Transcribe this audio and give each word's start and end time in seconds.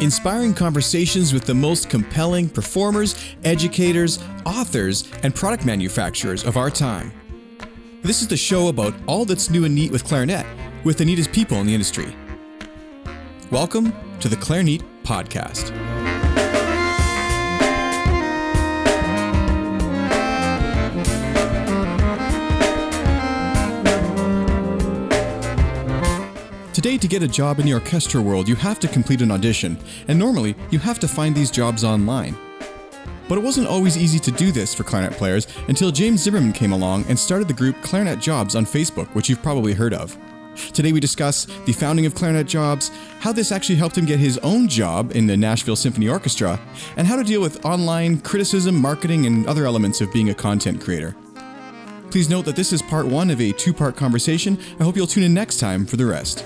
inspiring 0.00 0.52
conversations 0.52 1.32
with 1.32 1.44
the 1.44 1.54
most 1.54 1.88
compelling 1.88 2.48
performers, 2.48 3.14
educators, 3.44 4.18
authors, 4.44 5.10
and 5.22 5.34
product 5.34 5.64
manufacturers 5.64 6.44
of 6.44 6.56
our 6.56 6.70
time. 6.70 7.12
This 8.02 8.20
is 8.20 8.28
the 8.28 8.36
show 8.36 8.68
about 8.68 8.94
all 9.06 9.24
that's 9.24 9.48
new 9.48 9.64
and 9.64 9.74
neat 9.74 9.90
with 9.90 10.04
clarinet, 10.04 10.46
with 10.84 10.98
the 10.98 11.04
neatest 11.04 11.32
people 11.32 11.58
in 11.58 11.66
the 11.66 11.74
industry. 11.74 12.14
Welcome 13.50 13.92
to 14.20 14.28
the 14.28 14.36
Clarineat 14.36 14.82
Podcast. 15.02 15.95
Today, 26.86 26.98
to 26.98 27.08
get 27.08 27.24
a 27.24 27.26
job 27.26 27.58
in 27.58 27.66
the 27.66 27.74
orchestra 27.74 28.22
world, 28.22 28.48
you 28.48 28.54
have 28.54 28.78
to 28.78 28.86
complete 28.86 29.20
an 29.20 29.32
audition, 29.32 29.76
and 30.06 30.16
normally, 30.16 30.54
you 30.70 30.78
have 30.78 31.00
to 31.00 31.08
find 31.08 31.34
these 31.34 31.50
jobs 31.50 31.82
online. 31.82 32.36
But 33.28 33.38
it 33.38 33.40
wasn't 33.40 33.66
always 33.66 33.98
easy 33.98 34.20
to 34.20 34.30
do 34.30 34.52
this 34.52 34.72
for 34.72 34.84
clarinet 34.84 35.14
players 35.14 35.48
until 35.66 35.90
James 35.90 36.22
Zimmerman 36.22 36.52
came 36.52 36.70
along 36.70 37.04
and 37.08 37.18
started 37.18 37.48
the 37.48 37.54
group 37.54 37.74
Clarinet 37.82 38.20
Jobs 38.20 38.54
on 38.54 38.64
Facebook, 38.64 39.08
which 39.16 39.28
you've 39.28 39.42
probably 39.42 39.74
heard 39.74 39.94
of. 39.94 40.16
Today, 40.72 40.92
we 40.92 41.00
discuss 41.00 41.46
the 41.64 41.72
founding 41.72 42.06
of 42.06 42.14
Clarinet 42.14 42.46
Jobs, 42.46 42.92
how 43.18 43.32
this 43.32 43.50
actually 43.50 43.74
helped 43.74 43.98
him 43.98 44.06
get 44.06 44.20
his 44.20 44.38
own 44.44 44.68
job 44.68 45.10
in 45.10 45.26
the 45.26 45.36
Nashville 45.36 45.74
Symphony 45.74 46.08
Orchestra, 46.08 46.60
and 46.96 47.08
how 47.08 47.16
to 47.16 47.24
deal 47.24 47.40
with 47.40 47.64
online 47.64 48.20
criticism, 48.20 48.80
marketing, 48.80 49.26
and 49.26 49.44
other 49.48 49.66
elements 49.66 50.00
of 50.00 50.12
being 50.12 50.30
a 50.30 50.34
content 50.34 50.80
creator. 50.80 51.16
Please 52.12 52.30
note 52.30 52.44
that 52.44 52.54
this 52.54 52.72
is 52.72 52.80
part 52.80 53.06
one 53.06 53.28
of 53.30 53.40
a 53.40 53.50
two 53.50 53.74
part 53.74 53.96
conversation. 53.96 54.56
I 54.78 54.84
hope 54.84 54.94
you'll 54.94 55.08
tune 55.08 55.24
in 55.24 55.34
next 55.34 55.58
time 55.58 55.84
for 55.84 55.96
the 55.96 56.06
rest. 56.06 56.44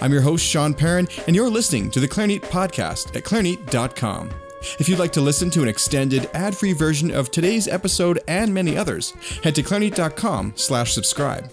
I'm 0.00 0.12
your 0.12 0.22
host, 0.22 0.44
Sean 0.44 0.74
Perrin, 0.74 1.08
and 1.26 1.34
you're 1.34 1.50
listening 1.50 1.90
to 1.90 2.00
the 2.00 2.08
Clarineat 2.08 2.42
Podcast 2.42 3.16
at 3.16 3.24
clarineat.com. 3.24 4.30
If 4.78 4.88
you'd 4.88 4.98
like 4.98 5.12
to 5.12 5.20
listen 5.20 5.50
to 5.50 5.62
an 5.62 5.68
extended, 5.68 6.30
ad-free 6.34 6.72
version 6.72 7.10
of 7.10 7.30
today's 7.30 7.68
episode 7.68 8.20
and 8.28 8.52
many 8.52 8.76
others, 8.76 9.12
head 9.42 9.54
to 9.56 9.62
clarineat.com 9.62 10.52
slash 10.56 10.92
subscribe. 10.92 11.50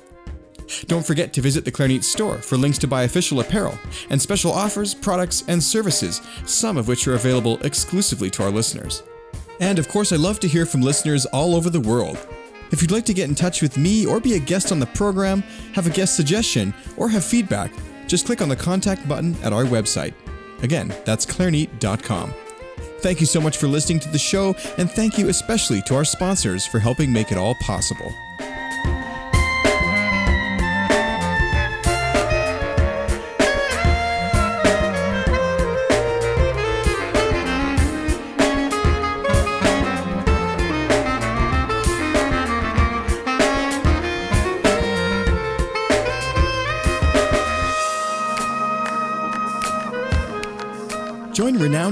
Don't 0.88 1.06
forget 1.06 1.32
to 1.34 1.42
visit 1.42 1.66
the 1.66 1.72
Clarineat 1.72 2.04
store 2.04 2.38
for 2.38 2.58
links 2.58 2.80
to 2.80 2.88
buy 2.88 3.04
official 3.04 3.40
apparel 3.40 3.78
and 4.10 4.20
special 4.20 4.52
offers, 4.52 4.96
products, 4.96 5.44
and 5.48 5.62
services, 5.62 6.22
some 6.46 6.78
of 6.78 6.88
which 6.88 7.08
are 7.08 7.14
available 7.14 7.59
exclusively 7.62 8.30
to 8.32 8.44
our 8.44 8.52
listeners. 8.52 9.04
And 9.59 9.80
of 9.80 9.88
course, 9.88 10.12
I 10.12 10.18
love 10.18 10.40
to 10.42 10.48
hear 10.48 10.66
from 10.66 10.82
listeners 10.82 11.26
all 11.28 11.56
over 11.56 11.70
the 11.70 11.80
world. 11.80 12.18
If 12.72 12.82
you'd 12.82 12.92
like 12.92 13.06
to 13.06 13.14
get 13.14 13.30
in 13.30 13.36
touch 13.36 13.62
with 13.62 13.78
me 13.78 14.06
or 14.06 14.20
be 14.20 14.34
a 14.34 14.40
guest 14.40 14.72
on 14.72 14.80
the 14.80 14.88
program, 14.88 15.42
have 15.74 15.86
a 15.86 15.92
guest 15.92 16.16
suggestion, 16.16 16.74
or 16.98 17.08
have 17.09 17.24
feedback, 17.24 17.72
just 18.08 18.25
click 18.25 18.42
on 18.42 18.50
the 18.50 18.56
contact 18.56 19.08
button 19.08 19.36
at 19.44 19.53
our 19.53 19.64
website. 19.64 20.14
Again, 20.61 20.94
that's 21.06 21.25
clarineat.com. 21.25 22.34
Thank 23.00 23.20
you 23.20 23.28
so 23.28 23.39
much 23.39 23.58
for 23.58 23.67
listening 23.67 24.00
to 24.00 24.09
the 24.09 24.17
show, 24.17 24.56
and 24.78 24.89
thank 24.89 25.17
you 25.17 25.30
especially 25.30 25.81
to 25.84 25.95
our 25.95 26.06
sponsors 26.06 26.66
for 26.66 26.80
helping 26.80 27.12
make 27.14 27.31
it 27.31 27.38
all 27.38 27.56
possible. 27.62 28.12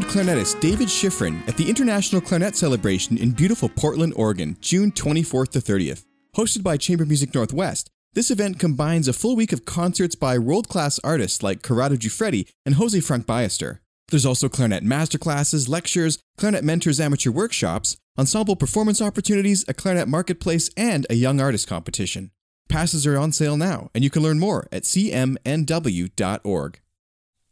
Renowned 0.04 0.28
clarinetist 0.28 0.60
David 0.60 0.88
Shifrin 0.88 1.48
at 1.48 1.56
the 1.56 1.70
International 1.70 2.22
Clarinet 2.22 2.56
Celebration 2.56 3.18
in 3.18 3.32
beautiful 3.32 3.70
Portland, 3.70 4.14
Oregon, 4.16 4.58
June 4.60 4.92
24th 4.92 5.52
to 5.52 5.60
30th. 5.60 6.04
Hosted 6.36 6.64
by 6.64 6.78
Chamber 6.78 7.06
Music 7.06 7.34
Northwest, 7.34 7.90
this 8.14 8.30
event 8.30 8.60
combines 8.60 9.08
a 9.08 9.14
full 9.14 9.36
week 9.36 9.54
of 9.54 9.66
concerts 9.66 10.16
by 10.16 10.38
world 10.38 10.68
class 10.68 11.00
artists 11.04 11.42
like 11.42 11.62
Corrado 11.62 11.96
Giuffredi 11.96 12.48
and 12.66 12.76
Jose 12.76 12.98
Franch 13.00 13.26
Ballester. 13.26 13.80
There's 14.10 14.26
also 14.26 14.50
clarinet 14.50 14.84
masterclasses, 14.84 15.70
lectures, 15.70 16.20
clarinet 16.38 16.64
mentors 16.64 17.00
amateur 17.00 17.32
workshops, 17.32 17.96
ensemble 18.18 18.56
performance 18.56 19.02
opportunities, 19.02 19.64
a 19.68 19.74
clarinet 19.74 20.08
marketplace, 20.08 20.70
and 20.76 21.08
a 21.10 21.16
young 21.16 21.40
artist 21.40 21.68
competition. 21.68 22.32
Passes 22.68 23.08
are 23.08 23.18
on 23.18 23.32
sale 23.32 23.58
now, 23.58 23.90
and 23.94 24.04
you 24.04 24.10
can 24.10 24.24
learn 24.24 24.40
more 24.40 24.68
at 24.72 24.84
cmnw.org. 24.84 26.80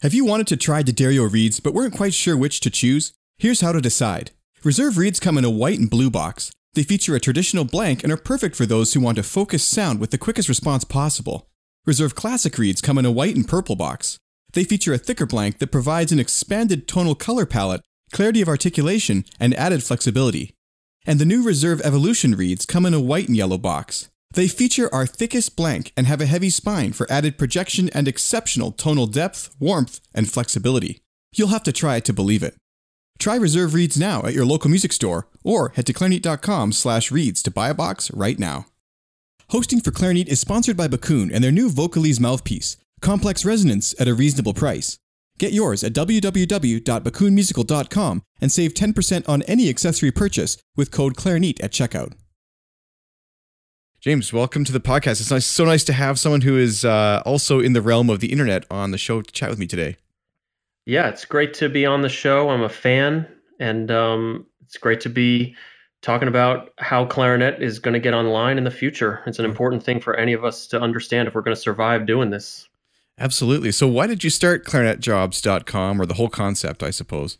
Have 0.01 0.15
you 0.15 0.25
wanted 0.25 0.47
to 0.47 0.57
try 0.57 0.81
D'Addario 0.81 1.31
reeds 1.31 1.59
but 1.59 1.75
weren't 1.75 1.93
quite 1.93 2.15
sure 2.15 2.35
which 2.35 2.59
to 2.61 2.71
choose? 2.71 3.13
Here's 3.37 3.61
how 3.61 3.71
to 3.71 3.79
decide. 3.79 4.31
Reserve 4.63 4.97
reeds 4.97 5.19
come 5.19 5.37
in 5.37 5.45
a 5.45 5.49
white 5.51 5.77
and 5.77 5.91
blue 5.91 6.09
box. 6.09 6.51
They 6.73 6.81
feature 6.81 7.15
a 7.15 7.19
traditional 7.19 7.65
blank 7.65 8.03
and 8.03 8.11
are 8.11 8.17
perfect 8.17 8.55
for 8.55 8.65
those 8.65 8.91
who 8.91 8.99
want 8.99 9.17
to 9.17 9.23
focus 9.23 9.63
sound 9.63 9.99
with 9.99 10.09
the 10.09 10.17
quickest 10.17 10.49
response 10.49 10.83
possible. 10.83 11.47
Reserve 11.85 12.15
classic 12.15 12.57
reeds 12.57 12.81
come 12.81 12.97
in 12.97 13.05
a 13.05 13.11
white 13.11 13.35
and 13.35 13.47
purple 13.47 13.75
box. 13.75 14.17
They 14.53 14.63
feature 14.63 14.91
a 14.91 14.97
thicker 14.97 15.27
blank 15.27 15.59
that 15.59 15.71
provides 15.71 16.11
an 16.11 16.19
expanded 16.19 16.87
tonal 16.87 17.13
color 17.13 17.45
palette, 17.45 17.81
clarity 18.11 18.41
of 18.41 18.47
articulation, 18.47 19.23
and 19.39 19.53
added 19.53 19.83
flexibility. 19.83 20.55
And 21.05 21.19
the 21.19 21.25
new 21.25 21.43
Reserve 21.43 21.79
Evolution 21.81 22.33
reeds 22.33 22.65
come 22.65 22.87
in 22.87 22.95
a 22.95 22.99
white 22.99 23.27
and 23.27 23.37
yellow 23.37 23.59
box. 23.59 24.09
They 24.33 24.47
feature 24.47 24.93
our 24.93 25.05
thickest 25.05 25.55
blank 25.55 25.93
and 25.97 26.07
have 26.07 26.21
a 26.21 26.25
heavy 26.25 26.49
spine 26.49 26.93
for 26.93 27.05
added 27.11 27.37
projection 27.37 27.89
and 27.89 28.07
exceptional 28.07 28.71
tonal 28.71 29.07
depth, 29.07 29.53
warmth, 29.59 29.99
and 30.13 30.31
flexibility. 30.31 31.01
You'll 31.33 31.49
have 31.49 31.63
to 31.63 31.73
try 31.73 31.97
it 31.97 32.05
to 32.05 32.13
believe 32.13 32.43
it. 32.43 32.55
Try 33.19 33.35
Reserve 33.35 33.73
Reeds 33.73 33.99
now 33.99 34.25
at 34.25 34.33
your 34.33 34.45
local 34.45 34.69
music 34.69 34.93
store 34.93 35.27
or 35.43 35.73
head 35.75 35.85
to 35.87 35.93
clarineat.com 35.93 36.71
slash 36.71 37.11
reeds 37.11 37.43
to 37.43 37.51
buy 37.51 37.67
a 37.69 37.73
box 37.73 38.09
right 38.11 38.39
now. 38.39 38.67
Hosting 39.49 39.81
for 39.81 39.91
Clarineat 39.91 40.29
is 40.29 40.39
sponsored 40.39 40.77
by 40.77 40.87
Backun 40.87 41.29
and 41.31 41.43
their 41.43 41.51
new 41.51 41.69
Vocalise 41.69 42.21
mouthpiece, 42.21 42.77
complex 43.01 43.43
resonance 43.43 43.93
at 43.99 44.07
a 44.07 44.13
reasonable 44.13 44.53
price. 44.53 44.97
Get 45.37 45.51
yours 45.51 45.83
at 45.83 45.91
www.backunmusical.com 45.93 48.21
and 48.39 48.51
save 48.51 48.73
10% 48.73 49.27
on 49.27 49.41
any 49.43 49.69
accessory 49.69 50.11
purchase 50.11 50.57
with 50.77 50.91
code 50.91 51.17
Clarinet 51.17 51.59
at 51.61 51.71
checkout. 51.71 52.13
James, 54.01 54.33
welcome 54.33 54.63
to 54.63 54.71
the 54.71 54.79
podcast. 54.79 55.21
It's 55.21 55.29
nice, 55.29 55.45
so 55.45 55.63
nice 55.63 55.83
to 55.83 55.93
have 55.93 56.17
someone 56.17 56.41
who 56.41 56.57
is 56.57 56.83
uh, 56.83 57.21
also 57.23 57.59
in 57.59 57.73
the 57.73 57.83
realm 57.83 58.09
of 58.09 58.19
the 58.19 58.31
internet 58.31 58.65
on 58.71 58.89
the 58.89 58.97
show 58.97 59.21
to 59.21 59.31
chat 59.31 59.51
with 59.51 59.59
me 59.59 59.67
today. 59.67 59.95
Yeah, 60.87 61.07
it's 61.07 61.23
great 61.23 61.53
to 61.55 61.69
be 61.69 61.85
on 61.85 62.01
the 62.01 62.09
show. 62.09 62.49
I'm 62.49 62.63
a 62.63 62.69
fan, 62.69 63.27
and 63.59 63.91
um, 63.91 64.47
it's 64.63 64.75
great 64.79 65.01
to 65.01 65.09
be 65.09 65.55
talking 66.01 66.27
about 66.27 66.71
how 66.79 67.05
clarinet 67.05 67.61
is 67.61 67.77
going 67.77 67.93
to 67.93 67.99
get 67.99 68.15
online 68.15 68.57
in 68.57 68.63
the 68.63 68.71
future. 68.71 69.21
It's 69.27 69.37
an 69.37 69.45
important 69.45 69.83
thing 69.83 69.99
for 69.99 70.15
any 70.15 70.33
of 70.33 70.43
us 70.43 70.65
to 70.67 70.81
understand 70.81 71.27
if 71.27 71.35
we're 71.35 71.41
going 71.41 71.55
to 71.55 71.61
survive 71.61 72.07
doing 72.07 72.31
this. 72.31 72.67
Absolutely. 73.19 73.71
So, 73.71 73.87
why 73.87 74.07
did 74.07 74.23
you 74.23 74.31
start 74.31 74.65
clarinetjobs.com 74.65 76.01
or 76.01 76.07
the 76.07 76.15
whole 76.15 76.29
concept, 76.29 76.81
I 76.81 76.89
suppose? 76.89 77.37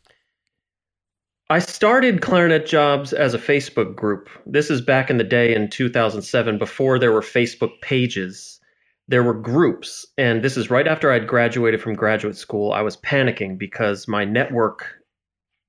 I 1.51 1.59
started 1.59 2.22
Clarinet 2.22 2.66
Jobs 2.66 3.12
as 3.12 3.34
a 3.34 3.38
Facebook 3.38 3.94
group. 3.94 4.29
This 4.45 4.69
is 4.69 4.79
back 4.79 5.09
in 5.09 5.17
the 5.17 5.25
day 5.25 5.53
in 5.53 5.69
2007, 5.69 6.57
before 6.57 6.97
there 6.97 7.12
were 7.12 7.19
Facebook 7.19 7.81
pages. 7.81 8.62
There 9.09 9.22
were 9.22 9.34
groups, 9.34 10.06
and 10.17 10.41
this 10.41 10.56
is 10.56 10.69
right 10.69 10.88
after 10.88 11.11
I'd 11.11 11.28
graduated 11.28 11.81
from 11.81 11.94
graduate 11.94 12.38
school. 12.38 12.72
I 12.72 12.84
was 12.84 12.95
panicking 12.95 13.57
because 13.57 14.07
my 14.07 14.23
network 14.23 14.95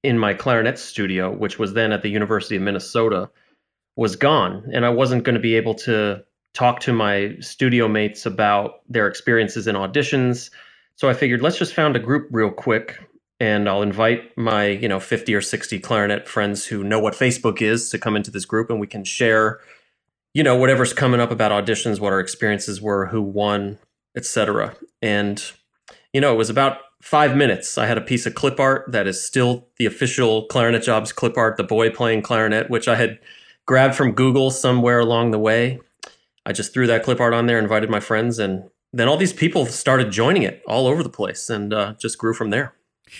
in 0.05 0.21
my 0.21 0.35
clarinet 0.35 0.79
studio, 0.79 1.33
which 1.37 1.59
was 1.59 1.73
then 1.75 1.91
at 1.91 2.03
the 2.03 2.11
University 2.11 2.55
of 2.55 2.63
Minnesota, 2.63 3.29
was 3.97 4.15
gone, 4.15 4.71
and 4.73 4.87
I 4.87 4.91
wasn't 4.91 5.25
going 5.25 5.35
to 5.35 5.41
be 5.41 5.57
able 5.57 5.75
to 5.75 6.23
talk 6.55 6.79
to 6.83 6.93
my 6.93 7.35
studio 7.41 7.89
mates 7.89 8.25
about 8.25 8.83
their 8.89 9.09
experiences 9.09 9.67
in 9.67 9.75
auditions. 9.75 10.51
So 10.95 11.09
I 11.09 11.15
figured 11.15 11.43
let's 11.43 11.59
just 11.59 11.75
found 11.75 11.97
a 11.97 11.99
group 11.99 12.29
real 12.31 12.53
quick 12.53 13.01
and 13.43 13.69
I'll 13.69 13.83
invite 13.83 14.39
my, 14.39 14.67
you 14.67 14.87
know, 14.87 15.01
50 15.01 15.35
or 15.35 15.41
60 15.41 15.81
clarinet 15.81 16.29
friends 16.29 16.67
who 16.67 16.85
know 16.85 17.01
what 17.01 17.15
Facebook 17.15 17.61
is 17.61 17.91
to 17.91 17.99
come 17.99 18.15
into 18.15 18.31
this 18.31 18.45
group 18.45 18.71
and 18.71 18.79
we 18.79 18.87
can 18.87 19.03
share, 19.03 19.59
you 20.33 20.45
know, 20.45 20.55
whatever's 20.55 20.93
coming 20.93 21.19
up 21.19 21.33
about 21.33 21.51
auditions, 21.51 21.99
what 21.99 22.13
our 22.13 22.21
experiences 22.21 22.81
were, 22.81 23.07
who 23.07 23.21
won, 23.21 23.81
etc. 24.17 24.77
And 25.03 25.43
you 26.13 26.21
know, 26.21 26.33
it 26.33 26.37
was 26.37 26.51
about 26.51 26.79
5 27.01 27.37
minutes. 27.37 27.77
I 27.79 27.87
had 27.87 27.99
a 27.99 28.03
piece 28.03 28.27
of 28.27 28.37
clip 28.37 28.61
art 28.61 28.93
that 28.93 29.09
is 29.09 29.21
still 29.21 29.67
the 29.77 29.87
official 29.87 30.47
Clarinet 30.47 30.85
Jobs 30.85 31.13
clip 31.13 31.37
art, 31.37 31.57
the 31.57 31.65
boy 31.65 31.91
playing 31.91 32.23
clarinet, 32.23 32.71
which 32.71 32.87
I 32.87 32.95
had 32.95 33.19
grabbed 33.67 33.97
from 33.97 34.13
Google 34.13 34.53
somewhere 34.53 35.01
along 35.01 35.33
the 35.33 35.39
way. 35.41 35.81
I 36.47 36.53
just 36.53 36.73
threw 36.73 36.87
that 36.87 37.03
clip 37.03 37.19
art 37.19 37.35
on 37.35 37.47
there, 37.47 37.59
invited 37.59 37.91
my 37.91 37.99
friends, 37.99 38.39
and 38.39 38.71
then 38.93 39.09
all 39.09 39.17
these 39.17 39.33
people 39.33 39.67
started 39.67 40.13
joining 40.13 40.45
it 40.45 40.63
all 40.69 40.87
over 40.87 41.03
the 41.03 41.09
place 41.09 41.51
and 41.51 41.75
uh, 41.75 41.95
just 41.95 42.19
grew 42.19 42.35
from 42.35 42.51
there. 42.51 42.77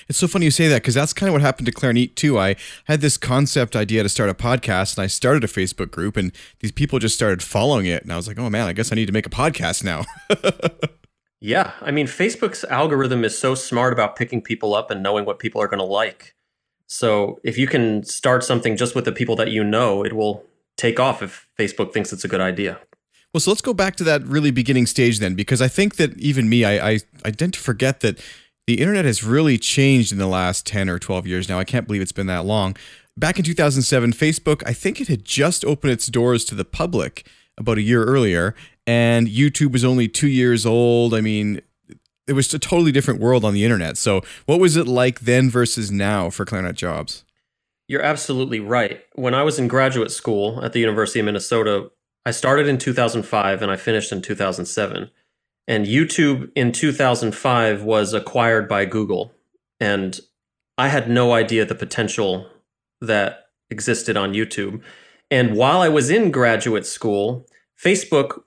It's 0.09 0.19
so 0.19 0.29
funny 0.29 0.47
you 0.47 0.51
say 0.51 0.69
that 0.69 0.83
because 0.83 0.95
that's 0.95 1.13
kind 1.13 1.29
of 1.29 1.33
what 1.33 1.43
happened 1.43 1.67
to 1.67 1.73
Clarineat 1.73 2.15
too. 2.15 2.39
I 2.39 2.57
had 2.85 3.01
this 3.01 3.17
concept 3.17 3.77
idea 3.77 4.03
to 4.03 4.09
start 4.09 4.31
a 4.31 4.35
podcast 4.35 4.97
and 4.97 5.05
I 5.05 5.07
started 5.07 5.45
a 5.45 5.49
Facebook 5.49 5.91
group 5.91 6.17
and 6.17 6.33
these 6.61 6.73
people 6.73 6.99
just 6.99 7.15
started 7.15 7.43
following 7.43 7.87
it. 7.87 8.03
And 8.03 8.13
I 8.13 8.17
was 8.17 8.29
like, 8.29 8.39
oh 8.39 8.51
man, 8.51 8.67
I 8.67 8.73
guess 8.73 8.93
I 8.93 8.95
need 8.95 9.07
to 9.07 9.13
make 9.13 9.27
a 9.27 9.31
podcast 9.31 9.85
now. 9.85 10.05
Yeah, 11.45 11.73
I 11.81 11.91
mean, 11.91 12.07
Facebook's 12.07 12.63
algorithm 12.63 13.25
is 13.25 13.37
so 13.37 13.57
smart 13.57 13.93
about 13.93 14.15
picking 14.15 14.41
people 14.41 14.77
up 14.77 14.93
and 14.93 15.03
knowing 15.03 15.25
what 15.25 15.41
people 15.41 15.61
are 15.61 15.67
going 15.67 15.81
to 15.81 15.85
like. 15.85 16.37
So 16.87 17.41
if 17.43 17.59
you 17.59 17.67
can 17.67 18.05
start 18.05 18.45
something 18.45 18.77
just 18.77 18.95
with 18.95 19.07
the 19.07 19.11
people 19.11 19.35
that 19.37 19.51
you 19.51 19.65
know, 19.65 20.05
it 20.05 20.13
will 20.13 20.45
take 20.77 21.01
off 21.01 21.21
if 21.21 21.49
Facebook 21.59 21.93
thinks 21.93 22.13
it's 22.13 22.25
a 22.25 22.29
good 22.29 22.41
idea. 22.41 22.79
Well, 23.35 23.41
so 23.41 23.51
let's 23.51 23.61
go 23.61 23.75
back 23.75 23.97
to 23.97 24.05
that 24.05 24.25
really 24.25 24.53
beginning 24.53 24.87
stage 24.87 25.19
then, 25.19 25.35
because 25.35 25.61
I 25.61 25.67
think 25.67 25.97
that 25.97 26.17
even 26.17 26.49
me, 26.49 26.65
I, 26.65 26.91
I, 26.91 26.99
I 27.25 27.33
tend 27.33 27.55
to 27.55 27.61
forget 27.61 28.01
that 28.01 28.21
the 28.67 28.81
internet 28.81 29.05
has 29.05 29.25
really 29.25 29.59
changed 29.59 30.13
in 30.13 30.19
the 30.19 30.27
last 30.27 30.67
10 30.67 30.89
or 30.89 30.99
12 30.99 31.27
years 31.27 31.49
now. 31.49 31.59
I 31.59 31.65
can't 31.65 31.87
believe 31.87 32.03
it's 32.03 32.13
been 32.13 32.27
that 32.29 32.45
long. 32.45 32.77
Back 33.17 33.39
in 33.39 33.45
2007, 33.45 34.13
Facebook, 34.13 34.63
I 34.67 34.73
think 34.73 35.01
it 35.01 35.09
had 35.09 35.25
just 35.25 35.65
opened 35.65 35.93
its 35.93 36.07
doors 36.07 36.45
to 36.47 36.55
the 36.55 36.65
public 36.65 37.27
about 37.59 37.79
a 37.79 37.83
year 37.83 38.05
earlier, 38.05 38.55
and 38.87 39.29
YouTube 39.29 39.73
was 39.73 39.85
only 39.85 40.09
two 40.09 40.29
years 40.29 40.65
old. 40.65 41.13
I 41.13 41.21
mean, 41.21 41.61
it 42.27 42.33
was 42.33 42.53
a 42.55 42.59
totally 42.59 42.93
different 42.93 43.21
world 43.21 43.45
on 43.45 43.53
the 43.53 43.65
internet. 43.65 43.97
So, 43.97 44.23
what 44.47 44.61
was 44.61 44.77
it 44.77 44.87
like 44.87 45.21
then 45.21 45.51
versus 45.51 45.91
now 45.91 46.31
for 46.31 46.45
Clarinet 46.45 46.77
Jobs? 46.77 47.25
You're 47.89 48.03
absolutely 48.03 48.61
right. 48.61 49.03
When 49.15 49.35
I 49.35 49.43
was 49.43 49.59
in 49.59 49.69
graduate 49.69 50.11
school 50.11 50.65
at 50.65 50.73
the 50.73 50.81
University 50.81 51.21
of 51.21 51.27
Minnesota, 51.27 51.91
I 52.25 52.31
started 52.31 52.69
in 52.69 52.79
2005 52.79 53.61
and 53.61 53.71
I 53.71 53.77
finished 53.77 54.13
in 54.13 54.23
2007. 54.23 55.11
And 55.69 55.87
YouTube 55.87 56.51
in 56.55 56.73
2005 56.73 57.83
was 57.83 58.13
acquired 58.13 58.69
by 58.69 58.85
Google. 58.85 59.33
And 59.81 60.19
I 60.77 60.89
had 60.89 61.09
no 61.09 61.33
idea 61.33 61.65
the 61.65 61.75
potential 61.75 62.49
that 63.01 63.47
existed 63.71 64.17
on 64.17 64.33
YouTube. 64.33 64.83
And 65.31 65.57
while 65.57 65.81
I 65.81 65.89
was 65.89 66.11
in 66.11 66.31
graduate 66.31 66.87
school, 66.87 67.47
Facebook 67.83 68.43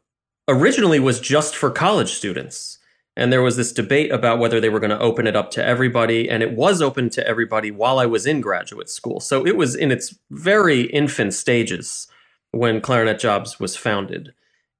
originally 0.47 0.99
was 0.99 1.19
just 1.19 1.55
for 1.55 1.71
college 1.71 2.11
students. 2.13 2.79
And 3.17 3.31
there 3.31 3.41
was 3.41 3.55
this 3.55 3.71
debate 3.71 4.11
about 4.11 4.39
whether 4.39 4.59
they 4.59 4.69
were 4.69 4.79
going 4.79 4.89
to 4.89 4.99
open 4.99 5.25
it 5.25 5.35
up 5.35 5.49
to 5.51 5.65
everybody. 5.65 6.29
And 6.29 6.43
it 6.43 6.51
was 6.51 6.81
open 6.81 7.09
to 7.11 7.25
everybody 7.25 7.71
while 7.71 7.97
I 7.97 8.05
was 8.05 8.25
in 8.25 8.41
graduate 8.41 8.89
school. 8.89 9.19
So 9.19 9.45
it 9.45 9.55
was 9.55 9.73
in 9.73 9.91
its 9.91 10.15
very 10.29 10.81
infant 10.81 11.33
stages 11.33 12.07
when 12.51 12.81
Clarinet 12.81 13.19
Jobs 13.19 13.59
was 13.59 13.77
founded. 13.77 14.33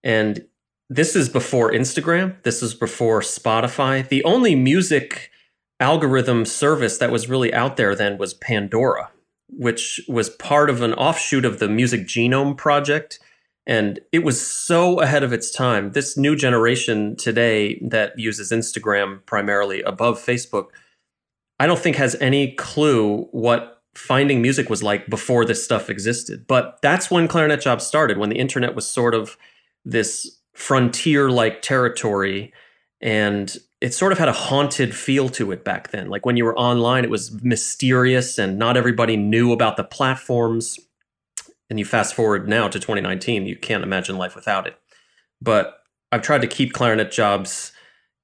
And 0.04 0.46
this 0.90 1.16
is 1.16 1.30
before 1.30 1.72
Instagram, 1.72 2.42
this 2.44 2.62
is 2.62 2.74
before 2.74 3.22
Spotify. 3.22 4.08
The 4.08 4.24
only 4.24 4.56
music 4.56 5.32
algorithm 5.80 6.46
service 6.46 6.98
that 7.00 7.12
was 7.12 7.28
really 7.30 7.54
out 7.54 7.78
there 7.78 7.96
then 7.96 8.18
was 8.18 8.34
Pandora, 8.34 9.12
which 9.50 10.00
was 10.08 10.30
part 10.30 10.70
of 10.70 10.82
an 10.82 10.94
offshoot 10.94 11.46
of 11.46 11.60
the 11.60 11.68
Music 11.68 12.02
Genome 12.02 12.56
Project 12.56 13.20
and 13.68 14.00
it 14.12 14.24
was 14.24 14.46
so 14.46 15.00
ahead 15.00 15.24
of 15.24 15.34
its 15.34 15.50
time. 15.50 15.92
This 15.92 16.18
new 16.18 16.36
generation 16.36 17.16
today 17.16 17.80
that 17.82 18.18
uses 18.18 18.52
Instagram 18.52 19.26
primarily 19.26 19.82
above 19.82 20.20
Facebook, 20.20 20.68
I 21.60 21.66
don't 21.66 21.80
think 21.80 21.96
has 21.96 22.16
any 22.22 22.54
clue 22.54 23.28
what 23.32 23.82
finding 23.96 24.42
music 24.42 24.70
was 24.70 24.84
like 24.84 25.08
before 25.08 25.46
this 25.46 25.64
stuff 25.64 25.90
existed. 25.90 26.46
But 26.48 26.80
that's 26.82 27.10
when 27.10 27.28
Clarinet 27.28 27.62
Jobs 27.62 27.88
started, 27.88 28.18
when 28.18 28.30
the 28.30 28.38
internet 28.38 28.76
was 28.76 28.86
sort 28.86 29.16
of 29.16 29.38
this 29.84 30.40
frontier 30.56 31.30
like 31.30 31.62
territory. 31.62 32.52
And 33.02 33.56
it 33.81 33.94
sort 33.94 34.12
of 34.12 34.18
had 34.18 34.30
a 34.30 34.34
haunted 34.34 34.96
feel 34.96 35.30
to 35.30 35.52
it 35.52 35.63
back 35.63 35.92
then. 35.92 36.10
Like 36.10 36.25
when 36.25 36.38
you 36.38 36.46
were 36.46 36.57
online, 36.57 37.04
it 37.04 37.10
was 37.12 37.31
mysterious 37.44 38.40
and 38.40 38.57
not 38.57 38.78
everybody 38.78 39.16
knew 39.16 39.52
about 39.52 39.78
the 39.78 39.84
platforms 39.84 40.80
and 41.69 41.78
you 41.80 41.86
fast 41.86 42.16
forward 42.16 42.48
now 42.48 42.68
to 42.68 42.80
2019, 42.80 43.46
you 43.46 43.56
can't 43.56 43.84
imagine 43.84 44.18
life 44.18 44.36
without 44.36 44.68
it. 44.68 44.78
But 45.42 45.80
I've 46.12 46.22
tried 46.22 46.42
to 46.42 46.48
keep 46.48 46.74
clarinet 46.74 47.12
jobs 47.12 47.72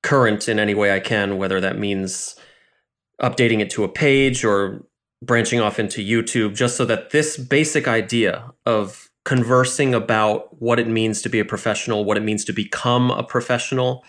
current 0.03 0.47
in 0.47 0.59
any 0.59 0.73
way 0.73 0.93
I 0.93 0.99
can, 0.99 1.37
whether 1.37 1.59
that 1.59 1.77
means 1.77 2.35
updating 3.21 3.59
it 3.59 3.69
to 3.71 3.83
a 3.83 3.89
page 3.89 4.43
or 4.43 4.85
branching 5.23 5.59
off 5.59 5.79
into 5.79 6.01
YouTube, 6.01 6.55
just 6.55 6.75
so 6.75 6.85
that 6.85 7.11
this 7.11 7.37
basic 7.37 7.87
idea 7.87 8.51
of 8.65 9.10
conversing 9.23 9.93
about 9.93 10.61
what 10.61 10.79
it 10.79 10.87
means 10.87 11.21
to 11.21 11.29
be 11.29 11.39
a 11.39 11.45
professional, 11.45 12.05
what 12.05 12.17
it 12.17 12.23
means 12.23 12.43
to 12.45 12.53
become 12.53 13.11
a 13.11 13.23
professional, 13.23 14.03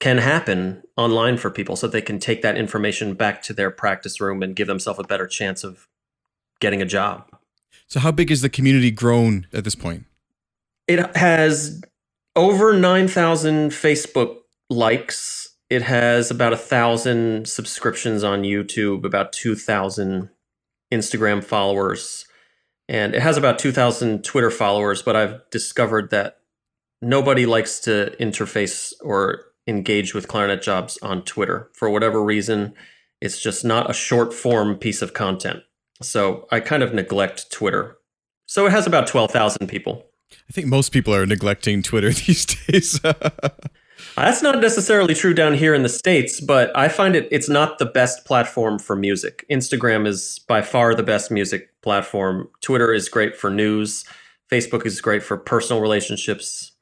can 0.00 0.18
happen 0.18 0.82
online 0.96 1.36
for 1.36 1.50
people 1.50 1.76
so 1.76 1.86
they 1.86 2.02
can 2.02 2.18
take 2.18 2.42
that 2.42 2.56
information 2.56 3.14
back 3.14 3.42
to 3.42 3.52
their 3.52 3.70
practice 3.70 4.20
room 4.20 4.42
and 4.42 4.56
give 4.56 4.66
themselves 4.66 5.00
a 5.00 5.04
better 5.04 5.26
chance 5.26 5.64
of 5.64 5.88
getting 6.60 6.82
a 6.82 6.86
job. 6.86 7.28
So, 7.86 8.00
how 8.00 8.10
big 8.10 8.30
is 8.30 8.42
the 8.42 8.48
community 8.48 8.90
grown 8.90 9.46
at 9.52 9.64
this 9.64 9.74
point? 9.74 10.04
It 10.88 11.16
has 11.16 11.80
over 12.34 12.74
9,000 12.74 13.70
Facebook 13.70 14.36
likes. 14.68 15.56
It 15.70 15.82
has 15.82 16.30
about 16.30 16.52
a 16.52 16.56
thousand 16.56 17.48
subscriptions 17.48 18.22
on 18.22 18.42
YouTube, 18.42 19.04
about 19.04 19.32
2,000 19.32 20.30
Instagram 20.92 21.42
followers, 21.42 22.26
and 22.88 23.14
it 23.14 23.22
has 23.22 23.36
about 23.36 23.58
2,000 23.58 24.24
Twitter 24.24 24.50
followers. 24.50 25.02
But 25.02 25.16
I've 25.16 25.40
discovered 25.50 26.10
that 26.10 26.38
nobody 27.02 27.46
likes 27.46 27.80
to 27.80 28.14
interface 28.20 28.92
or 29.02 29.46
engage 29.66 30.14
with 30.14 30.28
clarinet 30.28 30.62
jobs 30.62 30.98
on 31.02 31.22
Twitter 31.22 31.70
for 31.74 31.90
whatever 31.90 32.22
reason. 32.22 32.74
It's 33.20 33.40
just 33.40 33.64
not 33.64 33.90
a 33.90 33.94
short 33.94 34.32
form 34.32 34.76
piece 34.76 35.02
of 35.02 35.14
content. 35.14 35.60
So 36.02 36.46
I 36.50 36.60
kind 36.60 36.82
of 36.82 36.94
neglect 36.94 37.50
Twitter. 37.50 37.96
So 38.46 38.66
it 38.66 38.70
has 38.70 38.86
about 38.86 39.06
12,000 39.06 39.66
people. 39.66 40.04
I 40.48 40.52
think 40.52 40.66
most 40.66 40.90
people 40.90 41.14
are 41.14 41.26
neglecting 41.26 41.82
Twitter 41.82 42.10
these 42.26 42.44
days. 42.44 43.00
That's 44.16 44.42
not 44.42 44.58
necessarily 44.60 45.14
true 45.14 45.34
down 45.34 45.52
here 45.54 45.74
in 45.74 45.82
the 45.82 45.90
States, 45.90 46.40
but 46.40 46.74
I 46.76 46.88
find 46.88 47.14
it 47.14 47.28
it's 47.30 47.50
not 47.50 47.78
the 47.78 47.84
best 47.84 48.24
platform 48.24 48.78
for 48.78 48.96
music. 48.96 49.44
Instagram 49.50 50.06
is 50.06 50.40
by 50.48 50.62
far 50.62 50.94
the 50.94 51.02
best 51.02 51.30
music 51.30 51.68
platform. 51.82 52.48
Twitter 52.62 52.94
is 52.94 53.10
great 53.10 53.36
for 53.36 53.50
news. 53.50 54.04
Facebook 54.50 54.86
is 54.86 55.02
great 55.02 55.22
for 55.22 55.36
personal 55.36 55.82
relationships. 55.82 56.72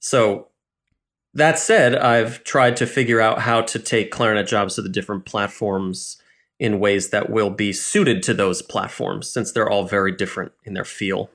So 0.00 0.48
that 1.32 1.58
said, 1.58 1.96
I've 1.96 2.44
tried 2.44 2.76
to 2.76 2.86
figure 2.86 3.20
out 3.20 3.40
how 3.40 3.62
to 3.62 3.78
take 3.78 4.10
clarinet 4.10 4.46
jobs 4.46 4.74
to 4.74 4.82
the 4.82 4.88
different 4.88 5.24
platforms 5.24 6.20
in 6.58 6.78
ways 6.78 7.08
that 7.10 7.30
will 7.30 7.50
be 7.50 7.72
suited 7.72 8.22
to 8.24 8.34
those 8.34 8.60
platforms 8.62 9.30
since 9.30 9.52
they're 9.52 9.68
all 9.68 9.84
very 9.84 10.12
different 10.12 10.52
in 10.64 10.74
their 10.74 10.84
feel. 10.84 11.30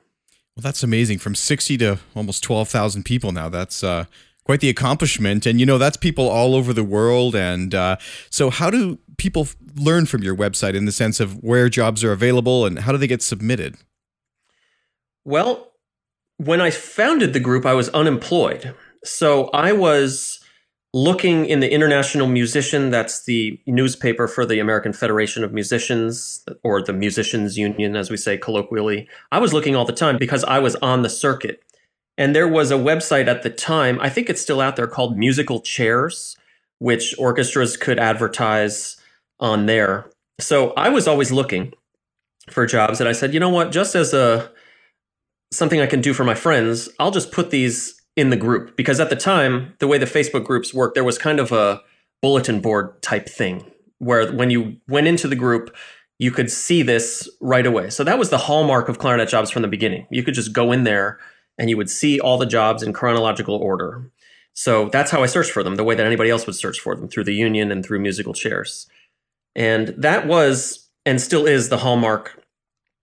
Well, 0.55 0.63
that's 0.63 0.83
amazing. 0.83 1.19
From 1.19 1.35
60 1.35 1.77
to 1.77 1.99
almost 2.15 2.43
12,000 2.43 3.03
people 3.03 3.31
now. 3.31 3.49
That's 3.49 3.83
uh, 3.83 4.05
quite 4.43 4.59
the 4.59 4.69
accomplishment. 4.69 5.45
And, 5.45 5.59
you 5.59 5.65
know, 5.65 5.77
that's 5.77 5.97
people 5.97 6.29
all 6.29 6.55
over 6.55 6.73
the 6.73 6.83
world. 6.83 7.35
And 7.35 7.73
uh, 7.75 7.97
so, 8.29 8.49
how 8.49 8.69
do 8.69 8.99
people 9.17 9.47
learn 9.75 10.05
from 10.05 10.23
your 10.23 10.35
website 10.35 10.73
in 10.73 10.85
the 10.85 10.91
sense 10.91 11.19
of 11.19 11.43
where 11.43 11.69
jobs 11.69 12.03
are 12.03 12.11
available 12.11 12.65
and 12.65 12.79
how 12.79 12.91
do 12.91 12.97
they 12.97 13.07
get 13.07 13.21
submitted? 13.21 13.77
Well, 15.23 15.71
when 16.37 16.59
I 16.59 16.71
founded 16.71 17.33
the 17.33 17.39
group, 17.39 17.65
I 17.65 17.75
was 17.75 17.89
unemployed. 17.89 18.73
So 19.03 19.49
I 19.49 19.73
was 19.73 20.39
looking 20.93 21.45
in 21.45 21.59
the 21.59 21.71
International 21.71 22.27
Musician, 22.27 22.89
that's 22.89 23.23
the 23.25 23.59
newspaper 23.65 24.27
for 24.27 24.45
the 24.45 24.59
American 24.59 24.91
Federation 24.91 25.43
of 25.43 25.53
Musicians, 25.53 26.43
or 26.63 26.81
the 26.81 26.93
Musicians 26.93 27.57
Union, 27.57 27.95
as 27.95 28.09
we 28.09 28.17
say 28.17 28.37
colloquially. 28.37 29.07
I 29.31 29.39
was 29.39 29.53
looking 29.53 29.75
all 29.75 29.85
the 29.85 29.93
time 29.93 30.17
because 30.17 30.43
I 30.45 30.59
was 30.59 30.75
on 30.77 31.03
the 31.03 31.09
circuit. 31.09 31.63
And 32.17 32.35
there 32.35 32.47
was 32.47 32.71
a 32.71 32.75
website 32.75 33.27
at 33.27 33.43
the 33.43 33.49
time, 33.49 33.99
I 33.99 34.09
think 34.09 34.29
it's 34.29 34.41
still 34.41 34.61
out 34.61 34.75
there, 34.75 34.87
called 34.87 35.17
Musical 35.17 35.61
Chairs, 35.61 36.37
which 36.79 37.15
orchestras 37.17 37.77
could 37.77 37.99
advertise 37.99 38.97
on 39.39 39.65
there. 39.65 40.09
So 40.39 40.71
I 40.71 40.89
was 40.89 41.07
always 41.07 41.31
looking 41.31 41.73
for 42.49 42.65
jobs, 42.65 42.99
and 42.99 43.07
I 43.07 43.11
said, 43.11 43.33
you 43.33 43.39
know 43.39 43.49
what, 43.49 43.71
just 43.71 43.95
as 43.95 44.13
a 44.13 44.51
something 45.51 45.81
I 45.81 45.85
can 45.85 46.01
do 46.01 46.13
for 46.13 46.23
my 46.23 46.35
friends, 46.35 46.89
I'll 46.99 47.11
just 47.11 47.31
put 47.31 47.49
these 47.49 48.01
in 48.15 48.29
the 48.29 48.37
group 48.37 48.75
because 48.75 48.99
at 48.99 49.09
the 49.09 49.15
time, 49.15 49.73
the 49.79 49.87
way 49.87 49.97
the 49.97 50.05
Facebook 50.05 50.45
groups 50.45 50.73
worked, 50.73 50.95
there 50.95 51.03
was 51.03 51.17
kind 51.17 51.39
of 51.39 51.51
a 51.51 51.81
bulletin 52.21 52.61
board 52.61 53.01
type 53.01 53.27
thing 53.27 53.69
where 53.99 54.31
when 54.33 54.49
you 54.49 54.77
went 54.87 55.07
into 55.07 55.27
the 55.27 55.35
group, 55.35 55.75
you 56.19 56.31
could 56.31 56.51
see 56.51 56.81
this 56.81 57.29
right 57.41 57.65
away. 57.65 57.89
So 57.89 58.03
that 58.03 58.19
was 58.19 58.29
the 58.29 58.37
hallmark 58.37 58.89
of 58.89 58.99
clarinet 58.99 59.29
jobs 59.29 59.49
from 59.49 59.61
the 59.61 59.67
beginning. 59.67 60.07
You 60.11 60.23
could 60.23 60.33
just 60.33 60.53
go 60.53 60.71
in 60.71 60.83
there 60.83 61.19
and 61.61 61.69
you 61.69 61.77
would 61.77 61.91
see 61.91 62.19
all 62.19 62.39
the 62.39 62.45
jobs 62.47 62.81
in 62.81 62.91
chronological 62.91 63.53
order. 63.55 64.09
So 64.53 64.89
that's 64.89 65.11
how 65.11 65.21
I 65.21 65.27
searched 65.27 65.51
for 65.51 65.61
them, 65.61 65.75
the 65.75 65.83
way 65.83 65.93
that 65.93 66.07
anybody 66.07 66.31
else 66.31 66.47
would 66.47 66.55
search 66.55 66.79
for 66.79 66.95
them 66.95 67.07
through 67.07 67.25
the 67.25 67.35
union 67.35 67.71
and 67.71 67.85
through 67.85 67.99
musical 67.99 68.33
chairs. 68.33 68.87
And 69.55 69.89
that 69.89 70.25
was 70.25 70.89
and 71.05 71.21
still 71.21 71.45
is 71.45 71.69
the 71.69 71.77
hallmark 71.77 72.43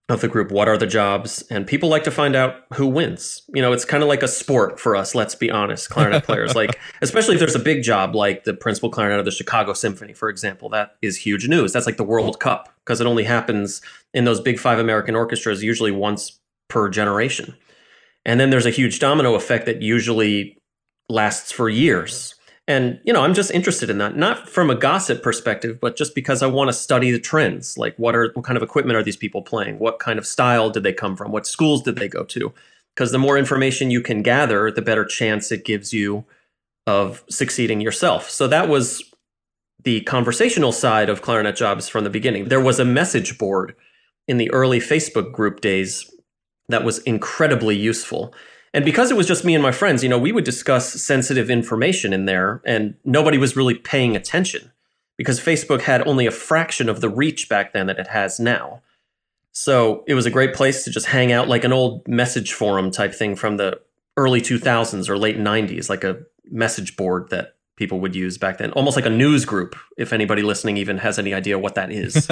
of 0.09 0.23
the 0.23 0.29
group. 0.29 0.51
What 0.51 0.67
are 0.67 0.77
the 0.77 0.89
jobs? 0.89 1.43
And 1.51 1.69
people 1.69 1.89
like 1.89 2.03
to 2.05 2.11
find 2.11 2.35
out 2.35 2.65
who 2.75 2.89
wins. 2.89 3.43
You 3.55 3.63
know 3.63 3.73
it's 3.73 3.85
kind 3.85 4.03
of 4.03 4.09
like 4.09 4.25
a 4.25 4.29
sport 4.29 4.81
for 4.81 4.97
us 4.97 5.15
let's 5.15 5.37
be 5.37 5.53
honest 5.53 5.89
clarinet 5.89 6.25
players. 6.25 6.57
Like 6.57 6.81
especially 7.01 7.35
if 7.35 7.39
there's 7.39 7.55
a 7.55 7.61
big 7.61 7.85
job 7.85 8.17
like 8.17 8.43
the 8.43 8.55
principal 8.55 8.91
clarinet 8.91 9.21
of 9.21 9.25
the 9.25 9.31
chicago 9.31 9.73
symphony 9.73 10.15
for 10.15 10.29
example 10.29 10.69
that 10.71 10.97
is 11.01 11.17
huge 11.17 11.47
news. 11.47 11.73
That's 11.73 11.87
like 11.87 11.97
the 11.97 12.03
world 12.03 12.41
cup 12.41 12.75
because 12.85 13.01
it 13.01 13.07
only 13.07 13.25
happens 13.25 13.83
in 14.13 14.25
those 14.25 14.41
big 14.41 14.59
five 14.59 14.81
american 14.81 15.15
orchestras 15.15 15.63
usually 15.63 15.93
once 15.93 16.41
per 16.67 16.89
generation 16.89 17.55
and 18.25 18.39
then 18.39 18.51
there's 18.51 18.67
a 18.67 18.71
huge 18.71 18.99
domino 18.99 19.35
effect 19.35 19.67
that 19.67 19.83
usually 19.83 20.59
lasts 21.09 21.53
for 21.53 21.69
years 21.69 22.35
And, 22.69 23.01
you 23.03 23.15
know, 23.15 23.23
I'm 23.23 23.33
just 23.33 23.51
interested 23.51 23.89
in 23.89 23.97
that, 23.97 24.15
not 24.15 24.47
from 24.47 24.69
a 24.69 24.75
gossip 24.75 25.23
perspective, 25.23 25.81
but 25.81 25.97
just 25.97 26.15
because 26.15 26.43
I 26.43 26.49
want 26.49 26.69
to 26.69 26.75
study 26.75 27.11
the 27.11 27.19
trends. 27.19 27.79
Like, 27.79 27.97
what 27.97 28.15
are, 28.15 28.31
what 28.35 28.45
kind 28.45 28.59
of 28.59 28.63
equipment 28.63 28.99
are 28.99 29.03
these 29.03 29.17
people 29.17 29.41
playing? 29.41 29.79
What 29.79 29.99
kind 29.99 30.19
of 30.19 30.27
style 30.27 30.69
did 30.69 30.83
they 30.83 30.93
come 30.93 31.17
from? 31.17 31.33
What 31.33 31.47
schools 31.47 31.83
did 31.83 31.97
they 31.97 32.09
go 32.09 32.25
to? 32.25 32.53
Because 32.95 33.11
the 33.11 33.19
more 33.19 33.39
information 33.39 33.91
you 33.91 34.03
can 34.03 34.23
gather, 34.23 34.71
the 34.71 34.83
better 34.83 35.07
chance 35.07 35.51
it 35.51 35.65
gives 35.65 35.95
you 35.95 36.27
of 36.87 37.25
succeeding 37.31 37.81
yourself. 37.81 38.29
So 38.29 38.47
that 38.49 38.69
was 38.69 39.03
the 39.83 40.03
conversational 40.03 40.73
side 40.73 41.09
of 41.09 41.23
Clarinet 41.23 41.57
Jobs 41.57 41.89
from 41.89 42.05
the 42.05 42.11
beginning. 42.11 42.49
There 42.49 42.61
was 42.61 42.79
a 42.79 42.85
message 42.85 43.39
board 43.39 43.75
in 44.27 44.37
the 44.37 44.51
early 44.51 44.79
Facebook 44.79 45.33
group 45.33 45.63
days 45.63 46.11
that 46.69 46.85
was 46.85 46.99
incredibly 47.01 47.77
useful. 47.77 48.35
And 48.75 48.85
because 48.85 49.11
it 49.11 49.17
was 49.17 49.27
just 49.27 49.45
me 49.45 49.55
and 49.55 49.63
my 49.63 49.73
friends, 49.73 50.03
you 50.03 50.09
know, 50.09 50.19
we 50.19 50.33
would 50.33 50.45
discuss 50.45 50.93
sensitive 51.03 51.51
information 51.51 52.13
in 52.13 52.27
there 52.27 52.61
and 52.65 52.95
nobody 53.05 53.39
was 53.39 53.57
really 53.57 53.75
paying 53.75 54.15
attention 54.15 54.73
because 55.17 55.41
Facebook 55.41 55.83
had 55.83 56.07
only 56.07 56.27
a 56.27 56.31
fraction 56.31 56.89
of 56.89 57.01
the 57.01 57.09
reach 57.09 57.49
back 57.49 57.73
then 57.73 57.87
that 57.87 57.99
it 57.99 58.09
has 58.09 58.39
now. 58.39 58.83
So 59.53 60.05
it 60.07 60.15
was 60.15 60.27
a 60.27 60.31
great 60.31 60.55
place 60.55 60.85
to 60.85 60.91
just 60.91 61.07
hang 61.07 61.33
out 61.33 61.49
like 61.49 61.65
an 61.65 61.73
old 61.73 62.07
message 62.07 62.53
forum 62.53 62.91
type 62.91 63.15
thing 63.15 63.35
from 63.35 63.57
the 63.57 63.81
early 64.17 64.41
2000s 64.41 65.09
or 65.09 65.19
late 65.19 65.39
90s, 65.39 65.89
like 65.89 66.05
a 66.05 66.19
message 66.51 66.97
board 66.97 67.31
that 67.31 67.55
people 67.77 68.01
would 68.01 68.15
use 68.15 68.37
back 68.39 68.59
then, 68.59 68.73
almost 68.73 68.97
like 68.97 69.07
a 69.07 69.11
news 69.11 69.45
group, 69.45 69.77
if 69.97 70.13
anybody 70.13 70.43
listening 70.43 70.77
even 70.77 70.99
has 70.99 71.19
any 71.19 71.33
idea 71.33 71.59
what 71.59 71.77
that 71.77 71.91
is. 71.91 72.29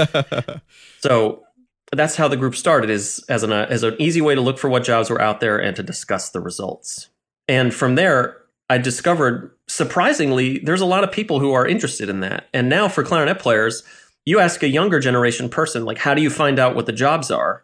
so 1.01 1.46
that's 1.93 2.17
how 2.17 2.29
the 2.29 2.37
group 2.37 2.57
started 2.57 2.91
is 2.91 3.25
as 3.29 3.43
an 3.43 3.53
uh, 3.53 3.67
as 3.71 3.83
an 3.83 3.95
easy 3.99 4.21
way 4.21 4.35
to 4.35 4.41
look 4.41 4.59
for 4.59 4.69
what 4.69 4.85
jobs 4.85 5.11
were 5.11 5.21
out 5.21 5.41
there 5.41 5.59
and 5.59 5.77
to 5.77 5.83
discuss 5.83 6.31
the 6.31 6.41
results. 6.41 7.11
And 7.49 7.73
from 7.73 7.95
there, 7.95 8.39
I 8.69 8.79
discovered 8.79 9.53
surprisingly 9.69 10.59
there's 10.59 10.81
a 10.81 10.87
lot 10.87 11.05
of 11.05 11.13
people 11.13 11.39
who 11.39 11.53
are 11.53 11.67
interested 11.67 12.09
in 12.09 12.21
that. 12.21 12.49
And 12.53 12.69
now 12.69 12.89
for 12.89 13.05
clarinet 13.05 13.39
players, 13.39 13.85
you 14.25 14.41
ask 14.41 14.63
a 14.63 14.69
younger 14.69 14.99
generation 14.99 15.49
person 15.49 15.85
like 15.85 15.99
how 15.99 16.15
do 16.15 16.23
you 16.23 16.31
find 16.31 16.59
out 16.59 16.75
what 16.75 16.87
the 16.87 16.93
jobs 16.93 17.31
are? 17.31 17.63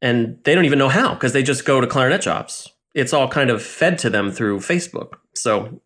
And 0.00 0.38
they 0.44 0.54
don't 0.54 0.64
even 0.64 0.78
know 0.78 0.88
how 0.88 1.14
because 1.14 1.32
they 1.32 1.42
just 1.42 1.64
go 1.64 1.80
to 1.80 1.86
clarinet 1.86 2.22
jobs. 2.22 2.72
It's 2.94 3.12
all 3.12 3.28
kind 3.28 3.50
of 3.50 3.62
fed 3.62 3.98
to 3.98 4.10
them 4.10 4.30
through 4.30 4.60
Facebook. 4.60 5.14
So 5.34 5.80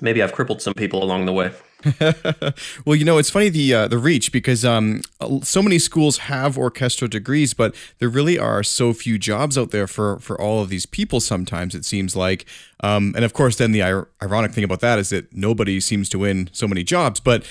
maybe 0.00 0.22
I've 0.22 0.32
crippled 0.32 0.60
some 0.60 0.74
people 0.74 1.02
along 1.02 1.24
the 1.24 1.32
way. 1.32 1.52
well, 2.84 2.96
you 2.96 3.04
know, 3.04 3.18
it's 3.18 3.30
funny 3.30 3.48
the 3.48 3.74
uh, 3.74 3.88
the 3.88 3.98
reach 3.98 4.32
because 4.32 4.64
um, 4.64 5.02
so 5.42 5.62
many 5.62 5.78
schools 5.78 6.18
have 6.18 6.56
orchestral 6.56 7.08
degrees, 7.08 7.54
but 7.54 7.74
there 7.98 8.08
really 8.08 8.38
are 8.38 8.62
so 8.62 8.92
few 8.92 9.18
jobs 9.18 9.58
out 9.58 9.70
there 9.70 9.86
for 9.86 10.18
for 10.18 10.40
all 10.40 10.62
of 10.62 10.68
these 10.68 10.86
people. 10.86 11.20
Sometimes 11.20 11.74
it 11.74 11.84
seems 11.84 12.16
like, 12.16 12.46
um, 12.80 13.12
and 13.16 13.24
of 13.24 13.32
course, 13.32 13.56
then 13.56 13.72
the 13.72 13.82
ir- 13.82 14.08
ironic 14.22 14.52
thing 14.52 14.64
about 14.64 14.80
that 14.80 14.98
is 14.98 15.10
that 15.10 15.34
nobody 15.34 15.80
seems 15.80 16.08
to 16.10 16.18
win 16.18 16.48
so 16.52 16.66
many 16.66 16.84
jobs. 16.84 17.20
But 17.20 17.44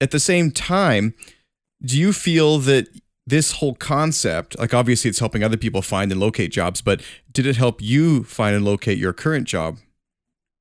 at 0.00 0.10
the 0.10 0.20
same 0.20 0.50
time, 0.50 1.14
do 1.82 1.98
you 1.98 2.12
feel 2.12 2.58
that 2.60 2.88
this 3.26 3.52
whole 3.52 3.74
concept, 3.74 4.58
like 4.58 4.72
obviously, 4.72 5.08
it's 5.10 5.18
helping 5.18 5.42
other 5.44 5.56
people 5.56 5.82
find 5.82 6.10
and 6.10 6.20
locate 6.20 6.50
jobs, 6.50 6.80
but 6.80 7.02
did 7.30 7.46
it 7.46 7.56
help 7.56 7.82
you 7.82 8.24
find 8.24 8.56
and 8.56 8.64
locate 8.64 8.98
your 8.98 9.12
current 9.12 9.46
job? 9.46 9.78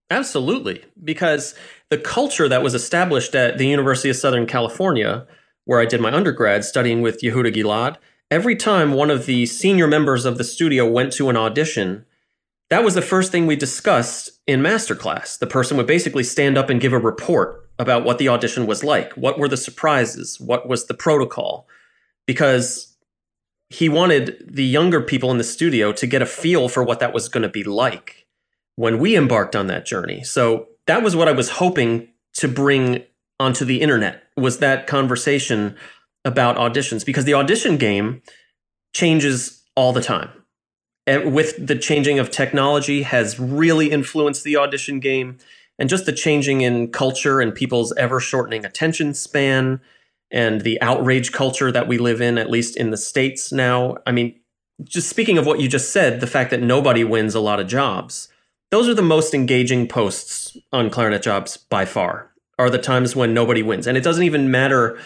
Absolutely, 0.10 0.86
because 1.04 1.54
the 1.90 1.98
culture 1.98 2.48
that 2.48 2.64
was 2.64 2.74
established 2.74 3.36
at 3.36 3.58
the 3.58 3.68
University 3.68 4.10
of 4.10 4.16
Southern 4.16 4.48
California, 4.48 5.28
where 5.66 5.82
I 5.82 5.86
did 5.86 6.00
my 6.00 6.14
undergrad 6.14 6.64
studying 6.64 7.02
with 7.02 7.22
Yehuda 7.22 7.54
Gilad, 7.54 7.98
every 8.32 8.56
time 8.56 8.94
one 8.94 9.12
of 9.12 9.26
the 9.26 9.46
senior 9.46 9.88
members 9.88 10.24
of 10.24 10.38
the 10.38 10.46
studio 10.46 10.90
went 10.90 11.12
to 11.14 11.30
an 11.30 11.36
audition, 11.36 12.06
that 12.70 12.84
was 12.84 12.96
the 12.96 13.02
first 13.02 13.32
thing 13.32 13.48
we 13.48 13.58
discussed 13.58 14.30
in 14.48 14.62
masterclass. 14.62 15.38
The 15.40 15.48
person 15.48 15.76
would 15.76 15.88
basically 15.88 16.24
stand 16.24 16.58
up 16.58 16.70
and 16.70 16.82
give 16.82 16.94
a 16.94 17.00
report 17.00 17.70
about 17.80 18.06
what 18.06 18.18
the 18.18 18.30
audition 18.30 18.66
was 18.66 18.84
like. 18.84 19.14
What 19.14 19.38
were 19.38 19.48
the 19.48 19.58
surprises? 19.58 20.40
What 20.40 20.68
was 20.68 20.88
the 20.88 20.94
protocol? 20.94 21.68
Because 22.26 22.96
he 23.70 23.90
wanted 23.90 24.38
the 24.50 24.66
younger 24.66 25.02
people 25.02 25.32
in 25.32 25.38
the 25.38 25.44
studio 25.44 25.92
to 25.94 26.08
get 26.08 26.22
a 26.22 26.26
feel 26.26 26.70
for 26.70 26.84
what 26.84 27.00
that 27.00 27.14
was 27.14 27.28
going 27.28 27.44
to 27.44 27.50
be 27.50 27.64
like 27.64 28.17
when 28.78 29.00
we 29.00 29.18
embarked 29.18 29.56
on 29.56 29.68
that 29.68 29.86
journey. 29.86 30.24
So 30.24 30.68
that 30.86 31.04
was 31.04 31.16
what 31.16 31.28
I 31.28 31.34
was 31.34 31.50
hoping 31.50 32.08
to 32.36 32.48
bring 32.48 33.04
onto 33.40 33.66
the 33.66 33.82
internet 33.82 34.24
was 34.38 34.60
that 34.60 34.88
conversation 34.88 35.76
about 36.24 36.58
auditions 36.58 37.06
because 37.06 37.26
the 37.26 37.34
audition 37.34 37.78
game 37.78 38.22
changes 38.94 39.64
all 39.76 39.94
the 39.94 40.02
time. 40.02 40.30
And 41.06 41.34
with 41.34 41.66
the 41.66 41.78
changing 41.78 42.20
of 42.20 42.30
technology 42.30 43.02
has 43.02 43.40
really 43.40 43.92
influenced 43.92 44.44
the 44.44 44.58
audition 44.58 45.00
game 45.00 45.38
and 45.80 45.90
just 45.90 46.06
the 46.06 46.12
changing 46.14 46.62
in 46.62 46.92
culture 46.92 47.42
and 47.42 47.54
people's 47.54 47.94
ever 47.94 48.20
shortening 48.20 48.66
attention 48.66 49.14
span 49.14 49.80
and 50.30 50.62
the 50.62 50.80
outrage 50.82 51.32
culture 51.32 51.72
that 51.72 51.88
we 51.88 51.98
live 51.98 52.22
in 52.22 52.38
at 52.38 52.50
least 52.50 52.78
in 52.78 52.92
the 52.92 52.98
states 52.98 53.52
now. 53.52 53.98
I 54.06 54.12
mean, 54.12 54.40
just 54.84 55.10
speaking 55.10 55.38
of 55.38 55.48
what 55.48 55.60
you 55.60 55.68
just 55.68 55.92
said, 55.92 56.20
the 56.20 56.28
fact 56.28 56.52
that 56.52 56.62
nobody 56.62 57.04
wins 57.04 57.34
a 57.34 57.40
lot 57.40 57.60
of 57.60 57.68
jobs 57.68 58.30
those 58.72 58.90
are 58.90 58.94
the 58.94 59.02
most 59.02 59.34
engaging 59.34 59.88
posts 59.88 60.58
on 60.74 60.90
clarinet 60.90 61.22
jobs 61.22 61.58
by 61.58 61.86
far 61.86 62.32
are 62.60 62.70
the 62.70 62.78
times 62.78 63.16
when 63.16 63.34
nobody 63.34 63.62
wins. 63.62 63.88
And 63.88 63.98
it 63.98 64.04
doesn't 64.04 64.24
even 64.24 64.52
matter 64.52 65.00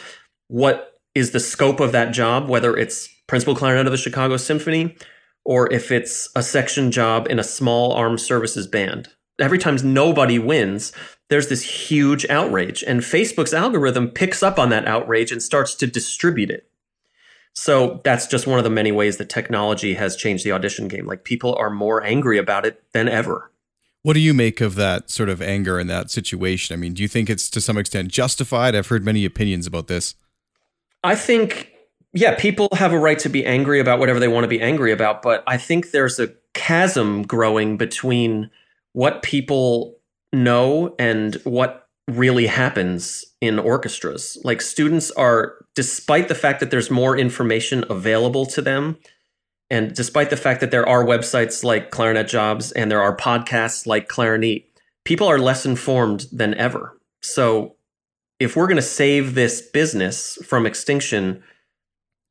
what 0.48 1.00
is 1.16 1.32
the 1.32 1.40
scope 1.40 1.80
of 1.80 1.92
that 1.92 2.14
job 2.14 2.48
whether 2.48 2.76
it's 2.76 3.10
principal 3.28 3.56
clarinet 3.56 3.86
of 3.86 3.92
the 3.92 3.98
chicago 3.98 4.38
symphony 4.38 4.96
or 5.44 5.72
if 5.72 5.92
it's 5.92 6.30
a 6.36 6.44
section 6.44 6.92
job 6.92 7.28
in 7.30 7.40
a 7.40 7.44
small 7.44 7.94
armed 7.94 8.22
services 8.22 8.68
band. 8.68 9.10
Every 9.40 9.58
time 9.58 9.78
nobody 9.84 10.40
wins 10.40 10.94
there's 11.30 11.48
this 11.48 11.64
huge 11.64 12.26
outrage. 12.30 12.84
And 12.84 13.02
facebook's 13.02 13.54
algorithm 13.54 14.10
picks 14.10 14.44
up 14.44 14.60
on 14.60 14.70
that 14.70 14.88
outrage 14.88 15.32
and 15.32 15.42
starts 15.42 15.76
to 15.76 15.88
distribute 15.88 16.50
it 16.50 16.71
so 17.54 18.02
that's 18.04 18.28
just 18.28 18.48
one 18.48 18.58
of 18.58 18.64
the 18.64 18.70
many 18.70 18.92
ways 18.92 19.18
that 19.18 19.30
technology 19.30 19.94
has 19.94 20.16
changed 20.16 20.46
the 20.46 20.52
audition 20.52 20.88
game. 20.88 21.06
Like 21.06 21.24
people 21.24 21.56
are 21.56 21.70
more 21.70 22.04
angry 22.04 22.38
about 22.38 22.66
it 22.66 22.84
than 22.94 23.10
ever. 23.10 23.52
What 24.04 24.14
do 24.14 24.20
you 24.20 24.34
make 24.34 24.62
of 24.62 24.76
that 24.76 25.10
sort 25.12 25.30
of 25.30 25.42
anger 25.42 25.80
in 25.80 25.88
that 25.88 26.10
situation? 26.10 26.74
I 26.74 26.78
mean, 26.78 26.94
do 26.94 27.04
you 27.04 27.08
think 27.08 27.30
it's 27.30 27.50
to 27.52 27.62
some 27.62 27.78
extent 27.78 28.08
justified? 28.10 28.76
I've 28.76 28.88
heard 28.88 29.06
many 29.06 29.26
opinions 29.26 29.68
about 29.68 29.88
this. 29.88 30.16
I 31.04 31.16
think, 31.16 31.72
yeah, 32.14 32.36
people 32.36 32.68
have 32.74 32.94
a 32.94 33.00
right 33.00 33.20
to 33.20 33.30
be 33.30 33.46
angry 33.46 33.80
about 33.80 34.00
whatever 34.00 34.20
they 34.20 34.28
want 34.28 34.44
to 34.44 34.48
be 34.48 34.62
angry 34.62 34.92
about, 34.92 35.22
but 35.22 35.44
I 35.46 35.58
think 35.58 35.92
there's 35.92 36.20
a 36.20 36.30
chasm 36.54 37.24
growing 37.24 37.78
between 37.78 38.50
what 38.94 39.22
people 39.22 39.98
know 40.34 40.96
and 40.98 41.36
what 41.44 41.88
really 42.18 42.48
happens 42.48 43.26
in 43.42 43.60
orchestras. 43.60 44.38
Like 44.44 44.62
students 44.62 45.12
are, 45.12 45.56
despite 45.76 46.28
the 46.28 46.36
fact 46.36 46.60
that 46.60 46.72
there's 46.72 46.92
more 46.92 47.18
information 47.18 47.84
available 47.90 48.46
to 48.48 48.62
them, 48.62 48.98
and 49.70 49.96
despite 49.96 50.30
the 50.30 50.38
fact 50.38 50.60
that 50.60 50.72
there 50.72 50.88
are 50.88 51.06
websites 51.06 51.64
like 51.64 51.92
Clarinet 51.92 52.28
Jobs 52.28 52.72
and 52.74 52.92
there 52.92 53.02
are 53.02 53.16
podcasts 53.16 53.88
like 53.88 54.10
Clarineat, 54.10 54.66
people 55.06 55.28
are 55.28 55.40
less 55.40 55.66
informed 55.66 56.26
than 56.32 56.54
ever. 56.56 56.98
So 57.22 57.76
if 58.40 58.56
we're 58.56 58.68
going 58.68 58.76
to 58.76 58.82
save 58.82 59.34
this 59.34 59.62
business 59.62 60.38
from 60.44 60.66
extinction, 60.66 61.42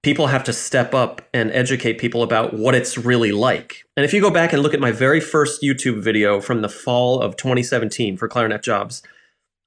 people 0.02 0.26
have 0.26 0.44
to 0.44 0.52
step 0.52 0.94
up 0.94 1.22
and 1.32 1.50
educate 1.52 1.98
people 1.98 2.22
about 2.22 2.54
what 2.54 2.74
it's 2.74 2.98
really 2.98 3.32
like. 3.32 3.84
And 3.96 4.04
if 4.04 4.12
you 4.12 4.20
go 4.20 4.30
back 4.30 4.52
and 4.52 4.62
look 4.62 4.74
at 4.74 4.80
my 4.80 4.92
very 4.92 5.20
first 5.20 5.62
YouTube 5.62 6.02
video 6.02 6.40
from 6.40 6.62
the 6.62 6.68
fall 6.68 7.20
of 7.20 7.36
2017 7.36 8.16
for 8.16 8.28
Clarinet 8.28 8.62
Jobs, 8.62 9.02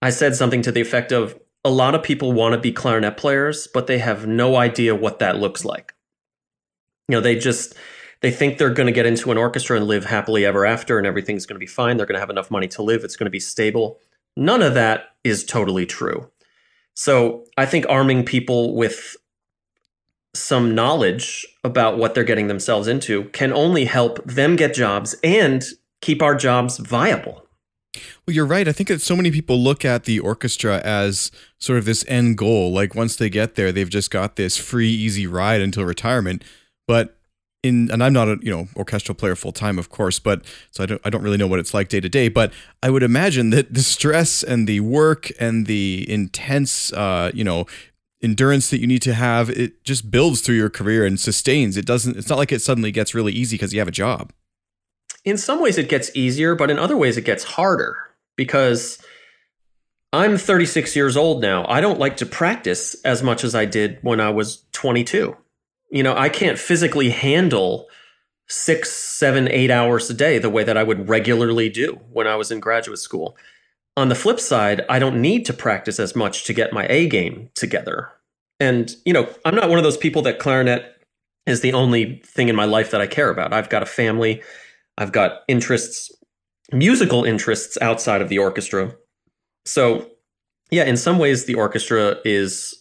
I 0.03 0.10
said 0.10 0.36
something 0.36 0.62
to 0.63 0.72
the 0.74 0.81
effect 0.81 1.13
of 1.13 1.39
a 1.63 1.69
lot 1.69 1.95
of 1.95 2.03
people 2.03 2.33
want 2.33 2.51
to 2.51 2.60
be 2.60 2.74
clarinet 2.74 3.15
players, 3.15 3.69
but 3.74 3.88
they 3.88 4.00
have 4.00 4.27
no 4.27 4.57
idea 4.57 4.93
what 4.93 5.19
that 5.19 5.39
looks 5.39 5.63
like. 5.63 5.93
You 7.07 7.15
know 7.15 7.22
they 7.22 7.38
just 7.38 7.74
they 8.19 8.29
think 8.29 8.57
they're 8.57 8.69
going 8.69 8.88
to 8.88 8.91
get 8.93 9.05
into 9.05 9.31
an 9.31 9.38
orchestra 9.38 9.77
and 9.77 9.88
live 9.88 10.03
happily 10.03 10.45
ever 10.45 10.65
after 10.65 10.98
and 10.98 11.07
everything's 11.07 11.45
going 11.45 11.55
to 11.55 11.60
be 11.60 11.65
fine. 11.65 11.95
They're 11.95 12.05
going 12.05 12.17
to 12.17 12.19
have 12.19 12.29
enough 12.29 12.51
money 12.51 12.67
to 12.67 12.81
live. 12.81 13.05
It's 13.05 13.15
going 13.15 13.27
to 13.27 13.31
be 13.31 13.39
stable. 13.39 13.98
None 14.36 14.62
of 14.62 14.74
that 14.74 15.15
is 15.24 15.45
totally 15.45 15.86
true. 15.86 16.29
So 16.95 17.45
i 17.57 17.65
think 17.65 17.86
arming 17.88 18.25
people 18.25 18.75
with 18.75 19.15
some 20.36 20.75
knowledge 20.75 21.48
about 21.63 21.98
what 21.98 22.13
they're 22.13 22.25
getting 22.25 22.48
themselves 22.48 22.89
into 22.89 23.24
can 23.29 23.53
only 23.53 23.86
help 23.86 24.22
them 24.25 24.57
get 24.57 24.74
jobs 24.74 25.15
and 25.24 25.63
keep 26.01 26.22
our 26.22 26.36
jobs 26.36 26.77
viable 26.77 27.48
well, 28.25 28.33
you're 28.35 28.45
right. 28.45 28.67
I 28.67 28.71
think 28.71 28.89
that 28.89 29.01
so 29.01 29.15
many 29.15 29.31
people 29.31 29.57
look 29.62 29.85
at 29.85 30.05
the 30.05 30.19
orchestra 30.19 30.79
as 30.79 31.31
sort 31.59 31.79
of 31.79 31.85
this 31.85 32.03
end 32.07 32.38
goal. 32.38 32.71
Like 32.71 32.95
once 32.95 33.15
they 33.15 33.29
get 33.29 33.55
there, 33.55 33.71
they've 33.71 33.89
just 33.89 34.12
got 34.12 34.35
this 34.35 34.57
free, 34.57 34.89
easy 34.89 35.27
ride 35.27 35.62
until 35.62 35.85
retirement. 35.85 36.43
But 36.88 37.17
in 37.63 37.89
and 37.91 38.03
I'm 38.03 38.13
not 38.13 38.27
a 38.27 38.38
you 38.41 38.51
know 38.51 38.67
orchestral 38.75 39.15
player 39.15 39.35
full 39.35 39.53
time, 39.53 39.79
of 39.79 39.89
course, 39.89 40.19
but 40.19 40.43
so 40.71 40.83
I 40.83 40.85
don't 40.85 41.01
I 41.05 41.09
don't 41.09 41.23
really 41.23 41.38
know 41.38 41.47
what 41.47 41.59
it's 41.59 41.73
like 41.73 41.88
day 41.88 42.01
to 42.01 42.09
day. 42.09 42.27
But 42.27 42.51
I 42.83 42.89
would 42.89 43.03
imagine 43.03 43.50
that 43.51 43.73
the 43.73 43.81
stress 43.81 44.43
and 44.43 44.67
the 44.67 44.81
work 44.81 45.31
and 45.39 45.65
the 45.65 46.05
intense 46.09 46.91
uh, 46.93 47.31
you 47.33 47.43
know 47.43 47.65
endurance 48.21 48.69
that 48.69 48.79
you 48.79 48.88
need 48.88 49.01
to 49.01 49.13
have 49.13 49.50
it 49.50 49.83
just 49.83 50.09
builds 50.09 50.41
through 50.41 50.55
your 50.55 50.69
career 50.69 51.05
and 51.05 51.19
sustains. 51.19 51.77
It 51.77 51.85
doesn't. 51.85 52.17
It's 52.17 52.29
not 52.29 52.38
like 52.38 52.51
it 52.51 52.62
suddenly 52.62 52.91
gets 52.91 53.15
really 53.15 53.33
easy 53.33 53.55
because 53.55 53.73
you 53.73 53.79
have 53.79 53.88
a 53.88 53.91
job. 53.91 54.31
In 55.25 55.38
some 55.38 55.62
ways, 55.62 55.77
it 55.77 55.89
gets 55.89 56.15
easier, 56.15 56.55
but 56.55 56.70
in 56.70 56.79
other 56.79 56.98
ways, 56.98 57.17
it 57.17 57.25
gets 57.25 57.43
harder 57.43 57.98
because 58.36 59.01
I'm 60.12 60.38
36 60.38 60.96
years 60.96 61.17
old 61.17 61.41
now. 61.41 61.65
I 61.67 61.82
don't 61.82 62.00
like 62.00 62.17
to 62.17 62.25
practice 62.25 62.96
as 63.03 63.24
much 63.24 63.43
as 63.43 63.55
I 63.55 63.65
did 63.65 64.00
when 64.01 64.20
I 64.20 64.29
was 64.29 64.63
22. 64.74 65.36
You 65.91 66.03
know, 66.03 66.15
I 66.15 66.29
can't 66.29 66.60
physically 66.60 67.10
handle 67.10 67.88
six, 68.48 68.91
seven, 68.91 69.48
eight 69.50 69.72
hours 69.72 70.10
a 70.10 70.13
day 70.13 70.38
the 70.38 70.50
way 70.50 70.63
that 70.63 70.77
I 70.77 70.84
would 70.84 71.10
regularly 71.10 71.70
do 71.70 72.00
when 72.12 72.27
I 72.27 72.36
was 72.36 72.51
in 72.51 72.60
graduate 72.60 73.00
school. 73.00 73.38
On 73.96 74.10
the 74.10 74.15
flip 74.15 74.39
side, 74.39 74.84
I 74.89 75.00
don't 75.00 75.22
need 75.22 75.46
to 75.46 75.53
practice 75.53 76.00
as 76.00 76.15
much 76.15 76.46
to 76.46 76.53
get 76.53 76.74
my 76.74 76.86
A 76.89 77.08
game 77.08 77.50
together. 77.55 78.10
And, 78.60 78.96
you 79.05 79.13
know, 79.13 79.29
I'm 79.46 79.55
not 79.55 79.70
one 79.70 79.77
of 79.77 79.84
those 79.84 79.98
people 79.98 80.22
that 80.24 80.39
clarinet 80.39 81.05
is 81.46 81.62
the 81.62 81.74
only 81.74 82.22
thing 82.25 82.50
in 82.50 82.55
my 82.55 82.65
life 82.65 82.91
that 82.91 83.01
I 83.01 83.08
care 83.08 83.29
about. 83.29 83.53
I've 83.53 83.70
got 83.70 83.84
a 83.84 83.88
family, 83.88 84.41
I've 84.97 85.12
got 85.12 85.41
interests, 85.47 86.12
musical 86.71 87.23
interests 87.23 87.77
outside 87.81 88.21
of 88.21 88.29
the 88.29 88.39
orchestra 88.39 88.95
so, 89.65 90.09
yeah, 90.71 90.83
in 90.83 90.97
some 90.97 91.19
ways, 91.19 91.45
the 91.45 91.55
orchestra 91.55 92.17
is 92.25 92.75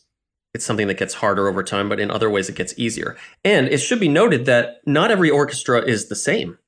it's 0.54 0.66
something 0.66 0.88
that 0.88 0.99
gets 0.99 1.14
harder 1.14 1.49
over 1.49 1.62
time, 1.62 1.88
but 1.88 2.00
in 2.00 2.11
other 2.11 2.28
ways, 2.28 2.49
it 2.49 2.57
gets 2.57 2.75
easier. 2.78 3.16
And 3.45 3.69
it 3.69 3.78
should 3.78 4.00
be 4.00 4.09
noted 4.09 4.45
that 4.47 4.83
not 4.85 5.11
every 5.11 5.31
orchestra 5.31 5.81
is 5.81 6.09
the 6.09 6.16
same. 6.16 6.59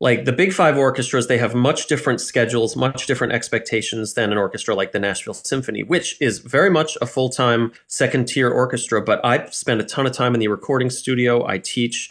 Like 0.00 0.24
the 0.24 0.32
big 0.32 0.52
five 0.52 0.76
orchestras, 0.76 1.26
they 1.26 1.38
have 1.38 1.54
much 1.54 1.86
different 1.86 2.20
schedules, 2.20 2.76
much 2.76 3.06
different 3.06 3.32
expectations 3.32 4.14
than 4.14 4.32
an 4.32 4.38
orchestra 4.38 4.74
like 4.74 4.92
the 4.92 4.98
Nashville 4.98 5.34
Symphony, 5.34 5.82
which 5.82 6.20
is 6.20 6.40
very 6.40 6.70
much 6.70 6.98
a 7.00 7.06
full 7.06 7.28
time 7.28 7.72
second 7.86 8.26
tier 8.26 8.50
orchestra. 8.50 9.00
But 9.00 9.24
I 9.24 9.46
spend 9.46 9.80
a 9.80 9.84
ton 9.84 10.06
of 10.06 10.12
time 10.12 10.34
in 10.34 10.40
the 10.40 10.48
recording 10.48 10.90
studio. 10.90 11.46
I 11.46 11.58
teach, 11.58 12.10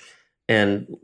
and 0.49 0.97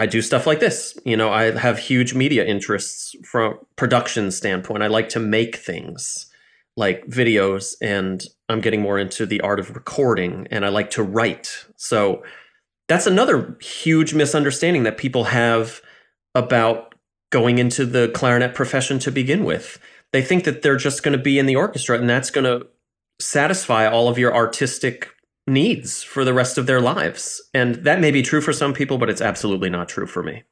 I 0.00 0.06
do 0.06 0.22
stuff 0.22 0.46
like 0.46 0.60
this. 0.60 0.96
You 1.04 1.14
know, 1.14 1.30
I 1.30 1.50
have 1.50 1.78
huge 1.78 2.14
media 2.14 2.42
interests 2.42 3.14
from 3.22 3.58
production 3.76 4.30
standpoint. 4.30 4.82
I 4.82 4.86
like 4.86 5.10
to 5.10 5.20
make 5.20 5.56
things 5.56 6.26
like 6.74 7.04
videos 7.06 7.74
and 7.82 8.24
I'm 8.48 8.62
getting 8.62 8.80
more 8.80 8.98
into 8.98 9.26
the 9.26 9.42
art 9.42 9.60
of 9.60 9.74
recording 9.74 10.48
and 10.50 10.64
I 10.64 10.70
like 10.70 10.88
to 10.92 11.02
write. 11.02 11.66
So 11.76 12.22
that's 12.88 13.06
another 13.06 13.58
huge 13.60 14.14
misunderstanding 14.14 14.84
that 14.84 14.96
people 14.96 15.24
have 15.24 15.82
about 16.34 16.94
going 17.28 17.58
into 17.58 17.84
the 17.84 18.08
clarinet 18.14 18.54
profession 18.54 18.98
to 19.00 19.12
begin 19.12 19.44
with. 19.44 19.78
They 20.14 20.22
think 20.22 20.44
that 20.44 20.62
they're 20.62 20.76
just 20.76 21.02
going 21.02 21.16
to 21.16 21.22
be 21.22 21.38
in 21.38 21.44
the 21.44 21.56
orchestra 21.56 21.98
and 21.98 22.08
that's 22.08 22.30
going 22.30 22.44
to 22.46 22.66
satisfy 23.20 23.86
all 23.86 24.08
of 24.08 24.16
your 24.16 24.34
artistic 24.34 25.10
needs 25.50 26.02
for 26.02 26.24
the 26.24 26.32
rest 26.32 26.56
of 26.56 26.66
their 26.66 26.80
lives. 26.80 27.42
And 27.52 27.76
that 27.76 28.00
may 28.00 28.10
be 28.10 28.22
true 28.22 28.40
for 28.40 28.52
some 28.52 28.72
people, 28.72 28.96
but 28.96 29.10
it's 29.10 29.20
absolutely 29.20 29.68
not 29.68 29.88
true 29.88 30.06
for 30.06 30.22
me. 30.22 30.44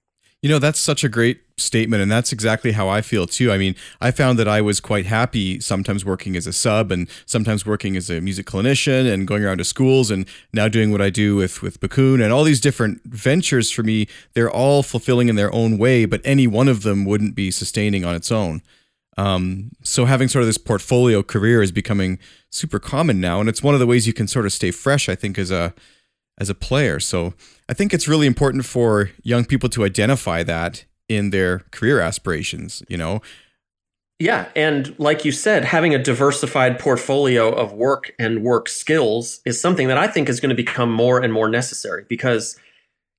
You 0.43 0.49
know, 0.49 0.61
that's 0.61 0.79
such 0.79 1.03
a 1.03 1.09
great 1.09 1.41
statement. 1.57 2.01
And 2.01 2.13
that's 2.13 2.33
exactly 2.33 2.71
how 2.71 2.89
I 2.89 3.01
feel 3.01 3.27
too. 3.27 3.51
I 3.51 3.59
mean, 3.59 3.75
I 4.01 4.13
found 4.13 4.39
that 4.39 4.47
I 4.47 4.61
was 4.61 4.79
quite 4.79 5.05
happy 5.05 5.59
sometimes 5.59 6.05
working 6.05 6.37
as 6.37 6.47
a 6.47 6.53
sub 6.53 6.93
and 6.93 7.09
sometimes 7.27 7.67
working 7.67 7.97
as 7.97 8.09
a 8.09 8.21
music 8.21 8.47
clinician 8.47 9.13
and 9.13 9.27
going 9.27 9.45
around 9.45 9.59
to 9.59 9.65
schools 9.65 10.13
and 10.13 10.29
now 10.53 10.69
doing 10.69 10.93
what 10.93 11.03
I 11.03 11.11
do 11.11 11.35
with, 11.35 11.61
with 11.61 11.81
Backun 11.81 12.23
and 12.23 12.33
all 12.33 12.45
these 12.45 12.61
different 12.61 13.03
ventures 13.05 13.73
for 13.73 13.83
me. 13.83 14.07
They're 14.35 14.51
all 14.51 14.85
fulfilling 14.85 15.29
in 15.29 15.35
their 15.35 15.53
own 15.53 15.77
way, 15.77 16.05
but 16.05 16.21
any 16.25 16.47
one 16.47 16.69
of 16.69 16.85
them 16.85 17.05
wouldn't 17.05 17.35
be 17.35 17.51
sustaining 17.51 18.05
on 18.05 18.15
its 18.15 18.31
own. 18.31 18.63
Um, 19.19 19.73
so 19.83 20.05
having 20.05 20.29
sort 20.29 20.43
of 20.43 20.47
this 20.47 20.59
portfolio 20.59 21.25
career 21.25 21.61
is 21.61 21.73
becoming 21.73 22.21
super 22.51 22.79
common 22.79 23.21
now, 23.21 23.41
and 23.41 23.49
it's 23.49 23.65
one 23.65 23.75
of 23.75 23.81
the 23.81 23.87
ways 23.87 24.07
you 24.07 24.13
can 24.13 24.29
sort 24.29 24.47
of 24.47 24.53
stay 24.53 24.71
fresh. 24.71 25.09
I 25.09 25.17
think 25.17 25.37
as 25.39 25.51
a 25.51 25.75
as 26.41 26.49
a 26.49 26.55
player. 26.55 27.01
So 27.01 27.35
I 27.69 27.75
think 27.75 27.93
it's 27.93 28.07
really 28.07 28.29
important 28.29 28.65
for 28.65 29.11
young 29.25 29.45
people 29.45 29.69
to 29.71 29.85
identify 29.85 30.45
that 30.45 30.85
in 31.09 31.31
their 31.31 31.61
career 31.73 32.01
aspirations. 32.01 32.85
You 32.89 32.97
know. 32.97 33.21
Yeah, 34.21 34.49
and 34.55 34.97
like 34.99 35.25
you 35.25 35.33
said, 35.33 35.65
having 35.65 35.95
a 35.95 36.03
diversified 36.03 36.79
portfolio 36.79 37.51
of 37.51 37.73
work 37.73 38.13
and 38.21 38.43
work 38.43 38.69
skills 38.69 39.41
is 39.45 39.61
something 39.61 39.89
that 39.89 39.99
I 39.99 40.07
think 40.07 40.29
is 40.29 40.41
going 40.41 40.51
to 40.51 40.57
become 40.57 40.93
more 40.93 41.21
and 41.21 41.33
more 41.33 41.49
necessary 41.49 42.05
because 42.09 42.57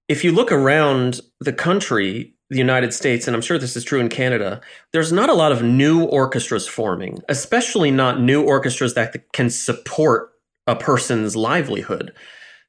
if 0.10 0.24
you 0.24 0.32
look 0.32 0.52
around 0.52 1.22
the 1.40 1.54
country, 1.54 2.34
the 2.50 2.58
United 2.58 2.94
States, 2.94 3.28
and 3.28 3.36
I'm 3.36 3.42
sure 3.42 3.58
this 3.58 3.76
is 3.76 3.84
true 3.84 4.00
in 4.00 4.10
Canada, 4.10 4.62
there's 4.92 5.12
not 5.12 5.30
a 5.30 5.34
lot 5.34 5.52
of 5.52 5.62
new 5.62 6.04
orchestras 6.04 6.68
forming, 6.68 7.20
especially 7.30 7.92
not 7.92 8.22
new 8.22 8.44
orchestras 8.44 8.96
that 8.96 9.32
can 9.34 9.50
support 9.50 10.32
a 10.66 10.76
person's 10.76 11.36
livelihood. 11.36 12.14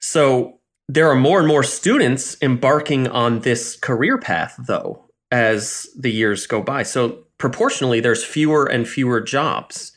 So 0.01 0.59
there 0.89 1.09
are 1.09 1.17
more 1.17 1.39
and 1.39 1.49
more 1.49 1.63
students 1.63 2.37
embarking 2.43 3.09
on 3.09 3.41
this 3.41 3.77
career 3.77 4.19
path, 4.19 4.55
though, 4.67 5.11
as 5.31 5.89
the 5.99 6.11
years 6.11 6.47
go 6.47 6.63
by. 6.63 6.83
So 6.83 7.25
proportionally, 7.39 8.01
there's 8.01 8.25
fewer 8.25 8.67
and 8.67 8.89
fewer 8.89 9.21
jobs 9.21 9.93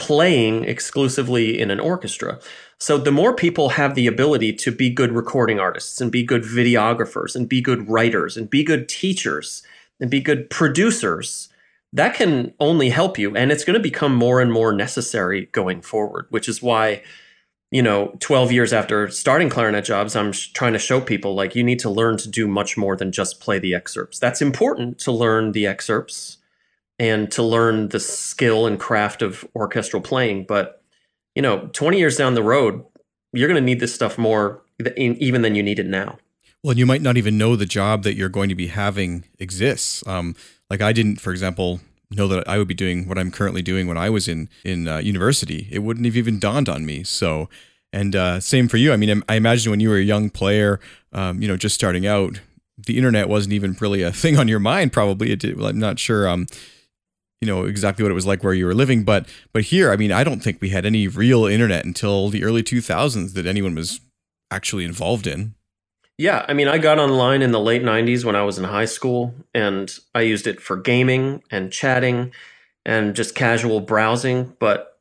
playing 0.00 0.64
exclusively 0.64 1.60
in 1.60 1.70
an 1.70 1.78
orchestra. 1.78 2.40
So 2.78 2.96
the 2.96 3.12
more 3.12 3.34
people 3.34 3.68
have 3.68 3.94
the 3.94 4.06
ability 4.06 4.54
to 4.54 4.72
be 4.72 4.88
good 4.88 5.12
recording 5.12 5.60
artists 5.60 6.00
and 6.00 6.10
be 6.10 6.22
good 6.22 6.42
videographers 6.42 7.36
and 7.36 7.46
be 7.46 7.60
good 7.60 7.88
writers 7.88 8.36
and 8.36 8.48
be 8.48 8.64
good 8.64 8.88
teachers 8.88 9.62
and 10.00 10.10
be 10.10 10.20
good 10.20 10.48
producers, 10.48 11.50
that 11.92 12.14
can 12.14 12.54
only 12.58 12.88
help 12.88 13.18
you. 13.18 13.36
And 13.36 13.52
it's 13.52 13.64
going 13.64 13.74
to 13.74 13.82
become 13.82 14.14
more 14.14 14.40
and 14.40 14.50
more 14.50 14.72
necessary 14.72 15.46
going 15.52 15.82
forward, 15.82 16.26
which 16.30 16.48
is 16.48 16.62
why, 16.62 17.02
you 17.70 17.82
know, 17.82 18.16
12 18.20 18.50
years 18.50 18.72
after 18.72 19.08
starting 19.10 19.50
clarinet 19.50 19.84
jobs, 19.84 20.16
I'm 20.16 20.32
sh- 20.32 20.50
trying 20.52 20.72
to 20.72 20.78
show 20.78 21.02
people 21.02 21.34
like 21.34 21.54
you 21.54 21.62
need 21.62 21.80
to 21.80 21.90
learn 21.90 22.16
to 22.16 22.28
do 22.30 22.48
much 22.48 22.78
more 22.78 22.96
than 22.96 23.12
just 23.12 23.40
play 23.40 23.58
the 23.58 23.74
excerpts. 23.74 24.18
That's 24.18 24.40
important 24.40 24.98
to 25.00 25.12
learn 25.12 25.52
the 25.52 25.66
excerpts 25.66 26.38
and 27.00 27.32
to 27.32 27.42
learn 27.42 27.88
the 27.88 27.98
skill 27.98 28.66
and 28.66 28.78
craft 28.78 29.22
of 29.22 29.44
orchestral 29.56 30.02
playing. 30.02 30.44
But 30.44 30.82
you 31.34 31.42
know, 31.42 31.70
20 31.72 31.98
years 31.98 32.16
down 32.16 32.34
the 32.34 32.42
road, 32.42 32.84
you're 33.32 33.48
going 33.48 33.60
to 33.60 33.64
need 33.64 33.80
this 33.80 33.94
stuff 33.94 34.18
more 34.18 34.62
even 34.96 35.42
than 35.42 35.54
you 35.54 35.62
need 35.62 35.78
it 35.78 35.86
now. 35.86 36.18
Well, 36.62 36.72
and 36.72 36.78
you 36.78 36.86
might 36.86 37.00
not 37.00 37.16
even 37.16 37.38
know 37.38 37.56
the 37.56 37.66
job 37.66 38.02
that 38.02 38.14
you're 38.14 38.28
going 38.28 38.50
to 38.50 38.54
be 38.54 38.66
having 38.66 39.24
exists. 39.38 40.06
Um, 40.06 40.36
like 40.68 40.82
I 40.82 40.92
didn't, 40.92 41.16
for 41.16 41.30
example, 41.30 41.80
know 42.10 42.28
that 42.28 42.46
I 42.46 42.58
would 42.58 42.68
be 42.68 42.74
doing 42.74 43.08
what 43.08 43.18
I'm 43.18 43.30
currently 43.30 43.62
doing 43.62 43.86
when 43.86 43.96
I 43.96 44.10
was 44.10 44.28
in 44.28 44.50
in 44.64 44.86
uh, 44.86 44.98
university. 44.98 45.68
It 45.70 45.78
wouldn't 45.78 46.04
have 46.04 46.16
even 46.16 46.38
dawned 46.38 46.68
on 46.68 46.84
me. 46.84 47.02
So, 47.04 47.48
and 47.94 48.14
uh, 48.14 48.40
same 48.40 48.68
for 48.68 48.76
you. 48.76 48.92
I 48.92 48.96
mean, 48.96 49.22
I 49.26 49.36
imagine 49.36 49.70
when 49.70 49.80
you 49.80 49.88
were 49.88 49.96
a 49.96 50.02
young 50.02 50.28
player, 50.28 50.80
um, 51.12 51.40
you 51.40 51.48
know, 51.48 51.56
just 51.56 51.74
starting 51.74 52.06
out, 52.06 52.40
the 52.76 52.98
internet 52.98 53.28
wasn't 53.28 53.54
even 53.54 53.74
really 53.80 54.02
a 54.02 54.12
thing 54.12 54.38
on 54.38 54.48
your 54.48 54.60
mind. 54.60 54.92
Probably, 54.92 55.30
it 55.30 55.38
did, 55.38 55.56
well, 55.56 55.68
I'm 55.68 55.78
not 55.78 55.98
sure. 55.98 56.28
Um, 56.28 56.46
you 57.40 57.46
know 57.46 57.64
exactly 57.64 58.02
what 58.02 58.10
it 58.10 58.14
was 58.14 58.26
like 58.26 58.44
where 58.44 58.54
you 58.54 58.66
were 58.66 58.74
living. 58.74 59.04
But 59.04 59.28
but 59.52 59.64
here 59.64 59.90
i 59.90 59.96
mean 59.96 60.12
i 60.12 60.24
don't 60.24 60.40
think 60.40 60.60
we 60.60 60.70
had 60.70 60.84
any 60.84 61.08
real 61.08 61.46
internet 61.46 61.84
until 61.84 62.28
the 62.28 62.44
early 62.44 62.62
2000s 62.62 63.34
that 63.34 63.46
anyone 63.46 63.74
was 63.74 64.00
actually 64.50 64.84
involved 64.84 65.26
in. 65.26 65.54
Yeah 66.18 66.44
i 66.48 66.52
mean 66.52 66.68
i 66.68 66.78
got 66.78 66.98
online 66.98 67.42
in 67.42 67.52
the 67.52 67.60
late 67.60 67.82
90s 67.82 68.24
when 68.24 68.36
i 68.36 68.42
was 68.42 68.58
in 68.58 68.64
high 68.64 68.84
school 68.84 69.34
and 69.54 69.92
i 70.14 70.20
used 70.20 70.46
it 70.46 70.60
for 70.60 70.76
gaming 70.76 71.42
and 71.50 71.72
chatting 71.72 72.32
and 72.84 73.14
just 73.14 73.34
casual 73.34 73.80
browsing. 73.80 74.54
But 74.58 74.98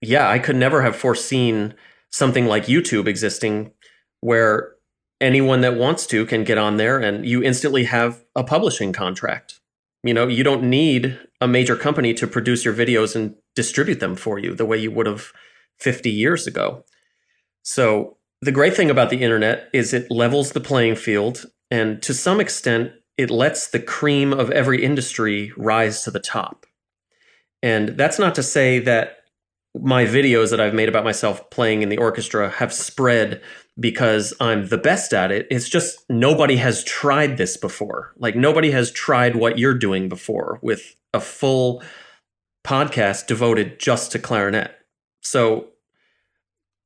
yeah 0.00 0.28
i 0.28 0.38
could 0.38 0.56
never 0.56 0.82
have 0.82 0.96
foreseen 0.96 1.74
something 2.10 2.46
like 2.46 2.66
youtube 2.66 3.06
existing 3.06 3.72
where 4.20 4.74
anyone 5.20 5.62
that 5.62 5.76
wants 5.76 6.06
to 6.06 6.26
can 6.26 6.44
get 6.44 6.58
on 6.58 6.76
there 6.76 6.98
and 6.98 7.26
you 7.26 7.42
instantly 7.42 7.84
have 7.84 8.22
a 8.34 8.44
publishing 8.44 8.92
contract 8.92 9.60
you 10.06 10.14
know, 10.14 10.26
you 10.26 10.44
don't 10.44 10.62
need 10.62 11.18
a 11.40 11.48
major 11.48 11.76
company 11.76 12.14
to 12.14 12.26
produce 12.26 12.64
your 12.64 12.74
videos 12.74 13.14
and 13.14 13.34
distribute 13.54 14.00
them 14.00 14.16
for 14.16 14.38
you 14.38 14.54
the 14.54 14.64
way 14.64 14.78
you 14.78 14.90
would 14.90 15.06
have 15.06 15.32
50 15.78 16.10
years 16.10 16.46
ago. 16.46 16.84
So, 17.62 18.16
the 18.42 18.52
great 18.52 18.76
thing 18.76 18.90
about 18.90 19.08
the 19.08 19.22
internet 19.22 19.68
is 19.72 19.94
it 19.94 20.10
levels 20.10 20.52
the 20.52 20.60
playing 20.60 20.96
field 20.96 21.46
and 21.70 22.02
to 22.02 22.12
some 22.12 22.38
extent 22.38 22.92
it 23.16 23.30
lets 23.30 23.68
the 23.68 23.80
cream 23.80 24.32
of 24.32 24.50
every 24.50 24.84
industry 24.84 25.52
rise 25.56 26.02
to 26.02 26.10
the 26.10 26.20
top. 26.20 26.66
And 27.62 27.90
that's 27.90 28.18
not 28.18 28.34
to 28.34 28.42
say 28.42 28.78
that 28.80 29.16
my 29.74 30.04
videos 30.04 30.50
that 30.50 30.60
I've 30.60 30.74
made 30.74 30.88
about 30.88 31.04
myself 31.04 31.48
playing 31.50 31.82
in 31.82 31.88
the 31.88 31.98
orchestra 31.98 32.50
have 32.50 32.72
spread 32.72 33.40
because 33.78 34.32
I'm 34.40 34.68
the 34.68 34.78
best 34.78 35.12
at 35.12 35.30
it. 35.30 35.46
It's 35.50 35.68
just 35.68 36.08
nobody 36.08 36.56
has 36.56 36.82
tried 36.84 37.36
this 37.36 37.56
before. 37.56 38.12
Like 38.16 38.36
nobody 38.36 38.70
has 38.70 38.90
tried 38.90 39.36
what 39.36 39.58
you're 39.58 39.74
doing 39.74 40.08
before 40.08 40.58
with 40.62 40.96
a 41.12 41.20
full 41.20 41.82
podcast 42.64 43.26
devoted 43.26 43.78
just 43.78 44.12
to 44.12 44.18
clarinet. 44.18 44.72
So 45.20 45.68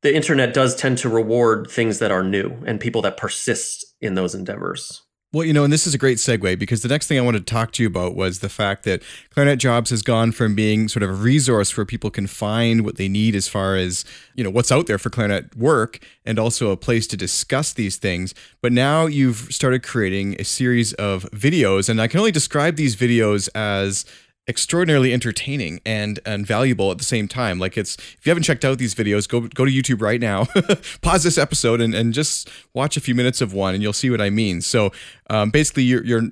the 0.03 0.14
internet 0.14 0.55
does 0.55 0.74
tend 0.74 0.98
to 0.98 1.09
reward 1.09 1.70
things 1.70 1.98
that 1.98 2.11
are 2.11 2.24
new 2.24 2.62
and 2.66 2.81
people 2.81 3.03
that 3.03 3.16
persist 3.16 3.85
in 4.00 4.14
those 4.14 4.35
endeavors. 4.35 5.03
Well, 5.33 5.45
you 5.45 5.53
know, 5.53 5.62
and 5.62 5.73
this 5.73 5.87
is 5.87 5.95
a 5.95 5.99
great 5.99 6.19
segue 6.19 6.59
because 6.59 6.83
the 6.83 6.88
next 6.88 7.07
thing 7.07 7.16
I 7.16 7.21
wanted 7.21 7.47
to 7.47 7.53
talk 7.53 7.71
to 7.73 7.85
you 7.85 7.87
about 7.87 8.16
was 8.16 8.40
the 8.40 8.49
fact 8.49 8.83
that 8.83 9.01
Clarinet 9.33 9.61
Jobs 9.61 9.90
has 9.90 10.03
gone 10.03 10.33
from 10.33 10.57
being 10.57 10.88
sort 10.88 11.05
of 11.05 11.11
a 11.11 11.12
resource 11.12 11.77
where 11.77 11.87
people 11.87 12.11
can 12.11 12.27
find 12.27 12.85
what 12.85 12.97
they 12.97 13.09
need 13.09 13.37
as 13.37 13.47
far 13.47 13.77
as, 13.77 14.05
you 14.35 14.43
know, 14.43 14.51
what's 14.51 14.73
out 14.73 14.88
there 14.88 14.99
for 14.99 15.09
clarinet 15.09 15.57
work 15.57 16.01
and 16.27 16.37
also 16.37 16.73
a 16.73 16.77
place 16.77 17.07
to 17.07 17.16
discuss 17.16 17.73
these 17.73 17.97
things. 17.97 18.35
But 18.61 18.73
now 18.73 19.07
you've 19.07 19.55
started 19.55 19.85
creating 19.85 20.35
a 20.40 20.45
series 20.45 20.95
of 20.95 21.23
videos, 21.31 21.88
and 21.88 22.01
I 22.01 22.09
can 22.09 22.19
only 22.19 22.33
describe 22.33 22.75
these 22.75 22.97
videos 22.97 23.49
as 23.55 24.05
extraordinarily 24.50 25.12
entertaining 25.14 25.80
and 25.86 26.18
and 26.26 26.46
valuable 26.46 26.90
at 26.90 26.98
the 26.98 27.04
same 27.04 27.28
time. 27.28 27.58
Like 27.58 27.78
it's 27.78 27.94
if 27.94 28.26
you 28.26 28.30
haven't 28.30 28.42
checked 28.42 28.64
out 28.64 28.76
these 28.78 28.94
videos, 28.94 29.26
go 29.28 29.40
go 29.40 29.64
to 29.64 29.70
YouTube 29.70 30.02
right 30.02 30.20
now, 30.20 30.46
pause 31.00 31.22
this 31.22 31.38
episode, 31.38 31.80
and 31.80 31.94
and 31.94 32.12
just 32.12 32.50
watch 32.74 32.96
a 32.96 33.00
few 33.00 33.14
minutes 33.14 33.40
of 33.40 33.54
one, 33.54 33.72
and 33.72 33.82
you'll 33.82 33.94
see 33.94 34.10
what 34.10 34.20
I 34.20 34.28
mean. 34.28 34.60
So 34.60 34.90
um, 35.30 35.50
basically, 35.50 35.84
you're 35.84 36.04
you're 36.04 36.28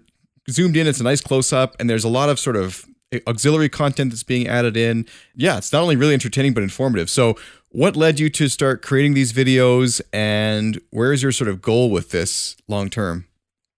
zoomed 0.50 0.76
in. 0.76 0.86
It's 0.86 1.00
a 1.00 1.04
nice 1.04 1.20
close 1.20 1.52
up, 1.52 1.76
and 1.80 1.88
there's 1.88 2.04
a 2.04 2.08
lot 2.08 2.28
of 2.28 2.38
sort 2.38 2.56
of 2.56 2.84
auxiliary 3.26 3.68
content 3.68 4.10
that's 4.10 4.22
being 4.22 4.46
added 4.48 4.76
in. 4.76 5.06
Yeah, 5.34 5.58
it's 5.58 5.72
not 5.72 5.82
only 5.82 5.96
really 5.96 6.14
entertaining 6.14 6.52
but 6.52 6.62
informative. 6.62 7.08
So, 7.08 7.36
what 7.70 7.96
led 7.96 8.18
you 8.18 8.28
to 8.30 8.48
start 8.48 8.82
creating 8.82 9.14
these 9.14 9.32
videos, 9.32 10.00
and 10.12 10.80
where 10.90 11.12
is 11.12 11.22
your 11.22 11.32
sort 11.32 11.48
of 11.48 11.62
goal 11.62 11.90
with 11.90 12.10
this 12.10 12.56
long 12.66 12.90
term? 12.90 13.26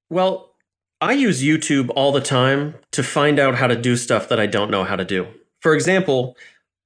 Well, 0.09 0.50
I 1.01 1.13
use 1.13 1.43
YouTube 1.43 1.91
all 1.97 2.13
the 2.13 2.21
time 2.21 2.75
to 2.93 3.03
find 3.03 3.39
out 3.39 3.55
how 3.55 3.67
to 3.67 3.77
do 3.77 3.97
stuff 3.97 4.29
that 4.29 4.39
I 4.39 4.47
don't 4.47 4.71
know 4.71 4.85
how 4.85 4.97
to 4.97 5.05
do. 5.05 5.27
For 5.61 5.75
example, 5.75 6.37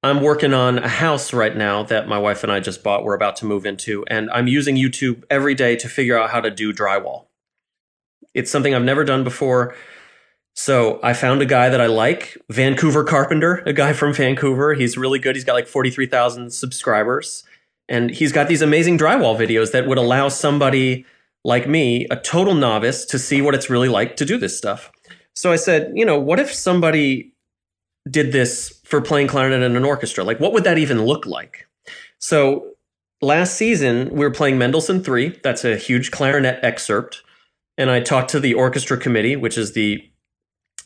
I'm 0.03 0.21
working 0.21 0.53
on 0.53 0.77
a 0.77 0.87
house 0.87 1.33
right 1.33 1.55
now 1.55 1.83
that 1.83 2.07
my 2.07 2.17
wife 2.17 2.43
and 2.43 2.51
I 2.51 2.61
just 2.61 2.81
bought. 2.81 3.03
We're 3.03 3.15
about 3.15 3.35
to 3.37 3.45
move 3.45 3.65
into, 3.65 4.05
and 4.07 4.29
I'm 4.31 4.47
using 4.47 4.75
YouTube 4.77 5.23
every 5.29 5.53
day 5.53 5.75
to 5.77 5.89
figure 5.89 6.17
out 6.17 6.29
how 6.29 6.39
to 6.39 6.49
do 6.49 6.71
drywall. 6.71 7.25
It's 8.33 8.51
something 8.51 8.73
I've 8.73 8.83
never 8.83 9.03
done 9.03 9.23
before. 9.23 9.75
So 10.53 11.01
I 11.03 11.13
found 11.13 11.41
a 11.41 11.45
guy 11.45 11.67
that 11.67 11.81
I 11.81 11.87
like, 11.87 12.37
Vancouver 12.49 13.03
Carpenter, 13.03 13.63
a 13.65 13.73
guy 13.73 13.91
from 13.91 14.13
Vancouver. 14.13 14.75
He's 14.75 14.97
really 14.97 15.19
good. 15.19 15.35
He's 15.35 15.43
got 15.43 15.53
like 15.53 15.67
43,000 15.67 16.53
subscribers. 16.53 17.43
And 17.89 18.09
he's 18.09 18.31
got 18.31 18.47
these 18.47 18.61
amazing 18.61 18.97
drywall 18.97 19.37
videos 19.37 19.73
that 19.73 19.87
would 19.87 19.97
allow 19.97 20.29
somebody 20.29 21.05
like 21.45 21.67
me, 21.67 22.07
a 22.09 22.15
total 22.15 22.55
novice, 22.55 23.05
to 23.05 23.19
see 23.19 23.39
what 23.39 23.53
it's 23.53 23.69
really 23.69 23.87
like 23.87 24.17
to 24.17 24.25
do 24.25 24.37
this 24.37 24.57
stuff. 24.57 24.91
So 25.35 25.51
I 25.51 25.57
said, 25.57 25.91
you 25.93 26.03
know, 26.03 26.19
what 26.19 26.39
if 26.39 26.51
somebody 26.51 27.31
did 28.09 28.31
this 28.31 28.81
for 28.83 28.99
playing 28.99 29.27
clarinet 29.27 29.61
in 29.61 29.75
an 29.75 29.85
orchestra? 29.85 30.23
Like, 30.23 30.39
what 30.39 30.53
would 30.53 30.63
that 30.63 30.79
even 30.79 31.05
look 31.05 31.27
like? 31.27 31.67
So 32.17 32.71
last 33.21 33.55
season, 33.55 34.09
we 34.09 34.25
were 34.25 34.31
playing 34.31 34.57
Mendelssohn 34.57 35.03
3. 35.03 35.39
That's 35.43 35.63
a 35.63 35.77
huge 35.77 36.09
clarinet 36.09 36.59
excerpt. 36.63 37.21
And 37.77 37.91
I 37.91 37.99
talked 37.99 38.31
to 38.31 38.39
the 38.39 38.55
orchestra 38.55 38.97
committee, 38.97 39.35
which 39.35 39.57
is 39.57 39.73
the 39.73 40.03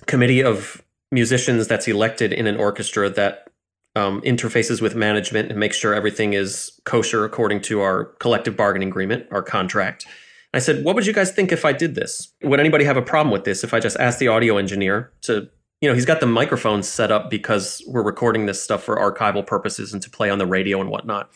committee 0.08 0.44
of 0.44 0.84
musicians 1.10 1.68
that's 1.68 1.88
elected 1.88 2.34
in 2.34 2.48
an 2.48 2.58
orchestra 2.58 3.10
that 3.12 3.48
um, 3.96 4.22
interfaces 4.22 4.82
with 4.82 4.94
management 4.94 5.52
and 5.52 5.60
makes 5.60 5.78
sure 5.78 5.94
everything 5.94 6.34
is 6.34 6.80
kosher 6.84 7.24
according 7.24 7.62
to 7.62 7.80
our 7.80 8.06
collective 8.20 8.58
bargaining 8.58 8.90
agreement, 8.90 9.26
our 9.32 9.42
contract. 9.42 10.06
I 10.54 10.60
said, 10.60 10.84
What 10.84 10.96
would 10.96 11.06
you 11.06 11.14
guys 11.14 11.32
think 11.32 11.52
if 11.52 11.66
I 11.66 11.74
did 11.74 11.96
this? 11.96 12.34
Would 12.44 12.60
anybody 12.60 12.86
have 12.86 12.98
a 12.98 13.02
problem 13.02 13.32
with 13.32 13.44
this 13.44 13.64
if 13.64 13.74
I 13.74 13.80
just 13.80 13.98
asked 13.98 14.20
the 14.20 14.28
audio 14.28 14.58
engineer 14.58 15.12
to, 15.22 15.50
you 15.82 15.90
know, 15.90 15.96
he's 15.96 16.06
got 16.06 16.20
the 16.20 16.26
microphones 16.26 16.88
set 16.88 17.12
up 17.12 17.30
because 17.30 17.84
we're 17.88 18.04
recording 18.04 18.46
this 18.46 18.62
stuff 18.62 18.84
for 18.84 18.96
archival 18.96 19.46
purposes 19.46 19.94
and 19.94 20.02
to 20.02 20.10
play 20.10 20.30
on 20.30 20.38
the 20.38 20.48
radio 20.48 20.82
and 20.82 20.90
whatnot. 20.90 21.30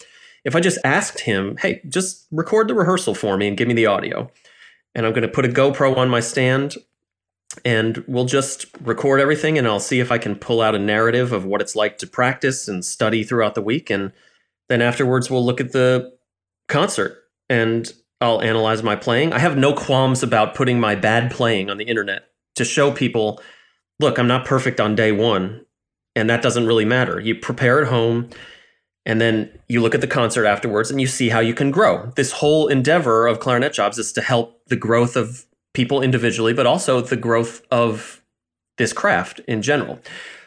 If 0.43 0.55
I 0.55 0.59
just 0.59 0.79
asked 0.83 1.21
him, 1.21 1.57
Hey, 1.57 1.81
just 1.87 2.27
record 2.31 2.67
the 2.67 2.75
rehearsal 2.75 3.15
for 3.15 3.37
me 3.37 3.47
and 3.47 3.57
give 3.57 3.67
me 3.67 3.73
the 3.73 3.85
audio, 3.85 4.31
and 4.95 5.05
I'm 5.05 5.13
going 5.13 5.23
to 5.23 5.27
put 5.27 5.45
a 5.45 5.49
GoPro 5.49 5.95
on 5.97 6.09
my 6.09 6.19
stand 6.19 6.75
and 7.63 8.03
we'll 8.07 8.25
just 8.25 8.65
record 8.81 9.19
everything 9.19 9.57
and 9.57 9.67
I'll 9.67 9.79
see 9.79 9.99
if 9.99 10.11
I 10.11 10.17
can 10.17 10.35
pull 10.35 10.61
out 10.61 10.75
a 10.75 10.79
narrative 10.79 11.31
of 11.31 11.45
what 11.45 11.61
it's 11.61 11.75
like 11.75 11.99
to 11.99 12.07
practice 12.07 12.67
and 12.67 12.83
study 12.83 13.23
throughout 13.23 13.53
the 13.53 13.61
week 13.61 13.89
and 13.89 14.11
then 14.69 14.81
afterwards 14.81 15.29
we'll 15.29 15.45
look 15.45 15.61
at 15.61 15.71
the 15.71 16.13
concert 16.67 17.17
and 17.49 17.93
I'll 18.23 18.41
analyze 18.41 18.81
my 18.81 18.95
playing. 18.95 19.33
I 19.33 19.39
have 19.39 19.57
no 19.57 19.73
qualms 19.73 20.23
about 20.23 20.55
putting 20.55 20.79
my 20.79 20.95
bad 20.95 21.29
playing 21.29 21.69
on 21.69 21.77
the 21.77 21.83
internet 21.83 22.23
to 22.55 22.63
show 22.63 22.91
people, 22.91 23.41
look, 23.99 24.17
I'm 24.17 24.27
not 24.27 24.45
perfect 24.45 24.79
on 24.79 24.95
day 24.95 25.11
1 25.11 25.65
and 26.15 26.29
that 26.29 26.41
doesn't 26.41 26.65
really 26.65 26.85
matter. 26.85 27.19
You 27.19 27.35
prepare 27.35 27.81
at 27.81 27.89
home 27.89 28.29
and 29.05 29.19
then 29.19 29.51
you 29.67 29.81
look 29.81 29.93
at 29.93 30.01
the 30.01 30.07
concert 30.07 30.45
afterwards 30.45 30.89
and 30.89 31.01
you 31.01 31.07
see 31.07 31.29
how 31.29 31.39
you 31.39 31.53
can 31.53 31.71
grow. 31.71 32.11
This 32.15 32.31
whole 32.31 32.67
endeavor 32.67 33.27
of 33.27 33.39
clarinet 33.39 33.73
jobs 33.73 33.97
is 33.97 34.13
to 34.13 34.21
help 34.21 34.61
the 34.67 34.75
growth 34.75 35.15
of 35.15 35.45
people 35.73 36.01
individually, 36.01 36.53
but 36.53 36.65
also 36.65 37.01
the 37.01 37.17
growth 37.17 37.61
of 37.71 38.21
this 38.77 38.93
craft 38.93 39.39
in 39.47 39.61
general. 39.61 39.99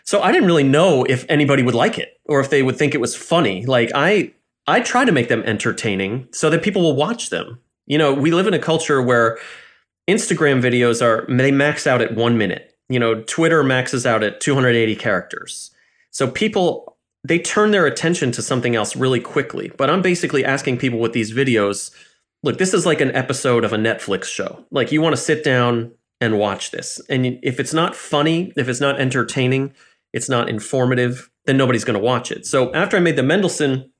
So 0.04 0.22
I 0.22 0.32
didn't 0.32 0.46
really 0.46 0.62
know 0.62 1.04
if 1.04 1.26
anybody 1.28 1.62
would 1.62 1.74
like 1.74 1.98
it 1.98 2.20
or 2.26 2.40
if 2.40 2.48
they 2.48 2.62
would 2.62 2.76
think 2.76 2.94
it 2.94 3.00
was 3.00 3.14
funny. 3.16 3.66
Like 3.66 3.90
I 3.94 4.32
I 4.68 4.80
try 4.80 5.04
to 5.04 5.12
make 5.12 5.28
them 5.28 5.42
entertaining 5.44 6.28
so 6.32 6.50
that 6.50 6.62
people 6.62 6.82
will 6.82 6.96
watch 6.96 7.30
them. 7.30 7.60
You 7.86 7.98
know, 7.98 8.12
we 8.12 8.30
live 8.30 8.46
in 8.46 8.54
a 8.54 8.58
culture 8.58 9.00
where 9.00 9.38
Instagram 10.08 10.62
videos 10.62 11.02
are 11.02 11.26
they 11.28 11.50
max 11.50 11.86
out 11.86 12.00
at 12.00 12.14
1 12.14 12.38
minute. 12.38 12.74
You 12.88 13.00
know, 13.00 13.22
Twitter 13.22 13.64
maxes 13.64 14.06
out 14.06 14.22
at 14.22 14.40
280 14.40 14.94
characters. 14.96 15.70
So 16.10 16.30
people 16.30 16.96
they 17.26 17.38
turn 17.40 17.72
their 17.72 17.86
attention 17.86 18.30
to 18.32 18.42
something 18.42 18.76
else 18.76 18.94
really 18.94 19.18
quickly. 19.18 19.72
But 19.76 19.90
I'm 19.90 20.02
basically 20.02 20.44
asking 20.44 20.78
people 20.78 21.00
with 21.00 21.12
these 21.12 21.32
videos 21.32 21.90
look, 22.42 22.58
this 22.58 22.74
is 22.74 22.86
like 22.86 23.00
an 23.00 23.14
episode 23.16 23.64
of 23.64 23.72
a 23.72 23.76
Netflix 23.76 24.24
show. 24.24 24.64
Like 24.70 24.92
you 24.92 25.02
want 25.02 25.16
to 25.16 25.20
sit 25.20 25.42
down 25.42 25.92
and 26.20 26.38
watch 26.38 26.70
this. 26.70 27.00
And 27.08 27.38
if 27.42 27.58
it's 27.58 27.74
not 27.74 27.96
funny, 27.96 28.52
if 28.56 28.68
it's 28.68 28.80
not 28.80 29.00
entertaining, 29.00 29.74
it's 30.12 30.28
not 30.28 30.48
informative, 30.48 31.28
then 31.44 31.56
nobody's 31.56 31.84
going 31.84 31.98
to 31.98 32.04
watch 32.04 32.30
it. 32.30 32.46
So 32.46 32.72
after 32.72 32.96
I 32.96 33.00
made 33.00 33.16
the 33.16 33.22
Mendelssohn, 33.22 33.90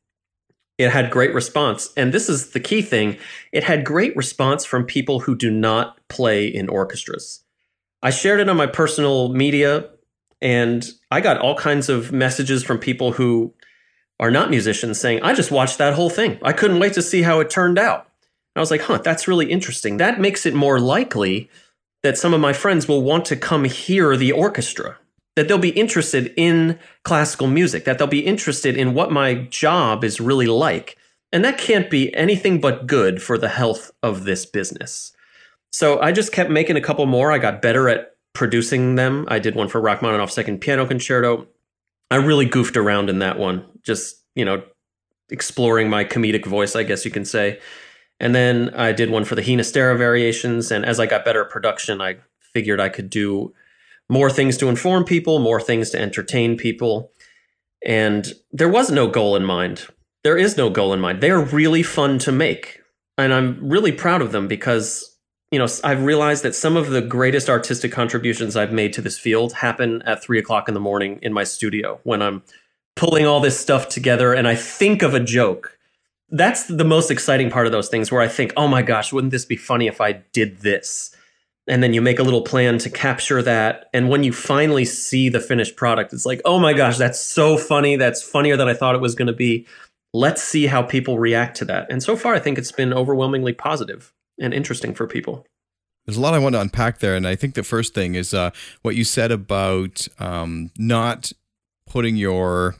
it 0.78 0.90
had 0.90 1.10
great 1.10 1.32
response. 1.32 1.92
And 1.96 2.12
this 2.12 2.28
is 2.28 2.50
the 2.50 2.60
key 2.60 2.82
thing 2.82 3.18
it 3.52 3.64
had 3.64 3.84
great 3.84 4.14
response 4.16 4.64
from 4.64 4.84
people 4.84 5.20
who 5.20 5.34
do 5.34 5.50
not 5.50 5.98
play 6.08 6.46
in 6.46 6.68
orchestras. 6.68 7.42
I 8.02 8.10
shared 8.10 8.40
it 8.40 8.48
on 8.48 8.56
my 8.56 8.66
personal 8.66 9.30
media, 9.30 9.88
and 10.40 10.86
I 11.10 11.20
got 11.20 11.38
all 11.40 11.56
kinds 11.56 11.88
of 11.88 12.12
messages 12.12 12.62
from 12.62 12.78
people 12.78 13.12
who 13.12 13.54
are 14.20 14.30
not 14.30 14.50
musicians 14.50 15.00
saying, 15.00 15.22
I 15.22 15.34
just 15.34 15.50
watched 15.50 15.78
that 15.78 15.94
whole 15.94 16.10
thing. 16.10 16.38
I 16.42 16.52
couldn't 16.52 16.78
wait 16.78 16.92
to 16.94 17.02
see 17.02 17.22
how 17.22 17.40
it 17.40 17.50
turned 17.50 17.78
out. 17.78 18.08
I 18.54 18.60
was 18.60 18.70
like, 18.70 18.82
huh, 18.82 18.98
that's 18.98 19.28
really 19.28 19.50
interesting. 19.50 19.98
That 19.98 20.20
makes 20.20 20.46
it 20.46 20.54
more 20.54 20.80
likely 20.80 21.50
that 22.02 22.16
some 22.16 22.32
of 22.32 22.40
my 22.40 22.52
friends 22.52 22.88
will 22.88 23.02
want 23.02 23.26
to 23.26 23.36
come 23.36 23.64
hear 23.64 24.16
the 24.16 24.32
orchestra, 24.32 24.98
that 25.36 25.48
they'll 25.48 25.58
be 25.58 25.70
interested 25.70 26.32
in 26.36 26.78
classical 27.04 27.46
music, 27.46 27.84
that 27.84 27.98
they'll 27.98 28.08
be 28.08 28.26
interested 28.26 28.76
in 28.76 28.94
what 28.94 29.12
my 29.12 29.34
job 29.34 30.02
is 30.02 30.20
really 30.20 30.46
like. 30.46 30.96
And 31.30 31.44
that 31.44 31.58
can't 31.58 31.90
be 31.90 32.14
anything 32.14 32.60
but 32.60 32.86
good 32.86 33.22
for 33.22 33.36
the 33.36 33.48
health 33.48 33.90
of 34.02 34.24
this 34.24 34.46
business. 34.46 35.12
So 35.70 36.00
I 36.00 36.10
just 36.10 36.32
kept 36.32 36.50
making 36.50 36.76
a 36.76 36.80
couple 36.80 37.04
more. 37.06 37.30
I 37.30 37.38
got 37.38 37.60
better 37.60 37.88
at 37.88 38.16
producing 38.32 38.94
them. 38.94 39.26
I 39.28 39.38
did 39.38 39.54
one 39.54 39.68
for 39.68 39.80
Rachmaninoff's 39.80 40.34
second 40.34 40.60
piano 40.60 40.86
concerto. 40.86 41.46
I 42.10 42.16
really 42.16 42.46
goofed 42.46 42.76
around 42.76 43.10
in 43.10 43.18
that 43.18 43.38
one, 43.38 43.66
just, 43.82 44.22
you 44.34 44.44
know, 44.44 44.62
exploring 45.30 45.90
my 45.90 46.04
comedic 46.04 46.46
voice, 46.46 46.76
I 46.76 46.82
guess 46.82 47.04
you 47.04 47.10
can 47.10 47.24
say. 47.24 47.60
And 48.20 48.34
then 48.34 48.70
I 48.74 48.92
did 48.92 49.10
one 49.10 49.24
for 49.24 49.34
the 49.34 49.42
Ginastera 49.42 49.98
variations. 49.98 50.70
And 50.70 50.86
as 50.86 50.98
I 50.98 51.06
got 51.06 51.24
better 51.24 51.44
at 51.44 51.50
production, 51.50 52.00
I 52.00 52.16
figured 52.54 52.80
I 52.80 52.88
could 52.88 53.10
do 53.10 53.52
more 54.08 54.30
things 54.30 54.56
to 54.58 54.68
inform 54.68 55.04
people, 55.04 55.38
more 55.38 55.60
things 55.60 55.90
to 55.90 56.00
entertain 56.00 56.56
people. 56.56 57.12
And 57.84 58.32
there 58.52 58.68
was 58.68 58.90
no 58.90 59.08
goal 59.08 59.36
in 59.36 59.44
mind. 59.44 59.86
There 60.24 60.36
is 60.36 60.56
no 60.56 60.70
goal 60.70 60.92
in 60.92 61.00
mind. 61.00 61.20
They 61.20 61.30
are 61.30 61.40
really 61.40 61.82
fun 61.82 62.18
to 62.20 62.32
make. 62.32 62.80
And 63.18 63.32
I'm 63.32 63.68
really 63.68 63.92
proud 63.92 64.22
of 64.22 64.32
them 64.32 64.48
because, 64.48 65.16
you 65.50 65.58
know, 65.58 65.66
I've 65.84 66.02
realized 66.02 66.42
that 66.42 66.54
some 66.54 66.76
of 66.76 66.90
the 66.90 67.00
greatest 67.00 67.48
artistic 67.48 67.92
contributions 67.92 68.56
I've 68.56 68.72
made 68.72 68.92
to 68.94 69.02
this 69.02 69.18
field 69.18 69.54
happen 69.54 70.02
at 70.02 70.22
three 70.22 70.38
o'clock 70.38 70.68
in 70.68 70.74
the 70.74 70.80
morning 70.80 71.18
in 71.22 71.32
my 71.32 71.44
studio 71.44 72.00
when 72.02 72.22
I'm 72.22 72.42
pulling 72.94 73.26
all 73.26 73.40
this 73.40 73.58
stuff 73.58 73.88
together 73.88 74.32
and 74.32 74.48
I 74.48 74.54
think 74.54 75.02
of 75.02 75.14
a 75.14 75.20
joke 75.20 75.76
that's 76.30 76.64
the 76.64 76.84
most 76.84 77.10
exciting 77.10 77.50
part 77.50 77.66
of 77.66 77.72
those 77.72 77.88
things 77.88 78.10
where 78.10 78.20
I 78.20 78.28
think, 78.28 78.52
oh 78.56 78.68
my 78.68 78.82
gosh, 78.82 79.12
wouldn't 79.12 79.30
this 79.30 79.44
be 79.44 79.56
funny 79.56 79.86
if 79.86 80.00
I 80.00 80.12
did 80.32 80.58
this? 80.58 81.14
And 81.68 81.82
then 81.82 81.92
you 81.92 82.00
make 82.00 82.18
a 82.18 82.22
little 82.22 82.42
plan 82.42 82.78
to 82.78 82.90
capture 82.90 83.42
that. 83.42 83.86
And 83.92 84.08
when 84.08 84.22
you 84.22 84.32
finally 84.32 84.84
see 84.84 85.28
the 85.28 85.40
finished 85.40 85.76
product, 85.76 86.12
it's 86.12 86.24
like, 86.24 86.40
oh 86.44 86.60
my 86.60 86.72
gosh, 86.72 86.96
that's 86.96 87.20
so 87.20 87.58
funny. 87.58 87.96
That's 87.96 88.22
funnier 88.22 88.56
than 88.56 88.68
I 88.68 88.74
thought 88.74 88.94
it 88.94 89.00
was 89.00 89.16
going 89.16 89.26
to 89.26 89.32
be. 89.32 89.66
Let's 90.12 90.42
see 90.42 90.66
how 90.66 90.82
people 90.82 91.18
react 91.18 91.56
to 91.58 91.64
that. 91.64 91.90
And 91.90 92.02
so 92.02 92.16
far, 92.16 92.34
I 92.34 92.38
think 92.38 92.56
it's 92.56 92.72
been 92.72 92.94
overwhelmingly 92.94 93.52
positive 93.52 94.12
and 94.38 94.54
interesting 94.54 94.94
for 94.94 95.06
people. 95.06 95.44
There's 96.06 96.16
a 96.16 96.20
lot 96.20 96.34
I 96.34 96.38
want 96.38 96.54
to 96.54 96.60
unpack 96.60 97.00
there. 97.00 97.16
And 97.16 97.26
I 97.26 97.34
think 97.34 97.54
the 97.54 97.64
first 97.64 97.94
thing 97.94 98.14
is 98.14 98.32
uh, 98.32 98.50
what 98.82 98.94
you 98.94 99.02
said 99.02 99.32
about 99.32 100.06
um, 100.20 100.70
not 100.78 101.32
putting 101.86 102.16
your 102.16 102.76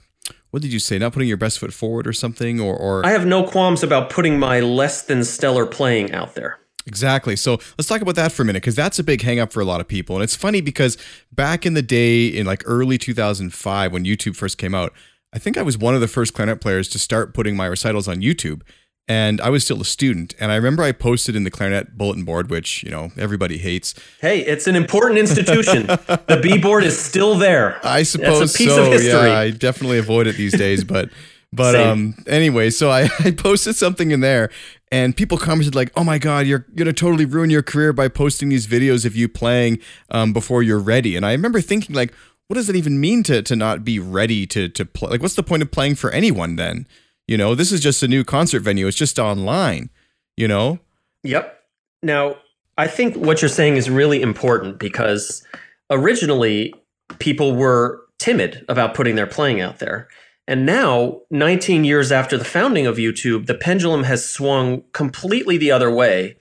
what 0.51 0.63
did 0.63 0.73
you 0.73 0.79
say? 0.79 0.97
Not 0.97 1.13
putting 1.13 1.29
your 1.29 1.37
best 1.37 1.59
foot 1.59 1.75
forward 1.75 2.07
or 2.07 2.15
something, 2.15 2.61
or, 2.61 2.75
or 2.75 3.05
I 3.05 3.11
have 3.11 3.27
no 3.27 3.45
qualms 3.45 3.83
about 3.83 4.09
putting 4.09 4.39
my 4.39 4.61
less 4.61 5.03
than 5.03 5.23
stellar 5.23 5.67
playing 5.67 6.13
out 6.13 6.35
there. 6.35 6.59
Exactly. 6.87 7.35
So 7.37 7.59
let's 7.77 7.89
talk 7.89 8.01
about 8.01 8.15
that 8.15 8.31
for 8.33 8.43
a 8.43 8.45
minute 8.45 8.63
because 8.63 8.77
that's 8.77 8.99
a 8.99 9.05
big 9.05 9.21
hangup 9.21 9.51
for 9.53 9.61
a 9.61 9.65
lot 9.65 9.81
of 9.81 9.89
people. 9.89 10.15
And 10.17 10.23
it's 10.23 10.37
funny 10.37 10.61
because 10.61 10.97
back 11.33 11.67
in 11.67 11.75
the 11.75 11.83
day, 11.83 12.27
in 12.27 12.47
like 12.47 12.63
early 12.65 12.97
2005, 12.97 13.93
when 13.93 14.05
YouTube 14.05 14.37
first 14.37 14.57
came 14.57 14.75
out, 14.75 14.93
I 15.33 15.39
think 15.39 15.57
I 15.59 15.63
was 15.63 15.77
one 15.77 15.95
of 15.95 16.01
the 16.01 16.09
first 16.09 16.33
clarinet 16.33 16.61
players 16.61 16.89
to 16.91 16.99
start 16.99 17.35
putting 17.35 17.57
my 17.57 17.67
recitals 17.67 18.07
on 18.09 18.19
YouTube. 18.19 18.63
and 19.09 19.41
I 19.41 19.51
was 19.51 19.65
still 19.65 19.81
a 19.81 19.85
student. 19.85 20.35
And 20.41 20.51
I 20.51 20.57
remember 20.57 20.83
I 20.83 20.93
posted 20.93 21.37
in 21.37 21.45
the 21.45 21.51
clarinet 21.51 21.97
bulletin 21.97 22.25
board, 22.25 22.51
which 22.51 22.83
you 22.83 22.91
know 22.91 23.11
everybody 23.17 23.59
hates. 23.59 23.95
Hey, 24.21 24.41
it's 24.41 24.67
an 24.67 24.75
important 24.77 25.19
institution. 25.19 25.87
the 25.87 26.41
B 26.43 26.59
board 26.59 26.83
is 26.85 26.99
still 26.99 27.37
there. 27.37 27.79
I 27.85 28.03
suppose 28.03 28.41
That's 28.41 28.55
a 28.55 28.59
piece 28.59 28.75
so. 28.75 28.87
of 28.87 28.93
history. 28.93 29.11
Yeah, 29.11 29.39
I 29.39 29.51
definitely 29.51 29.99
avoid 29.99 30.27
it 30.27 30.37
these 30.37 30.53
days, 30.53 30.85
but. 30.85 31.11
But 31.53 31.73
Same. 31.73 31.89
um, 31.89 32.25
anyway, 32.27 32.71
so 32.71 32.91
I, 32.91 33.09
I 33.25 33.31
posted 33.31 33.77
something 33.77 34.11
in 34.11 34.21
there, 34.21 34.51
and 34.91 35.17
people 35.17 35.39
commented 35.39 35.75
like, 35.75 35.91
"Oh 35.97 36.05
my 36.05 36.19
God, 36.19 36.47
you're 36.47 36.67
gonna 36.75 36.93
totally 36.93 37.25
ruin 37.25 37.51
your 37.51 37.63
career 37.63 37.93
by 37.93 38.09
posting 38.09 38.49
these 38.49 38.67
videos 38.67 39.05
of 39.05 39.17
you 39.17 39.29
playing 39.29 39.79
um, 40.11 40.33
before 40.33 40.63
you're 40.63 40.79
ready." 40.79 41.17
And 41.17 41.27
I 41.27 41.33
remember 41.33 41.61
thinking 41.61 41.95
like, 41.95 42.13
"What 42.49 42.55
does 42.55 42.69
it 42.69 42.77
even 42.77 43.01
mean 43.01 43.23
to 43.25 43.43
to 43.43 43.57
not 43.57 43.85
be 43.85 43.99
ready 43.99 44.47
to 44.47 44.69
to 44.69 44.85
play? 44.85 45.11
Like, 45.11 45.23
what's 45.23 45.35
the 45.35 45.43
point 45.43 45.63
of 45.63 45.71
playing 45.71 45.97
for 45.97 46.11
anyone 46.11 46.57
then? 46.57 46.87
You 47.27 47.37
know, 47.37 47.55
this 47.55 47.73
is 47.73 47.81
just 47.81 48.03
a 48.03 48.09
new 48.09 48.25
concert 48.25 48.61
venue. 48.61 48.87
It's 48.87 48.97
just 48.97 49.19
online. 49.19 49.91
You 50.37 50.49
know, 50.49 50.81
Yep. 51.27 51.61
Now, 52.03 52.37
I 52.79 52.87
think 52.87 53.17
what 53.17 53.43
you're 53.43 53.49
saying 53.49 53.77
is 53.77 53.91
really 53.91 54.23
important 54.23 54.79
because 54.79 55.45
originally 55.91 56.73
people 57.19 57.55
were 57.55 58.03
timid 58.19 58.65
about 58.69 58.95
putting 58.95 59.17
their 59.17 59.27
playing 59.27 59.61
out 59.61 59.79
there. 59.79 60.09
And 60.49 60.65
now, 60.65 61.23
19 61.31 61.85
years 61.85 62.13
after 62.13 62.39
the 62.39 62.45
founding 62.45 62.87
of 62.87 62.99
YouTube, 62.99 63.47
the 63.47 63.55
pendulum 63.55 64.05
has 64.05 64.29
swung 64.29 64.85
completely 64.93 65.57
the 65.57 65.73
other 65.73 65.91
way, 65.91 66.37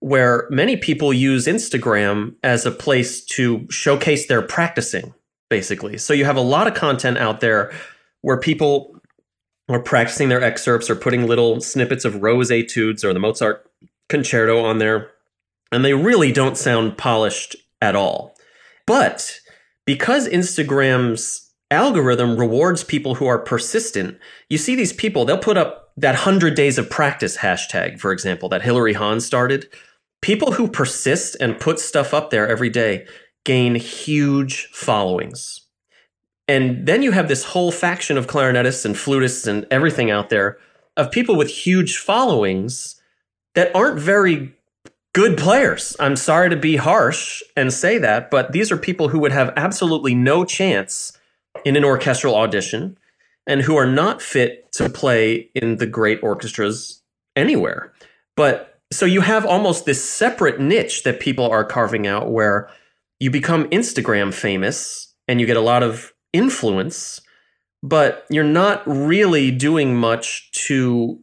where 0.00 0.48
many 0.50 0.76
people 0.76 1.12
use 1.12 1.46
Instagram 1.46 2.34
as 2.42 2.66
a 2.66 2.72
place 2.72 3.24
to 3.24 3.66
showcase 3.70 4.26
their 4.26 4.42
practicing, 4.42 5.14
basically. 5.48 5.98
So 5.98 6.12
you 6.12 6.24
have 6.24 6.36
a 6.36 6.40
lot 6.40 6.66
of 6.66 6.74
content 6.74 7.16
out 7.16 7.40
there 7.40 7.72
where 8.22 8.38
people 8.38 9.00
are 9.68 9.80
practicing 9.80 10.28
their 10.28 10.42
excerpts 10.42 10.90
or 10.90 10.96
putting 10.96 11.26
little 11.26 11.60
snippets 11.60 12.04
of 12.04 12.22
Rose 12.22 12.50
etudes 12.50 13.04
or 13.04 13.12
the 13.12 13.20
Mozart 13.20 13.70
concerto 14.08 14.64
on 14.64 14.78
there, 14.78 15.12
and 15.70 15.84
they 15.84 15.94
really 15.94 16.32
don't 16.32 16.58
sound 16.58 16.98
polished 16.98 17.56
at 17.80 17.96
all. 17.96 18.34
But 18.86 19.40
because 19.86 20.28
Instagram's 20.28 21.43
algorithm 21.70 22.36
rewards 22.36 22.84
people 22.84 23.16
who 23.16 23.26
are 23.26 23.38
persistent, 23.38 24.18
you 24.48 24.58
see 24.58 24.74
these 24.74 24.92
people, 24.92 25.24
they'll 25.24 25.38
put 25.38 25.56
up 25.56 25.92
that 25.96 26.12
100 26.12 26.54
days 26.54 26.78
of 26.78 26.90
practice 26.90 27.38
hashtag, 27.38 27.98
for 27.98 28.12
example, 28.12 28.48
that 28.48 28.62
Hilary 28.62 28.94
Hahn 28.94 29.20
started. 29.20 29.68
People 30.20 30.52
who 30.52 30.68
persist 30.68 31.36
and 31.40 31.60
put 31.60 31.78
stuff 31.78 32.14
up 32.14 32.30
there 32.30 32.48
every 32.48 32.70
day 32.70 33.06
gain 33.44 33.74
huge 33.74 34.66
followings. 34.72 35.60
And 36.48 36.86
then 36.86 37.02
you 37.02 37.12
have 37.12 37.28
this 37.28 37.44
whole 37.44 37.72
faction 37.72 38.18
of 38.18 38.26
clarinetists 38.26 38.84
and 38.84 38.94
flutists 38.94 39.46
and 39.46 39.66
everything 39.70 40.10
out 40.10 40.30
there 40.30 40.58
of 40.96 41.10
people 41.10 41.36
with 41.36 41.48
huge 41.48 41.96
followings 41.96 43.00
that 43.54 43.74
aren't 43.74 43.98
very 43.98 44.54
good 45.12 45.38
players. 45.38 45.96
I'm 46.00 46.16
sorry 46.16 46.50
to 46.50 46.56
be 46.56 46.76
harsh 46.76 47.42
and 47.56 47.72
say 47.72 47.98
that, 47.98 48.30
but 48.30 48.52
these 48.52 48.70
are 48.70 48.76
people 48.76 49.08
who 49.08 49.18
would 49.20 49.32
have 49.32 49.52
absolutely 49.56 50.14
no 50.14 50.44
chance 50.44 51.16
in 51.64 51.76
an 51.76 51.84
orchestral 51.84 52.34
audition 52.34 52.96
and 53.46 53.62
who 53.62 53.76
are 53.76 53.86
not 53.86 54.22
fit 54.22 54.70
to 54.72 54.88
play 54.88 55.50
in 55.54 55.76
the 55.76 55.86
great 55.86 56.22
orchestras 56.22 57.02
anywhere. 57.36 57.92
But 58.36 58.78
so 58.92 59.06
you 59.06 59.20
have 59.20 59.44
almost 59.44 59.86
this 59.86 60.02
separate 60.02 60.60
niche 60.60 61.02
that 61.02 61.20
people 61.20 61.50
are 61.50 61.64
carving 61.64 62.06
out 62.06 62.30
where 62.30 62.70
you 63.20 63.30
become 63.30 63.68
Instagram 63.70 64.32
famous 64.32 65.14
and 65.28 65.40
you 65.40 65.46
get 65.46 65.56
a 65.56 65.62
lot 65.62 65.82
of 65.82 66.12
influence, 66.32 67.20
but 67.82 68.24
you're 68.30 68.44
not 68.44 68.82
really 68.86 69.50
doing 69.50 69.94
much 69.94 70.50
to 70.52 71.20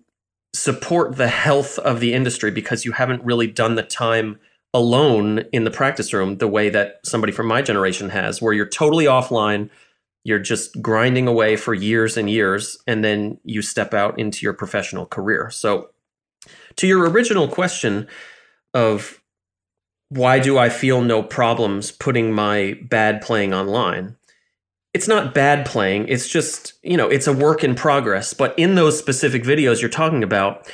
support 0.54 1.16
the 1.16 1.28
health 1.28 1.80
of 1.80 2.00
the 2.00 2.14
industry 2.14 2.52
because 2.52 2.86
you 2.86 2.92
haven't 2.92 3.24
really 3.24 3.48
done 3.48 3.76
the 3.76 3.84
time 3.84 4.40
alone 4.74 5.40
in 5.52 5.64
the 5.64 5.72
practice 5.72 6.14
room 6.14 6.38
the 6.38 6.48
way 6.48 6.70
that 6.70 7.00
somebody 7.06 7.32
from 7.32 7.48
my 7.48 7.62
generation 7.62 8.10
has, 8.10 8.42
where 8.42 8.54
you're 8.54 8.68
totally 8.68 9.06
offline, 9.06 9.70
you're 10.24 10.40
just 10.40 10.82
grinding 10.82 11.28
away 11.28 11.56
for 11.56 11.74
years 11.74 12.18
and 12.18 12.30
years, 12.30 12.78
and 12.88 13.04
then 13.04 13.40
you 13.44 13.62
step 13.62 13.94
out 13.94 14.20
into 14.20 14.46
your 14.46 14.54
professional 14.54 15.06
career. 15.06 15.50
So, 15.50 15.90
to 16.78 16.88
your 16.88 17.10
original 17.10 17.48
question 17.48 18.08
of 18.74 19.22
why 20.10 20.40
do 20.40 20.58
I 20.58 20.70
feel 20.70 21.02
no 21.02 21.24
problems 21.24 21.92
putting 21.92 22.34
my 22.34 22.78
bad 22.84 23.22
playing 23.22 23.54
online? 23.54 24.18
It's 24.94 25.08
not 25.08 25.34
bad 25.34 25.66
playing. 25.66 26.10
It's 26.10 26.28
just, 26.28 26.74
you 26.84 26.98
know, 26.98 27.08
it's 27.08 27.28
a 27.28 27.34
work 27.34 27.64
in 27.64 27.76
progress. 27.76 28.34
But 28.34 28.54
in 28.60 28.76
those 28.76 29.00
specific 29.00 29.44
videos 29.44 29.80
you're 29.80 29.90
talking 29.90 30.22
about, 30.22 30.70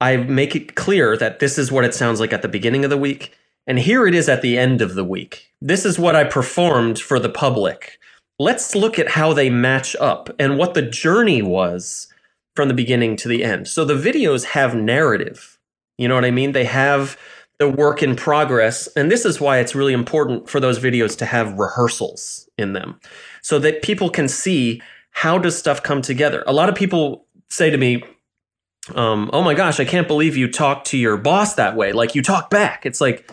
I 0.00 0.16
make 0.16 0.54
it 0.54 0.76
clear 0.76 1.16
that 1.16 1.40
this 1.40 1.58
is 1.58 1.72
what 1.72 1.84
it 1.84 1.94
sounds 1.94 2.20
like 2.20 2.32
at 2.32 2.42
the 2.42 2.48
beginning 2.48 2.84
of 2.84 2.90
the 2.90 2.96
week. 2.96 3.32
And 3.66 3.78
here 3.78 4.06
it 4.06 4.14
is 4.14 4.28
at 4.28 4.42
the 4.42 4.56
end 4.56 4.80
of 4.80 4.94
the 4.94 5.04
week. 5.04 5.52
This 5.60 5.84
is 5.84 5.98
what 5.98 6.14
I 6.14 6.22
performed 6.22 7.00
for 7.00 7.18
the 7.18 7.28
public. 7.28 7.98
Let's 8.38 8.74
look 8.74 8.98
at 8.98 9.08
how 9.08 9.32
they 9.32 9.50
match 9.50 9.94
up 10.00 10.30
and 10.38 10.58
what 10.58 10.74
the 10.74 10.82
journey 10.82 11.42
was 11.42 12.08
from 12.56 12.68
the 12.68 12.74
beginning 12.74 13.16
to 13.16 13.28
the 13.28 13.44
end. 13.44 13.68
So 13.68 13.84
the 13.84 13.94
videos 13.94 14.44
have 14.44 14.74
narrative. 14.74 15.58
You 15.98 16.08
know 16.08 16.14
what 16.14 16.24
I 16.24 16.30
mean? 16.30 16.52
They 16.52 16.64
have 16.64 17.18
the 17.58 17.68
work 17.68 18.02
in 18.02 18.16
progress. 18.16 18.88
And 18.88 19.10
this 19.10 19.24
is 19.24 19.40
why 19.40 19.58
it's 19.58 19.74
really 19.74 19.92
important 19.92 20.50
for 20.50 20.58
those 20.58 20.78
videos 20.78 21.16
to 21.18 21.26
have 21.26 21.58
rehearsals 21.58 22.48
in 22.58 22.72
them 22.72 22.98
so 23.42 23.58
that 23.60 23.82
people 23.82 24.10
can 24.10 24.28
see 24.28 24.82
how 25.12 25.38
does 25.38 25.56
stuff 25.56 25.82
come 25.82 26.02
together. 26.02 26.42
A 26.46 26.52
lot 26.52 26.68
of 26.68 26.74
people 26.74 27.26
say 27.50 27.70
to 27.70 27.76
me, 27.76 28.02
um, 28.94 29.30
oh 29.32 29.42
my 29.42 29.54
gosh, 29.54 29.78
I 29.78 29.84
can't 29.84 30.08
believe 30.08 30.36
you 30.36 30.50
talk 30.50 30.84
to 30.84 30.98
your 30.98 31.16
boss 31.16 31.54
that 31.54 31.76
way. 31.76 31.92
Like 31.92 32.14
you 32.14 32.22
talk 32.22 32.50
back. 32.50 32.84
It's 32.84 33.00
like, 33.00 33.30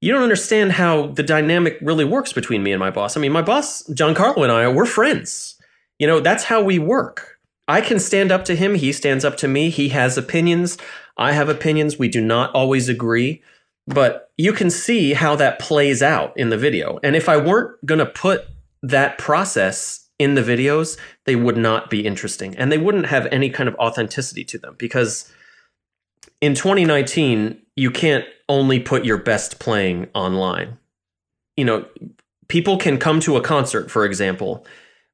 you 0.00 0.12
don't 0.12 0.22
understand 0.22 0.72
how 0.72 1.08
the 1.08 1.22
dynamic 1.22 1.78
really 1.82 2.04
works 2.04 2.32
between 2.32 2.62
me 2.62 2.72
and 2.72 2.80
my 2.80 2.90
boss. 2.90 3.16
I 3.16 3.20
mean, 3.20 3.32
my 3.32 3.42
boss, 3.42 3.82
Giancarlo 3.88 4.42
and 4.42 4.52
I, 4.52 4.68
we're 4.68 4.86
friends. 4.86 5.56
You 5.98 6.06
know, 6.06 6.20
that's 6.20 6.44
how 6.44 6.62
we 6.62 6.78
work. 6.78 7.38
I 7.68 7.80
can 7.80 7.98
stand 7.98 8.32
up 8.32 8.44
to 8.46 8.56
him. 8.56 8.74
He 8.74 8.92
stands 8.92 9.24
up 9.24 9.36
to 9.38 9.48
me. 9.48 9.70
He 9.70 9.90
has 9.90 10.16
opinions. 10.16 10.78
I 11.16 11.32
have 11.32 11.48
opinions. 11.48 11.98
We 11.98 12.08
do 12.08 12.20
not 12.20 12.52
always 12.52 12.88
agree, 12.88 13.42
but 13.86 14.30
you 14.38 14.52
can 14.52 14.70
see 14.70 15.12
how 15.12 15.36
that 15.36 15.58
plays 15.58 16.02
out 16.02 16.32
in 16.36 16.48
the 16.48 16.56
video. 16.56 16.98
And 17.02 17.14
if 17.14 17.28
I 17.28 17.36
weren't 17.36 17.84
going 17.84 17.98
to 17.98 18.06
put 18.06 18.46
that 18.82 19.18
process 19.18 20.08
in 20.18 20.34
the 20.34 20.42
videos, 20.42 20.98
they 21.26 21.36
would 21.36 21.58
not 21.58 21.90
be 21.90 22.06
interesting 22.06 22.56
and 22.56 22.72
they 22.72 22.78
wouldn't 22.78 23.06
have 23.06 23.26
any 23.30 23.50
kind 23.50 23.68
of 23.68 23.74
authenticity 23.76 24.44
to 24.44 24.58
them 24.58 24.76
because 24.78 25.30
in 26.40 26.54
2019, 26.54 27.60
you 27.80 27.90
can't 27.90 28.26
only 28.50 28.78
put 28.78 29.06
your 29.06 29.16
best 29.16 29.58
playing 29.58 30.06
online. 30.12 30.76
You 31.56 31.64
know, 31.64 31.86
people 32.46 32.76
can 32.76 32.98
come 32.98 33.20
to 33.20 33.38
a 33.38 33.40
concert, 33.40 33.90
for 33.90 34.04
example, 34.04 34.66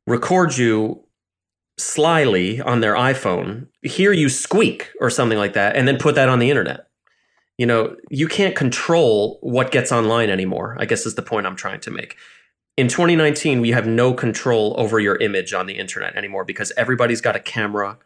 record 0.09 0.57
you 0.57 1.01
slyly 1.79 2.61
on 2.61 2.81
their 2.81 2.97
iPhone, 2.97 3.69
hear 3.83 4.11
you 4.11 4.29
squeak 4.29 4.91
or 5.01 5.11
something 5.11 5.39
like 5.39 5.53
that, 5.53 5.77
and 5.77 5.87
then 5.87 5.97
put 5.97 6.17
that 6.17 6.29
on 6.29 6.41
the 6.41 6.51
internet. 6.51 6.89
You 7.57 7.67
know, 7.67 7.95
you 8.11 8.27
can't 8.27 8.57
control 8.57 9.39
what 9.43 9.71
gets 9.71 9.93
online 9.93 10.29
anymore, 10.29 10.77
I 10.81 10.87
guess 10.87 11.07
is 11.07 11.15
the 11.15 11.23
point 11.23 11.47
I'm 11.47 11.55
trying 11.55 11.79
to 11.83 11.93
make. 11.93 12.17
In 12.77 12.89
2019, 12.89 13.61
we 13.61 13.71
have 13.71 13.87
no 13.87 14.13
control 14.13 14.75
over 14.77 14.99
your 14.99 15.19
image 15.19 15.55
on 15.55 15.67
the 15.67 15.79
internet 15.79 16.17
anymore 16.17 16.45
because 16.45 16.73
everybody's 16.77 17.21
got 17.21 17.37
a 17.37 17.41
camera 17.41 17.97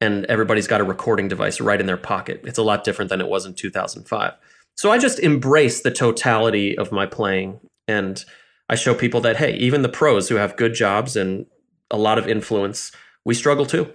and 0.00 0.24
everybody's 0.26 0.66
got 0.66 0.80
a 0.80 0.84
recording 0.84 1.28
device 1.28 1.60
right 1.60 1.80
in 1.80 1.86
their 1.86 1.96
pocket. 1.96 2.40
It's 2.44 2.58
a 2.58 2.62
lot 2.62 2.84
different 2.84 3.08
than 3.08 3.20
it 3.20 3.28
was 3.28 3.46
in 3.46 3.54
2005. 3.54 4.32
So 4.76 4.92
I 4.92 4.98
just 4.98 5.18
embrace 5.18 5.80
the 5.80 5.90
totality 5.90 6.78
of 6.78 6.92
my 6.92 7.06
playing 7.06 7.60
and 7.88 8.24
I 8.68 8.74
show 8.74 8.94
people 8.94 9.20
that, 9.22 9.38
hey, 9.38 9.56
even 9.56 9.82
the 9.82 9.88
pros 9.88 10.28
who 10.28 10.36
have 10.36 10.56
good 10.56 10.74
jobs 10.74 11.16
and 11.16 11.46
a 11.90 11.96
lot 11.96 12.18
of 12.18 12.28
influence, 12.28 12.92
we 13.24 13.34
struggle 13.34 13.66
too. 13.66 13.92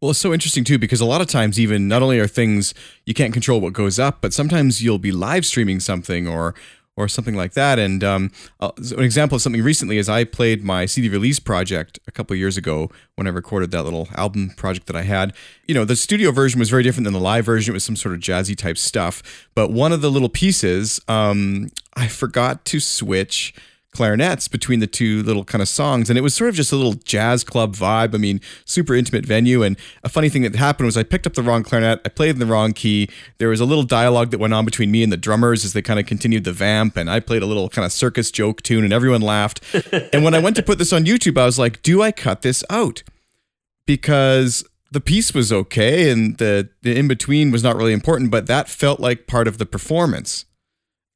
Well, 0.00 0.10
it's 0.10 0.18
so 0.18 0.32
interesting 0.32 0.64
too 0.64 0.78
because 0.78 1.00
a 1.00 1.04
lot 1.04 1.20
of 1.20 1.28
times, 1.28 1.60
even 1.60 1.86
not 1.86 2.02
only 2.02 2.18
are 2.18 2.26
things 2.26 2.74
you 3.06 3.14
can't 3.14 3.32
control 3.32 3.60
what 3.60 3.72
goes 3.72 3.98
up, 3.98 4.20
but 4.20 4.32
sometimes 4.32 4.82
you'll 4.82 4.98
be 4.98 5.12
live 5.12 5.46
streaming 5.46 5.80
something 5.80 6.26
or 6.26 6.54
or 6.96 7.08
something 7.08 7.34
like 7.34 7.54
that. 7.54 7.78
And 7.78 8.04
um, 8.04 8.30
uh, 8.60 8.70
an 8.76 9.00
example 9.00 9.36
of 9.36 9.42
something 9.42 9.62
recently 9.62 9.98
is 9.98 10.08
I 10.08 10.24
played 10.24 10.62
my 10.62 10.86
CD 10.86 11.08
release 11.08 11.40
project 11.40 11.98
a 12.06 12.12
couple 12.12 12.36
years 12.36 12.56
ago 12.56 12.90
when 13.14 13.26
I 13.26 13.30
recorded 13.30 13.70
that 13.70 13.82
little 13.82 14.08
album 14.14 14.50
project 14.56 14.86
that 14.88 14.96
I 14.96 15.02
had. 15.02 15.34
You 15.66 15.74
know, 15.74 15.84
the 15.84 15.96
studio 15.96 16.32
version 16.32 16.58
was 16.58 16.68
very 16.68 16.82
different 16.82 17.04
than 17.04 17.14
the 17.14 17.20
live 17.20 17.46
version. 17.46 17.72
It 17.72 17.74
was 17.74 17.84
some 17.84 17.96
sort 17.96 18.14
of 18.14 18.20
jazzy 18.20 18.56
type 18.56 18.76
stuff. 18.76 19.48
But 19.54 19.70
one 19.70 19.92
of 19.92 20.02
the 20.02 20.10
little 20.10 20.28
pieces, 20.28 21.00
um, 21.08 21.68
I 21.94 22.08
forgot 22.08 22.64
to 22.66 22.80
switch 22.80 23.54
clarinets 23.92 24.48
between 24.48 24.80
the 24.80 24.86
two 24.86 25.22
little 25.22 25.44
kind 25.44 25.60
of 25.60 25.68
songs 25.68 26.08
and 26.08 26.18
it 26.18 26.22
was 26.22 26.34
sort 26.34 26.48
of 26.48 26.54
just 26.54 26.72
a 26.72 26.76
little 26.76 26.94
jazz 26.94 27.44
club 27.44 27.76
vibe. 27.76 28.14
I 28.14 28.18
mean 28.18 28.40
super 28.64 28.94
intimate 28.94 29.26
venue 29.26 29.62
and 29.62 29.76
a 30.02 30.08
funny 30.08 30.28
thing 30.28 30.42
that 30.42 30.56
happened 30.56 30.86
was 30.86 30.96
i 30.96 31.02
picked 31.02 31.26
up 31.26 31.34
the 31.34 31.42
wrong 31.42 31.62
clarinet 31.62 32.00
i 32.04 32.08
played 32.08 32.30
in 32.30 32.38
the 32.38 32.46
wrong 32.46 32.72
key. 32.72 33.08
There 33.38 33.48
was 33.48 33.60
a 33.60 33.64
little 33.64 33.84
dialogue 33.84 34.30
that 34.30 34.38
went 34.38 34.54
on 34.54 34.64
between 34.64 34.90
me 34.90 35.02
and 35.02 35.12
the 35.12 35.16
drummers 35.16 35.64
as 35.64 35.72
they 35.72 35.82
kind 35.82 36.00
of 36.00 36.06
continued 36.06 36.44
the 36.44 36.52
vamp 36.52 36.96
and 36.96 37.10
i 37.10 37.20
played 37.20 37.42
a 37.42 37.46
little 37.46 37.68
kind 37.68 37.84
of 37.84 37.92
circus 37.92 38.30
joke 38.30 38.62
tune 38.62 38.84
and 38.84 38.92
everyone 38.92 39.20
laughed. 39.20 39.60
And 40.12 40.24
when 40.24 40.34
i 40.34 40.38
went 40.38 40.56
to 40.56 40.62
put 40.62 40.78
this 40.78 40.92
on 40.92 41.04
youtube 41.04 41.38
i 41.38 41.44
was 41.44 41.58
like 41.58 41.82
do 41.82 42.02
i 42.02 42.12
cut 42.12 42.42
this 42.42 42.64
out? 42.70 43.02
Because 43.86 44.64
the 44.92 45.00
piece 45.00 45.34
was 45.34 45.52
okay 45.52 46.10
and 46.10 46.36
the, 46.36 46.68
the 46.82 46.96
in 46.96 47.08
between 47.08 47.50
was 47.50 47.62
not 47.62 47.76
really 47.76 47.92
important, 47.92 48.30
but 48.30 48.46
that 48.46 48.68
felt 48.68 49.00
like 49.00 49.26
part 49.26 49.48
of 49.48 49.58
the 49.58 49.66
performance. 49.66 50.44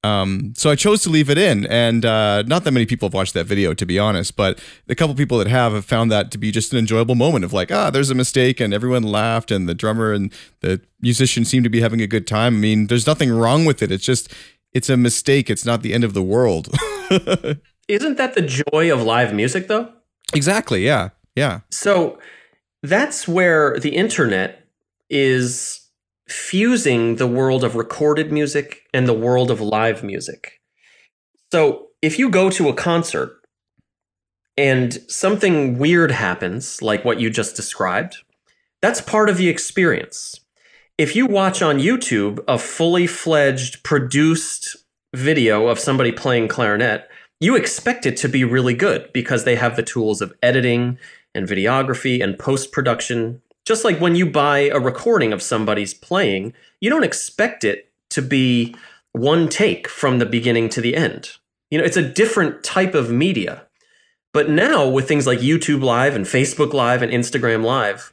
Um, 0.05 0.53
so 0.57 0.71
I 0.71 0.77
chose 0.77 1.03
to 1.03 1.11
leave 1.11 1.29
it 1.29 1.39
in, 1.39 1.67
and 1.67 2.05
uh, 2.05 2.43
not 2.47 2.65
that 2.65 2.71
many 2.71 2.87
people 2.87 3.09
have 3.09 3.15
watched 3.15 3.35
that 3.35 3.47
video, 3.47 3.75
to 3.75 3.85
be 3.85 3.99
honest. 3.99 4.37
But 4.37 4.61
the 4.87 4.95
couple 4.95 5.15
people 5.17 5.39
that 5.39 5.49
have 5.49 5.73
have 5.73 5.85
found 5.85 6.13
that 6.13 6.31
to 6.31 6.39
be 6.39 6.53
just 6.53 6.73
an 6.73 6.79
enjoyable 6.79 7.17
moment 7.17 7.45
of 7.45 7.53
like, 7.53 7.73
ah, 7.73 7.91
there's 7.91 8.11
a 8.11 8.15
mistake, 8.15 8.61
and 8.61 8.73
everyone 8.73 9.03
laughed, 9.03 9.51
and 9.51 9.69
the 9.69 9.75
drummer 9.75 10.13
and 10.13 10.33
the 10.61 10.81
musician 11.01 11.45
seemed 11.45 11.65
to 11.65 11.71
be 11.71 11.81
having 11.81 12.01
a 12.01 12.07
good 12.07 12.27
time. 12.27 12.57
I 12.57 12.59
mean, 12.59 12.87
there's 12.87 13.07
nothing 13.07 13.33
wrong 13.33 13.65
with 13.65 13.83
it. 13.83 13.91
It's 13.91 14.05
just 14.05 14.33
it's 14.73 14.91
a 14.91 14.97
mistake. 14.97 15.51
It's 15.51 15.65
not 15.65 15.83
the 15.83 15.93
end 15.93 16.05
of 16.05 16.15
the 16.15 16.23
world. 16.23 16.69
Isn't 17.89 18.17
that 18.17 18.35
the 18.35 18.43
joy 18.43 18.93
of 18.93 19.03
live 19.03 19.33
music, 19.33 19.69
though? 19.69 19.93
Exactly. 20.35 20.85
Yeah. 20.85 21.11
Yeah. 21.35 21.61
So 21.71 22.19
that's 22.83 23.27
where 23.27 23.79
the 23.79 23.97
internet 23.97 24.67
is 25.09 25.86
fusing 26.29 27.17
the 27.17 27.27
world 27.27 27.63
of 27.63 27.77
recorded 27.77 28.33
music 28.33 28.83
and 28.93 29.07
the 29.07 29.15
world 29.15 29.51
of 29.51 29.61
live 29.61 30.03
music. 30.03 30.61
So 31.53 31.89
if 32.03 32.19
you 32.19 32.31
go 32.31 32.51
to 32.51 32.69
a 32.69 32.75
concert 32.75 33.41
and 34.57 34.95
something 35.09 35.79
weird 35.79 36.11
happens, 36.11 36.83
like 36.83 37.05
what 37.05 37.21
you 37.21 37.31
just 37.31 37.57
described, 37.57 38.19
that's 38.83 39.01
part 39.01 39.29
of 39.29 39.37
the 39.37 39.49
experience. 39.49 40.41
If 40.99 41.15
you 41.15 41.27
watch 41.27 41.63
on 41.63 41.79
YouTube 41.79 42.43
a 42.49 42.59
fully 42.59 43.07
fledged 43.07 43.83
produced 43.83 44.77
video 45.15 45.69
of 45.69 45.79
somebody 45.79 46.11
playing 46.11 46.49
clarinet, 46.49 47.09
you 47.39 47.55
expect 47.55 48.07
it 48.07 48.17
to 48.19 48.29
be 48.29 48.45
really 48.45 48.75
good 48.75 49.13
because 49.13 49.45
they 49.45 49.57
have 49.57 49.77
the 49.77 49.83
tools 49.83 50.23
of 50.23 50.33
editing 50.43 50.99
and 51.35 51.47
videography 51.47 52.23
and 52.23 52.39
post 52.39 52.73
production 52.73 53.43
just 53.67 53.85
like 53.85 54.01
when 54.01 54.15
you 54.15 54.25
buy 54.25 54.71
a 54.73 54.81
recording 54.81 55.33
of 55.33 55.43
somebody's 55.43 55.93
playing, 55.93 56.55
you 56.81 56.89
don't 56.89 57.05
expect 57.05 57.65
it 57.65 57.93
to 58.11 58.23
be 58.23 58.75
one 59.13 59.49
take 59.49 59.89
from 59.89 60.19
the 60.19 60.27
beginning 60.27 60.69
to 60.71 60.81
the 60.81 60.97
end. 60.97 61.33
You 61.71 61.79
know, 61.79 61.85
it's 61.85 61.97
a 61.97 62.09
different 62.09 62.63
type 62.63 62.95
of 62.95 63.11
media. 63.11 63.67
But 64.33 64.49
now 64.49 64.89
with 64.89 65.09
things 65.09 65.27
like 65.27 65.41
YouTube 65.41 65.83
Live 65.83 66.15
and 66.15 66.25
Facebook 66.25 66.73
Live 66.73 67.03
and 67.03 67.11
Instagram 67.11 67.65
Live, 67.65 68.13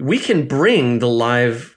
we 0.00 0.18
can 0.18 0.48
bring 0.48 0.98
the 0.98 1.08
live 1.08 1.76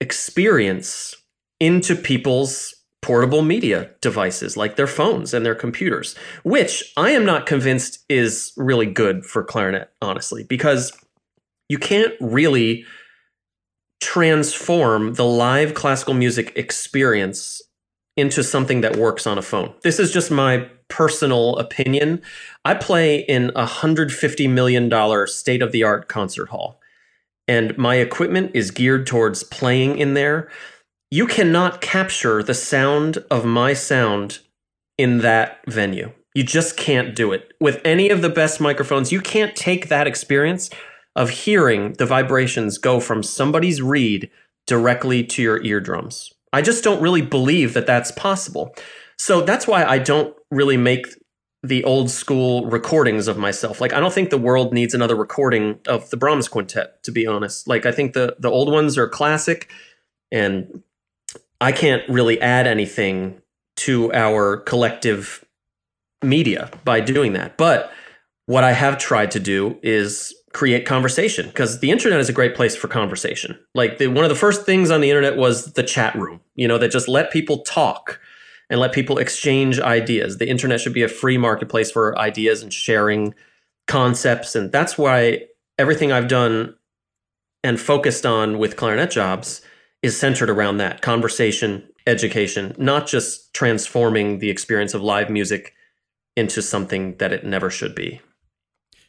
experience 0.00 1.14
into 1.60 1.94
people's 1.94 2.74
portable 3.02 3.42
media 3.42 3.90
devices 4.00 4.56
like 4.56 4.76
their 4.76 4.86
phones 4.86 5.32
and 5.32 5.44
their 5.46 5.54
computers, 5.54 6.16
which 6.42 6.92
I 6.96 7.10
am 7.10 7.24
not 7.24 7.46
convinced 7.46 8.04
is 8.08 8.52
really 8.56 8.86
good 8.86 9.24
for 9.24 9.44
clarinet, 9.44 9.90
honestly, 10.02 10.42
because 10.42 10.92
you 11.68 11.78
can't 11.78 12.14
really 12.20 12.84
transform 14.00 15.14
the 15.14 15.24
live 15.24 15.74
classical 15.74 16.14
music 16.14 16.52
experience 16.56 17.60
into 18.16 18.42
something 18.42 18.80
that 18.80 18.96
works 18.96 19.26
on 19.26 19.38
a 19.38 19.42
phone. 19.42 19.72
This 19.82 19.98
is 19.98 20.12
just 20.12 20.30
my 20.30 20.68
personal 20.88 21.56
opinion. 21.58 22.22
I 22.64 22.74
play 22.74 23.20
in 23.20 23.50
a 23.50 23.66
$150 23.66 24.50
million 24.50 25.26
state 25.26 25.62
of 25.62 25.72
the 25.72 25.84
art 25.84 26.08
concert 26.08 26.48
hall, 26.48 26.80
and 27.46 27.76
my 27.78 27.96
equipment 27.96 28.52
is 28.54 28.70
geared 28.70 29.06
towards 29.06 29.42
playing 29.44 29.98
in 29.98 30.14
there. 30.14 30.50
You 31.10 31.26
cannot 31.26 31.80
capture 31.80 32.42
the 32.42 32.54
sound 32.54 33.18
of 33.30 33.44
my 33.44 33.72
sound 33.72 34.40
in 34.96 35.18
that 35.18 35.60
venue. 35.66 36.12
You 36.34 36.42
just 36.44 36.76
can't 36.76 37.14
do 37.14 37.32
it. 37.32 37.52
With 37.60 37.80
any 37.84 38.10
of 38.10 38.20
the 38.22 38.28
best 38.28 38.60
microphones, 38.60 39.12
you 39.12 39.20
can't 39.20 39.56
take 39.56 39.88
that 39.88 40.06
experience 40.06 40.70
of 41.18 41.30
hearing 41.30 41.94
the 41.94 42.06
vibrations 42.06 42.78
go 42.78 43.00
from 43.00 43.24
somebody's 43.24 43.82
reed 43.82 44.30
directly 44.68 45.24
to 45.24 45.42
your 45.42 45.60
eardrums. 45.64 46.32
I 46.52 46.62
just 46.62 46.84
don't 46.84 47.02
really 47.02 47.22
believe 47.22 47.74
that 47.74 47.86
that's 47.88 48.12
possible. 48.12 48.72
So 49.18 49.40
that's 49.40 49.66
why 49.66 49.84
I 49.84 49.98
don't 49.98 50.34
really 50.52 50.76
make 50.76 51.08
the 51.64 51.82
old 51.82 52.08
school 52.08 52.66
recordings 52.66 53.26
of 53.26 53.36
myself. 53.36 53.80
Like 53.80 53.92
I 53.92 53.98
don't 53.98 54.12
think 54.12 54.30
the 54.30 54.38
world 54.38 54.72
needs 54.72 54.94
another 54.94 55.16
recording 55.16 55.80
of 55.88 56.08
the 56.10 56.16
Brahms 56.16 56.46
quintet 56.46 57.02
to 57.02 57.10
be 57.10 57.26
honest. 57.26 57.66
Like 57.66 57.84
I 57.84 57.90
think 57.90 58.12
the 58.12 58.36
the 58.38 58.48
old 58.48 58.72
ones 58.72 58.96
are 58.96 59.08
classic 59.08 59.68
and 60.30 60.84
I 61.60 61.72
can't 61.72 62.08
really 62.08 62.40
add 62.40 62.68
anything 62.68 63.42
to 63.78 64.12
our 64.12 64.58
collective 64.58 65.44
media 66.22 66.70
by 66.84 67.00
doing 67.00 67.32
that. 67.32 67.56
But 67.56 67.90
what 68.46 68.62
I 68.62 68.70
have 68.70 68.98
tried 68.98 69.32
to 69.32 69.40
do 69.40 69.78
is 69.82 70.32
create 70.52 70.86
conversation 70.86 71.46
because 71.46 71.80
the 71.80 71.90
internet 71.90 72.20
is 72.20 72.28
a 72.28 72.32
great 72.32 72.54
place 72.54 72.74
for 72.74 72.88
conversation. 72.88 73.58
Like 73.74 73.98
the, 73.98 74.08
one 74.08 74.24
of 74.24 74.30
the 74.30 74.34
first 74.34 74.64
things 74.64 74.90
on 74.90 75.00
the 75.00 75.10
internet 75.10 75.36
was 75.36 75.72
the 75.74 75.82
chat 75.82 76.14
room, 76.14 76.40
you 76.54 76.66
know, 76.66 76.78
that 76.78 76.90
just 76.90 77.08
let 77.08 77.30
people 77.30 77.58
talk 77.60 78.20
and 78.70 78.80
let 78.80 78.92
people 78.92 79.18
exchange 79.18 79.80
ideas. 79.80 80.38
The 80.38 80.48
internet 80.48 80.80
should 80.80 80.92
be 80.92 81.02
a 81.02 81.08
free 81.08 81.38
marketplace 81.38 81.90
for 81.90 82.18
ideas 82.18 82.62
and 82.62 82.72
sharing 82.72 83.34
concepts. 83.86 84.54
And 84.54 84.70
that's 84.70 84.98
why 84.98 85.46
everything 85.78 86.12
I've 86.12 86.28
done 86.28 86.74
and 87.64 87.80
focused 87.80 88.24
on 88.24 88.58
with 88.58 88.76
clarinet 88.76 89.10
jobs 89.10 89.62
is 90.02 90.18
centered 90.18 90.50
around 90.50 90.76
that 90.76 91.02
conversation, 91.02 91.88
education, 92.06 92.74
not 92.78 93.06
just 93.06 93.52
transforming 93.52 94.38
the 94.38 94.50
experience 94.50 94.94
of 94.94 95.02
live 95.02 95.28
music 95.28 95.74
into 96.36 96.62
something 96.62 97.16
that 97.16 97.32
it 97.32 97.44
never 97.44 97.68
should 97.68 97.94
be. 97.94 98.20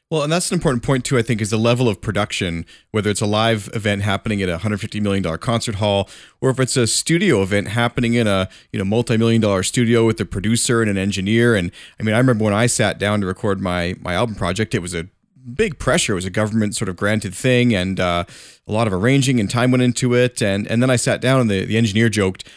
Well, 0.10 0.24
and 0.24 0.32
that's 0.32 0.50
an 0.50 0.56
important 0.56 0.82
point 0.82 1.06
too. 1.06 1.20
I 1.20 1.22
think 1.22 1.40
is 1.40 1.52
the 1.52 1.58
level 1.58 1.88
of 1.88 2.02
production, 2.02 2.66
whether 2.90 3.12
it's 3.12 3.22
a 3.22 3.28
live 3.28 3.70
event 3.74 4.02
happening 4.02 4.42
at 4.42 4.50
a 4.50 4.54
150 4.54 5.00
million 5.02 5.22
dollar 5.22 5.38
concert 5.38 5.76
hall, 5.76 6.10
or 6.42 6.50
if 6.50 6.60
it's 6.60 6.76
a 6.76 6.88
studio 6.88 7.44
event 7.44 7.68
happening 7.68 8.16
in 8.16 8.26
a 8.26 8.50
you 8.72 8.80
know 8.80 8.86
multi 8.86 9.18
million 9.18 9.40
dollar 9.40 9.62
studio 9.62 10.08
with 10.08 10.20
a 10.20 10.26
producer 10.26 10.82
and 10.82 10.90
an 10.90 10.98
engineer. 10.98 11.54
And 11.54 11.72
I 12.00 12.04
mean, 12.04 12.16
I 12.16 12.18
remember 12.18 12.44
when 12.44 12.56
I 12.56 12.66
sat 12.66 12.98
down 12.98 13.22
to 13.22 13.28
record 13.28 13.62
my 13.62 13.96
my 14.02 14.16
album 14.16 14.34
project, 14.34 14.74
it 14.74 14.80
was 14.80 14.96
a 14.96 15.08
big 15.54 15.78
pressure. 15.78 16.14
It 16.14 16.16
was 16.16 16.26
a 16.26 16.32
government 16.32 16.76
sort 16.76 16.90
of 16.90 16.96
granted 16.96 17.36
thing, 17.36 17.76
and 17.76 18.00
uh, 18.00 18.24
a 18.68 18.72
lot 18.72 18.88
of 18.88 18.94
arranging 18.94 19.40
and 19.40 19.48
time 19.48 19.70
went 19.70 19.84
into 19.84 20.16
it. 20.16 20.42
And 20.42 20.66
and 20.68 20.82
then 20.82 20.90
I 20.90 20.96
sat 20.96 21.22
down, 21.22 21.40
and 21.42 21.52
the 21.52 21.66
the 21.66 21.78
engineer 21.78 22.10
joked, 22.10 22.48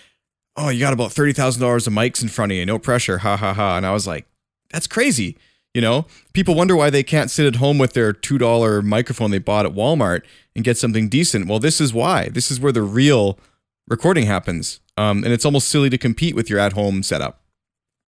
"Oh, 0.57 0.71
you 0.71 0.81
got 0.81 0.95
about 0.95 1.13
thirty 1.13 1.35
thousand 1.35 1.61
dollars 1.61 1.87
of 1.87 1.93
mics 1.93 2.23
in 2.23 2.29
front 2.29 2.51
of 2.53 2.57
you, 2.57 2.65
no 2.65 2.79
pressure, 2.79 3.19
ha 3.19 3.37
ha 3.37 3.53
ha." 3.53 3.77
And 3.77 3.85
I 3.85 3.93
was 3.93 4.07
like, 4.07 4.25
"That's 4.71 4.87
crazy." 4.87 5.37
You 5.75 5.81
know, 5.81 6.07
people 6.35 6.55
wonder 6.55 6.77
why 6.77 6.91
they 6.91 7.03
can't 7.03 7.31
sit 7.31 7.47
at 7.47 7.57
home 7.57 7.79
with 7.79 7.95
their 7.95 8.13
$2 8.13 8.85
microphone 8.85 9.31
they 9.31 9.39
bought 9.39 9.65
at 9.65 9.73
Walmart 9.73 10.23
and 10.55 10.65
get 10.65 10.77
something 10.77 11.09
decent. 11.09 11.47
Well, 11.47 11.59
this 11.59 11.81
is 11.81 11.95
why. 11.95 12.29
This 12.29 12.51
is 12.51 12.61
where 12.61 12.73
the 12.73 12.83
real 12.83 13.39
recording 13.89 14.27
happens. 14.27 14.81
Um, 14.99 15.25
and 15.25 15.33
it's 15.33 15.47
almost 15.47 15.69
silly 15.69 15.89
to 15.89 15.97
compete 15.97 16.35
with 16.35 16.51
your 16.51 16.59
at 16.59 16.75
home 16.75 17.03
setup. 17.03 17.41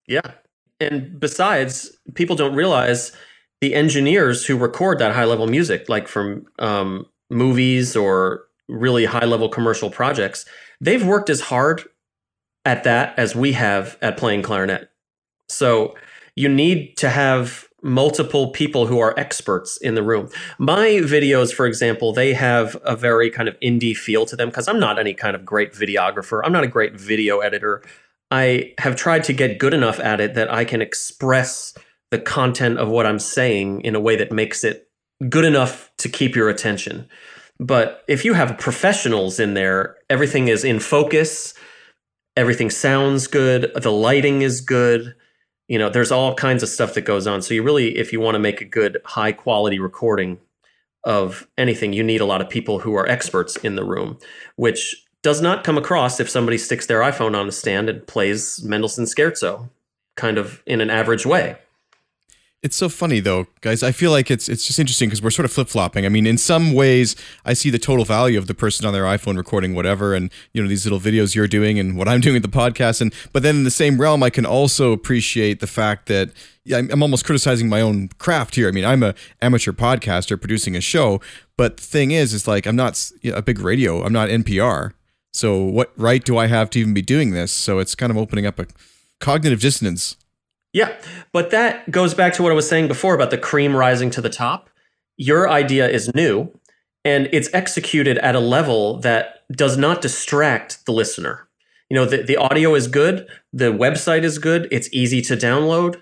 Yeah. 0.08 0.32
And 0.80 1.20
besides, 1.20 1.96
people 2.14 2.34
don't 2.34 2.54
realize 2.54 3.12
the 3.60 3.74
engineers 3.74 4.44
who 4.44 4.56
record 4.56 4.98
that 4.98 5.14
high 5.14 5.24
level 5.24 5.46
music, 5.46 5.88
like 5.88 6.08
from 6.08 6.46
um, 6.58 7.06
movies 7.30 7.94
or 7.94 8.42
really 8.68 9.04
high 9.04 9.24
level 9.24 9.48
commercial 9.48 9.88
projects, 9.88 10.44
they've 10.80 11.06
worked 11.06 11.30
as 11.30 11.42
hard 11.42 11.84
at 12.64 12.82
that 12.84 13.16
as 13.16 13.36
we 13.36 13.52
have 13.52 13.96
at 14.02 14.16
playing 14.16 14.42
clarinet. 14.42 14.90
So, 15.48 15.94
you 16.36 16.48
need 16.48 16.96
to 16.98 17.10
have 17.10 17.68
multiple 17.82 18.50
people 18.50 18.86
who 18.86 19.00
are 19.00 19.18
experts 19.18 19.76
in 19.76 19.94
the 19.94 20.02
room. 20.02 20.28
My 20.58 21.00
videos, 21.02 21.52
for 21.52 21.66
example, 21.66 22.12
they 22.12 22.32
have 22.32 22.76
a 22.84 22.94
very 22.94 23.28
kind 23.28 23.48
of 23.48 23.58
indie 23.60 23.96
feel 23.96 24.24
to 24.26 24.36
them 24.36 24.48
because 24.48 24.68
I'm 24.68 24.78
not 24.78 24.98
any 24.98 25.14
kind 25.14 25.34
of 25.34 25.44
great 25.44 25.72
videographer. 25.72 26.40
I'm 26.44 26.52
not 26.52 26.64
a 26.64 26.68
great 26.68 26.98
video 26.98 27.40
editor. 27.40 27.82
I 28.30 28.72
have 28.78 28.96
tried 28.96 29.24
to 29.24 29.32
get 29.32 29.58
good 29.58 29.74
enough 29.74 29.98
at 30.00 30.20
it 30.20 30.34
that 30.34 30.50
I 30.50 30.64
can 30.64 30.80
express 30.80 31.74
the 32.10 32.18
content 32.18 32.78
of 32.78 32.88
what 32.88 33.04
I'm 33.04 33.18
saying 33.18 33.80
in 33.82 33.94
a 33.94 34.00
way 34.00 34.16
that 34.16 34.32
makes 34.32 34.64
it 34.64 34.88
good 35.28 35.44
enough 35.44 35.90
to 35.98 36.08
keep 36.08 36.36
your 36.36 36.48
attention. 36.48 37.08
But 37.58 38.04
if 38.08 38.24
you 38.24 38.34
have 38.34 38.58
professionals 38.58 39.38
in 39.40 39.54
there, 39.54 39.96
everything 40.08 40.48
is 40.48 40.64
in 40.64 40.78
focus, 40.78 41.54
everything 42.36 42.70
sounds 42.70 43.26
good, 43.26 43.72
the 43.74 43.92
lighting 43.92 44.42
is 44.42 44.60
good 44.60 45.14
you 45.72 45.78
know 45.78 45.88
there's 45.88 46.12
all 46.12 46.34
kinds 46.34 46.62
of 46.62 46.68
stuff 46.68 46.92
that 46.92 47.06
goes 47.06 47.26
on. 47.26 47.40
So 47.40 47.54
you 47.54 47.62
really 47.62 47.96
if 47.96 48.12
you 48.12 48.20
want 48.20 48.34
to 48.34 48.38
make 48.38 48.60
a 48.60 48.66
good 48.66 48.98
high 49.06 49.32
quality 49.32 49.78
recording 49.78 50.38
of 51.04 51.48
anything 51.56 51.94
you 51.94 52.02
need 52.02 52.20
a 52.20 52.26
lot 52.26 52.42
of 52.42 52.50
people 52.50 52.78
who 52.80 52.94
are 52.94 53.08
experts 53.08 53.56
in 53.56 53.74
the 53.74 53.84
room 53.84 54.18
which 54.56 55.02
does 55.22 55.40
not 55.40 55.64
come 55.64 55.78
across 55.78 56.20
if 56.20 56.28
somebody 56.30 56.58
sticks 56.58 56.86
their 56.86 57.00
iphone 57.00 57.34
on 57.34 57.48
a 57.48 57.52
stand 57.52 57.88
and 57.88 58.06
plays 58.06 58.62
mendelssohn 58.62 59.04
scherzo 59.04 59.68
kind 60.14 60.38
of 60.38 60.62
in 60.64 60.80
an 60.80 60.90
average 60.90 61.26
way 61.26 61.56
it's 62.62 62.76
so 62.76 62.88
funny 62.88 63.18
though, 63.18 63.48
guys. 63.60 63.82
I 63.82 63.90
feel 63.90 64.12
like 64.12 64.30
it's 64.30 64.48
it's 64.48 64.64
just 64.64 64.78
interesting 64.78 65.08
because 65.08 65.20
we're 65.20 65.30
sort 65.30 65.44
of 65.44 65.52
flip 65.52 65.68
flopping. 65.68 66.06
I 66.06 66.08
mean, 66.08 66.26
in 66.26 66.38
some 66.38 66.72
ways, 66.72 67.16
I 67.44 67.54
see 67.54 67.70
the 67.70 67.78
total 67.78 68.04
value 68.04 68.38
of 68.38 68.46
the 68.46 68.54
person 68.54 68.86
on 68.86 68.92
their 68.92 69.02
iPhone 69.02 69.36
recording 69.36 69.74
whatever, 69.74 70.14
and 70.14 70.30
you 70.52 70.62
know 70.62 70.68
these 70.68 70.84
little 70.84 71.00
videos 71.00 71.34
you're 71.34 71.48
doing 71.48 71.80
and 71.80 71.98
what 71.98 72.08
I'm 72.08 72.20
doing 72.26 72.34
with 72.34 72.44
the 72.44 72.56
podcast. 72.56 73.00
And 73.00 73.12
but 73.32 73.42
then 73.42 73.56
in 73.56 73.64
the 73.64 73.70
same 73.70 74.00
realm, 74.00 74.22
I 74.22 74.30
can 74.30 74.46
also 74.46 74.92
appreciate 74.92 75.58
the 75.58 75.66
fact 75.66 76.06
that 76.06 76.30
I'm 76.72 77.02
almost 77.02 77.24
criticizing 77.24 77.68
my 77.68 77.80
own 77.80 78.08
craft 78.18 78.54
here. 78.54 78.68
I 78.68 78.70
mean, 78.70 78.84
I'm 78.84 79.02
a 79.02 79.14
amateur 79.40 79.72
podcaster 79.72 80.40
producing 80.40 80.76
a 80.76 80.80
show, 80.80 81.20
but 81.56 81.78
the 81.78 81.82
thing 81.82 82.12
is, 82.12 82.32
is 82.32 82.46
like 82.46 82.66
I'm 82.66 82.76
not 82.76 83.10
a 83.24 83.42
big 83.42 83.58
radio. 83.58 84.04
I'm 84.04 84.12
not 84.12 84.28
NPR. 84.28 84.92
So 85.32 85.60
what 85.62 85.92
right 85.96 86.22
do 86.22 86.38
I 86.38 86.46
have 86.46 86.70
to 86.70 86.78
even 86.78 86.94
be 86.94 87.02
doing 87.02 87.32
this? 87.32 87.50
So 87.50 87.80
it's 87.80 87.96
kind 87.96 88.12
of 88.12 88.16
opening 88.16 88.46
up 88.46 88.60
a 88.60 88.66
cognitive 89.18 89.60
dissonance. 89.60 90.16
Yeah, 90.72 90.96
but 91.32 91.50
that 91.50 91.90
goes 91.90 92.14
back 92.14 92.32
to 92.34 92.42
what 92.42 92.52
I 92.52 92.54
was 92.54 92.68
saying 92.68 92.88
before 92.88 93.14
about 93.14 93.30
the 93.30 93.38
cream 93.38 93.76
rising 93.76 94.10
to 94.10 94.20
the 94.20 94.30
top. 94.30 94.70
Your 95.16 95.48
idea 95.48 95.88
is 95.88 96.14
new 96.14 96.50
and 97.04 97.28
it's 97.32 97.52
executed 97.52 98.18
at 98.18 98.34
a 98.34 98.40
level 98.40 98.98
that 99.00 99.44
does 99.52 99.76
not 99.76 100.00
distract 100.00 100.86
the 100.86 100.92
listener. 100.92 101.48
You 101.90 101.96
know, 101.96 102.06
the, 102.06 102.22
the 102.22 102.38
audio 102.38 102.74
is 102.74 102.88
good, 102.88 103.26
the 103.52 103.72
website 103.72 104.22
is 104.22 104.38
good, 104.38 104.66
it's 104.70 104.88
easy 104.92 105.20
to 105.22 105.36
download. 105.36 106.00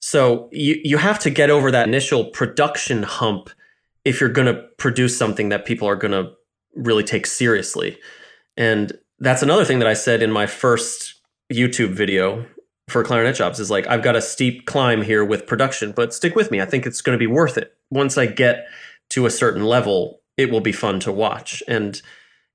So 0.00 0.48
you, 0.50 0.80
you 0.82 0.96
have 0.96 1.18
to 1.20 1.30
get 1.30 1.50
over 1.50 1.70
that 1.70 1.86
initial 1.86 2.26
production 2.26 3.02
hump 3.02 3.50
if 4.04 4.20
you're 4.20 4.30
going 4.30 4.46
to 4.46 4.62
produce 4.78 5.18
something 5.18 5.50
that 5.50 5.66
people 5.66 5.88
are 5.88 5.96
going 5.96 6.12
to 6.12 6.32
really 6.74 7.04
take 7.04 7.26
seriously. 7.26 7.98
And 8.56 8.92
that's 9.18 9.42
another 9.42 9.64
thing 9.64 9.78
that 9.80 9.88
I 9.88 9.94
said 9.94 10.22
in 10.22 10.30
my 10.30 10.46
first 10.46 11.20
YouTube 11.52 11.92
video 11.92 12.46
for 12.88 13.02
clarinet 13.02 13.34
jobs 13.34 13.58
is 13.58 13.70
like 13.70 13.86
I've 13.88 14.02
got 14.02 14.16
a 14.16 14.22
steep 14.22 14.66
climb 14.66 15.02
here 15.02 15.24
with 15.24 15.46
production, 15.46 15.92
but 15.92 16.14
stick 16.14 16.36
with 16.36 16.50
me. 16.50 16.60
I 16.60 16.66
think 16.66 16.86
it's 16.86 17.00
going 17.00 17.16
to 17.16 17.22
be 17.22 17.26
worth 17.26 17.58
it. 17.58 17.74
Once 17.90 18.16
I 18.16 18.26
get 18.26 18.66
to 19.10 19.26
a 19.26 19.30
certain 19.30 19.64
level, 19.64 20.20
it 20.36 20.50
will 20.50 20.60
be 20.60 20.72
fun 20.72 21.00
to 21.00 21.12
watch. 21.12 21.62
And 21.66 22.00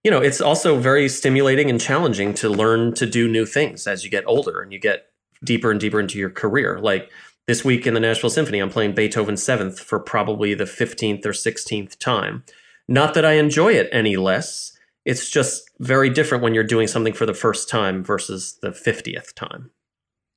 you 0.03 0.09
know, 0.09 0.19
it's 0.19 0.41
also 0.41 0.79
very 0.79 1.07
stimulating 1.07 1.69
and 1.69 1.79
challenging 1.79 2.33
to 2.35 2.49
learn 2.49 2.93
to 2.95 3.05
do 3.05 3.27
new 3.27 3.45
things 3.45 3.85
as 3.85 4.03
you 4.03 4.09
get 4.09 4.23
older 4.25 4.59
and 4.61 4.73
you 4.73 4.79
get 4.79 5.07
deeper 5.43 5.69
and 5.69 5.79
deeper 5.79 5.99
into 5.99 6.17
your 6.17 6.29
career. 6.29 6.79
Like 6.79 7.11
this 7.47 7.63
week 7.63 7.85
in 7.85 7.93
the 7.93 7.99
Nashville 7.99 8.31
Symphony, 8.31 8.59
I'm 8.59 8.69
playing 8.69 8.95
Beethoven's 8.95 9.43
Seventh 9.43 9.79
for 9.79 9.99
probably 9.99 10.53
the 10.53 10.63
15th 10.63 11.25
or 11.25 11.33
16th 11.33 11.99
time. 11.99 12.43
Not 12.87 13.13
that 13.13 13.25
I 13.25 13.33
enjoy 13.33 13.73
it 13.73 13.89
any 13.91 14.15
less. 14.15 14.75
It's 15.05 15.29
just 15.29 15.69
very 15.79 16.09
different 16.09 16.43
when 16.43 16.53
you're 16.53 16.63
doing 16.63 16.87
something 16.87 17.13
for 17.13 17.25
the 17.25 17.33
first 17.33 17.69
time 17.69 18.03
versus 18.03 18.57
the 18.61 18.69
50th 18.69 19.33
time. 19.35 19.69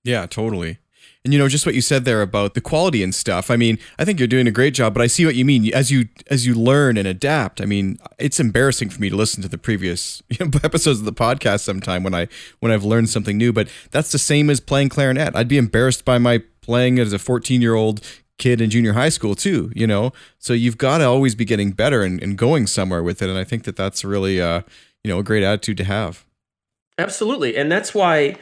Yeah, 0.05 0.27
totally. 0.27 0.79
And 1.25 1.33
you 1.33 1.39
know, 1.39 1.49
just 1.49 1.65
what 1.65 1.75
you 1.75 1.81
said 1.81 2.05
there 2.05 2.21
about 2.21 2.53
the 2.53 2.61
quality 2.61 3.03
and 3.03 3.15
stuff. 3.15 3.51
I 3.51 3.57
mean, 3.57 3.79
I 3.99 4.05
think 4.05 4.19
you're 4.19 4.29
doing 4.29 4.47
a 4.47 4.51
great 4.51 4.75
job, 4.75 4.93
but 4.93 5.03
I 5.03 5.07
see 5.07 5.25
what 5.25 5.35
you 5.35 5.45
mean. 5.47 5.73
As 5.73 5.91
you 5.91 6.09
as 6.27 6.47
you 6.47 6.55
learn 6.55 6.99
and 6.99 7.09
adapt, 7.09 7.63
I 7.63 7.65
mean, 7.65 7.99
it's 8.19 8.39
embarrassing 8.39 8.91
for 8.91 9.01
me 9.01 9.09
to 9.09 9.17
listen 9.17 9.43
to 9.43 9.49
the 9.49 9.57
previous 9.57 10.23
episodes 10.41 10.99
of 10.99 11.07
the 11.07 11.15
podcast 11.15 11.61
sometime 11.61 12.03
when 12.03 12.15
I 12.15 12.29
when 12.61 12.71
I've 12.71 12.85
learned 12.85 13.09
something 13.09 13.39
new. 13.39 13.55
But 13.55 13.69
that's 13.91 14.13
the 14.13 14.19
same 14.19 14.51
as 14.51 14.61
playing 14.61 14.91
clarinet. 14.91 15.35
I'd 15.35 15.49
be 15.49 15.57
embarrassed 15.57 16.05
by 16.05 16.19
my 16.19 16.43
playing 16.61 16.99
as 16.99 17.15
a 17.15 17.19
14 17.19 17.63
year 17.63 17.75
old 17.75 18.03
kid 18.37 18.61
in 18.61 18.69
junior 18.69 18.93
high 18.93 19.09
school 19.09 19.35
too. 19.35 19.73
You 19.75 19.87
know, 19.87 20.13
so 20.39 20.53
you've 20.53 20.77
got 20.77 20.99
to 20.99 21.05
always 21.05 21.35
be 21.35 21.47
getting 21.47 21.71
better 21.73 22.03
and, 22.03 22.23
and 22.23 22.37
going 22.37 22.67
somewhere 22.67 23.03
with 23.03 23.23
it. 23.23 23.31
And 23.31 23.39
I 23.39 23.45
think 23.45 23.65
that 23.65 23.77
that's 23.77 24.05
really 24.05 24.43
uh, 24.43 24.61
you 25.03 25.11
know 25.11 25.21
a 25.21 25.25
great 25.25 25.43
attitude 25.43 25.79
to 25.79 25.85
have. 25.85 26.27
Absolutely, 26.99 27.57
and 27.57 27.73
that's 27.73 27.95
why 27.95 28.37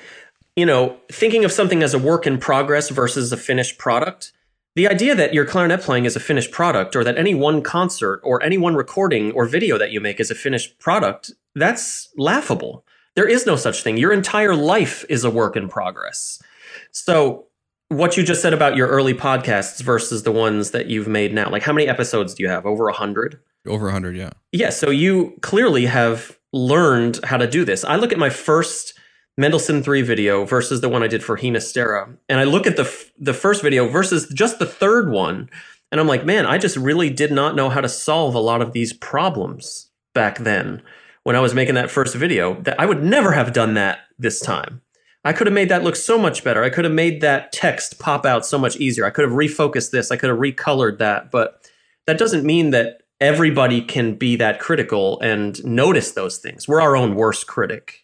you 0.56 0.66
know, 0.66 0.98
thinking 1.10 1.44
of 1.44 1.52
something 1.52 1.82
as 1.82 1.94
a 1.94 1.98
work 1.98 2.26
in 2.26 2.38
progress 2.38 2.90
versus 2.90 3.32
a 3.32 3.36
finished 3.36 3.78
product, 3.78 4.32
the 4.74 4.88
idea 4.88 5.14
that 5.14 5.34
your 5.34 5.44
clarinet 5.44 5.82
playing 5.82 6.04
is 6.04 6.16
a 6.16 6.20
finished 6.20 6.50
product 6.50 6.96
or 6.96 7.04
that 7.04 7.18
any 7.18 7.34
one 7.34 7.62
concert 7.62 8.20
or 8.24 8.42
any 8.42 8.58
one 8.58 8.74
recording 8.74 9.32
or 9.32 9.44
video 9.44 9.78
that 9.78 9.92
you 9.92 10.00
make 10.00 10.18
is 10.20 10.30
a 10.30 10.34
finished 10.34 10.78
product, 10.78 11.32
that's 11.54 12.08
laughable. 12.16 12.84
There 13.14 13.28
is 13.28 13.46
no 13.46 13.56
such 13.56 13.82
thing. 13.82 13.98
Your 13.98 14.12
entire 14.12 14.54
life 14.54 15.04
is 15.08 15.24
a 15.24 15.30
work 15.30 15.56
in 15.56 15.68
progress. 15.68 16.42
So, 16.90 17.46
what 17.88 18.16
you 18.16 18.22
just 18.22 18.40
said 18.40 18.54
about 18.54 18.74
your 18.74 18.88
early 18.88 19.12
podcasts 19.12 19.82
versus 19.82 20.22
the 20.22 20.32
ones 20.32 20.70
that 20.70 20.86
you've 20.86 21.08
made 21.08 21.34
now, 21.34 21.50
like 21.50 21.62
how 21.62 21.74
many 21.74 21.86
episodes 21.86 22.32
do 22.32 22.42
you 22.42 22.48
have? 22.48 22.64
Over 22.64 22.88
a 22.88 22.92
100? 22.92 23.38
Over 23.66 23.88
a 23.88 23.92
100, 23.92 24.16
yeah. 24.16 24.30
Yeah, 24.50 24.70
so 24.70 24.88
you 24.88 25.36
clearly 25.42 25.84
have 25.84 26.38
learned 26.54 27.20
how 27.22 27.36
to 27.36 27.46
do 27.46 27.66
this. 27.66 27.84
I 27.84 27.96
look 27.96 28.10
at 28.10 28.18
my 28.18 28.30
first 28.30 28.94
Mendelssohn 29.38 29.82
3 29.82 30.02
video 30.02 30.44
versus 30.44 30.80
the 30.80 30.88
one 30.88 31.02
I 31.02 31.08
did 31.08 31.24
for 31.24 31.38
Ginastera. 31.38 32.16
And 32.28 32.38
I 32.38 32.44
look 32.44 32.66
at 32.66 32.76
the 32.76 32.82
f- 32.82 33.10
the 33.18 33.34
first 33.34 33.62
video 33.62 33.88
versus 33.88 34.28
just 34.28 34.58
the 34.58 34.66
third 34.66 35.10
one 35.10 35.48
and 35.90 36.00
I'm 36.00 36.08
like, 36.08 36.24
"Man, 36.24 36.46
I 36.46 36.56
just 36.56 36.76
really 36.76 37.10
did 37.10 37.30
not 37.30 37.54
know 37.54 37.68
how 37.68 37.82
to 37.82 37.88
solve 37.88 38.34
a 38.34 38.40
lot 38.40 38.62
of 38.62 38.72
these 38.72 38.94
problems 38.94 39.90
back 40.14 40.38
then 40.38 40.82
when 41.22 41.36
I 41.36 41.40
was 41.40 41.54
making 41.54 41.74
that 41.74 41.90
first 41.90 42.14
video. 42.14 42.60
That 42.62 42.80
I 42.80 42.86
would 42.86 43.02
never 43.02 43.32
have 43.32 43.52
done 43.52 43.74
that 43.74 44.00
this 44.18 44.40
time. 44.40 44.80
I 45.24 45.32
could 45.32 45.46
have 45.46 45.54
made 45.54 45.68
that 45.68 45.84
look 45.84 45.96
so 45.96 46.18
much 46.18 46.42
better. 46.42 46.64
I 46.64 46.70
could 46.70 46.84
have 46.84 46.94
made 46.94 47.20
that 47.20 47.52
text 47.52 47.98
pop 47.98 48.26
out 48.26 48.44
so 48.44 48.58
much 48.58 48.76
easier. 48.76 49.04
I 49.04 49.10
could 49.10 49.24
have 49.24 49.36
refocused 49.36 49.90
this. 49.90 50.10
I 50.10 50.16
could 50.16 50.30
have 50.30 50.38
recolored 50.38 50.98
that, 50.98 51.30
but 51.30 51.68
that 52.06 52.18
doesn't 52.18 52.44
mean 52.44 52.70
that 52.70 53.02
everybody 53.20 53.80
can 53.80 54.14
be 54.16 54.34
that 54.36 54.58
critical 54.58 55.20
and 55.20 55.64
notice 55.64 56.12
those 56.12 56.38
things. 56.38 56.66
We're 56.66 56.80
our 56.80 56.96
own 56.96 57.14
worst 57.14 57.46
critic 57.46 58.01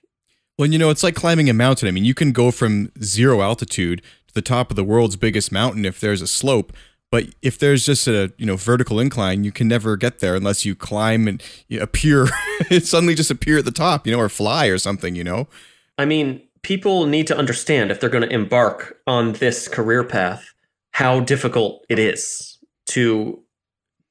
well, 0.59 0.69
you 0.69 0.79
know, 0.79 0.91
it's 0.91 1.05
like 1.05 1.15
climbing 1.15 1.49
a 1.49 1.55
mountain. 1.55 1.87
I 1.89 1.93
mean, 1.93 2.05
you 2.05 2.15
can 2.15 2.33
go 2.33 2.51
from 2.51 2.91
zero 3.03 3.43
altitude 3.43 4.03
to 4.27 4.35
the 4.35 4.43
top 4.43 4.71
of 4.71 4.77
the 4.77 4.85
world's 4.85 5.17
biggest 5.17 5.53
mountain 5.53 5.85
if 5.85 6.01
there's 6.01 6.21
a 6.21 6.27
slope, 6.27 6.73
but 7.11 7.27
if 7.43 7.59
there's 7.59 7.87
just 7.87 8.07
a 8.07 8.33
you 8.37 8.45
know 8.45 8.57
vertical 8.57 8.99
incline, 8.99 9.45
you 9.45 9.53
can 9.53 9.69
never 9.69 9.97
get 9.97 10.19
there 10.19 10.35
unless 10.35 10.65
you 10.65 10.75
climb 10.75 11.29
and 11.29 11.43
appear 11.81 12.27
suddenly 12.83 13.15
just 13.15 13.31
appear 13.31 13.59
at 13.59 13.65
the 13.65 13.71
top, 13.71 14.07
you 14.07 14.13
know, 14.13 14.19
or 14.19 14.29
fly 14.29 14.67
or 14.67 14.79
something, 14.79 15.15
you 15.15 15.25
know. 15.25 15.49
I 15.97 16.05
mean, 16.05 16.43
people 16.63 17.07
need 17.07 17.27
to 17.29 17.37
understand 17.37 17.91
if 17.91 18.01
they're 18.01 18.11
going 18.11 18.29
to 18.29 18.35
embark 18.35 18.99
on 19.07 19.35
this 19.35 19.69
career 19.69 20.05
path 20.05 20.53
how 20.91 21.21
difficult 21.21 21.85
it 21.89 21.99
is 21.99 22.59
to 22.87 23.43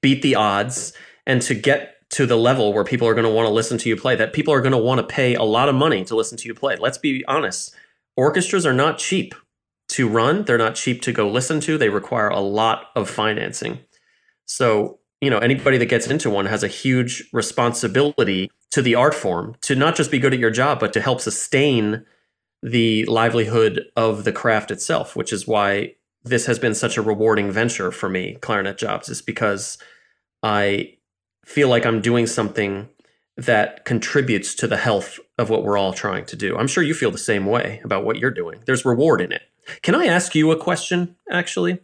beat 0.01 0.21
the 0.21 0.35
odds 0.35 0.93
and 1.25 1.41
to 1.41 1.53
get 1.53 1.96
to 2.09 2.25
the 2.25 2.37
level 2.37 2.73
where 2.73 2.83
people 2.83 3.07
are 3.07 3.13
going 3.13 3.25
to 3.25 3.31
want 3.31 3.47
to 3.47 3.53
listen 3.53 3.77
to 3.79 3.89
you 3.89 3.97
play, 3.97 4.15
that 4.15 4.33
people 4.33 4.53
are 4.53 4.61
going 4.61 4.71
to 4.71 4.77
want 4.77 4.99
to 4.99 5.05
pay 5.05 5.35
a 5.35 5.43
lot 5.43 5.69
of 5.69 5.75
money 5.75 6.05
to 6.05 6.15
listen 6.15 6.37
to 6.37 6.47
you 6.47 6.53
play. 6.53 6.75
Let's 6.77 6.97
be 6.97 7.25
honest. 7.27 7.75
Orchestras 8.15 8.65
are 8.65 8.73
not 8.73 8.97
cheap 8.97 9.35
to 9.89 10.07
run, 10.07 10.43
they're 10.43 10.57
not 10.57 10.75
cheap 10.75 11.01
to 11.03 11.13
go 11.13 11.29
listen 11.29 11.59
to. 11.61 11.77
They 11.77 11.89
require 11.89 12.27
a 12.27 12.39
lot 12.39 12.87
of 12.95 13.09
financing. 13.09 13.79
So, 14.45 14.99
you 15.21 15.29
know, 15.29 15.37
anybody 15.39 15.77
that 15.77 15.85
gets 15.85 16.07
into 16.07 16.29
one 16.29 16.45
has 16.45 16.63
a 16.63 16.67
huge 16.67 17.29
responsibility 17.31 18.51
to 18.71 18.81
the 18.81 18.95
art 18.95 19.13
form 19.13 19.55
to 19.61 19.75
not 19.75 19.95
just 19.95 20.11
be 20.11 20.19
good 20.19 20.33
at 20.33 20.39
your 20.39 20.51
job, 20.51 20.79
but 20.79 20.93
to 20.93 21.01
help 21.01 21.21
sustain 21.21 22.05
the 22.61 23.05
livelihood 23.05 23.85
of 23.95 24.23
the 24.23 24.31
craft 24.31 24.71
itself, 24.71 25.15
which 25.15 25.31
is 25.31 25.47
why 25.47 25.93
this 26.23 26.47
has 26.47 26.59
been 26.59 26.75
such 26.75 26.97
a 26.97 27.01
rewarding 27.01 27.51
venture 27.51 27.91
for 27.91 28.09
me, 28.09 28.35
clarinet 28.41 28.77
jobs, 28.77 29.09
is 29.09 29.21
because 29.21 29.77
I 30.43 30.96
feel 31.47 31.69
like 31.69 31.85
I'm 31.85 32.01
doing 32.01 32.27
something 32.27 32.89
that 33.37 33.85
contributes 33.85 34.53
to 34.55 34.67
the 34.67 34.75
health 34.75 35.17
of 35.37 35.49
what 35.49 35.63
we're 35.63 35.77
all 35.77 35.93
trying 35.93 36.25
to 36.25 36.35
do. 36.35 36.57
I'm 36.57 36.67
sure 36.67 36.83
you 36.83 36.93
feel 36.93 37.09
the 37.09 37.17
same 37.17 37.45
way 37.45 37.79
about 37.85 38.03
what 38.03 38.17
you're 38.17 38.31
doing. 38.31 38.59
There's 38.65 38.83
reward 38.83 39.21
in 39.21 39.31
it. 39.31 39.43
Can 39.81 39.95
I 39.95 40.07
ask 40.07 40.35
you 40.35 40.51
a 40.51 40.57
question, 40.57 41.15
actually? 41.31 41.79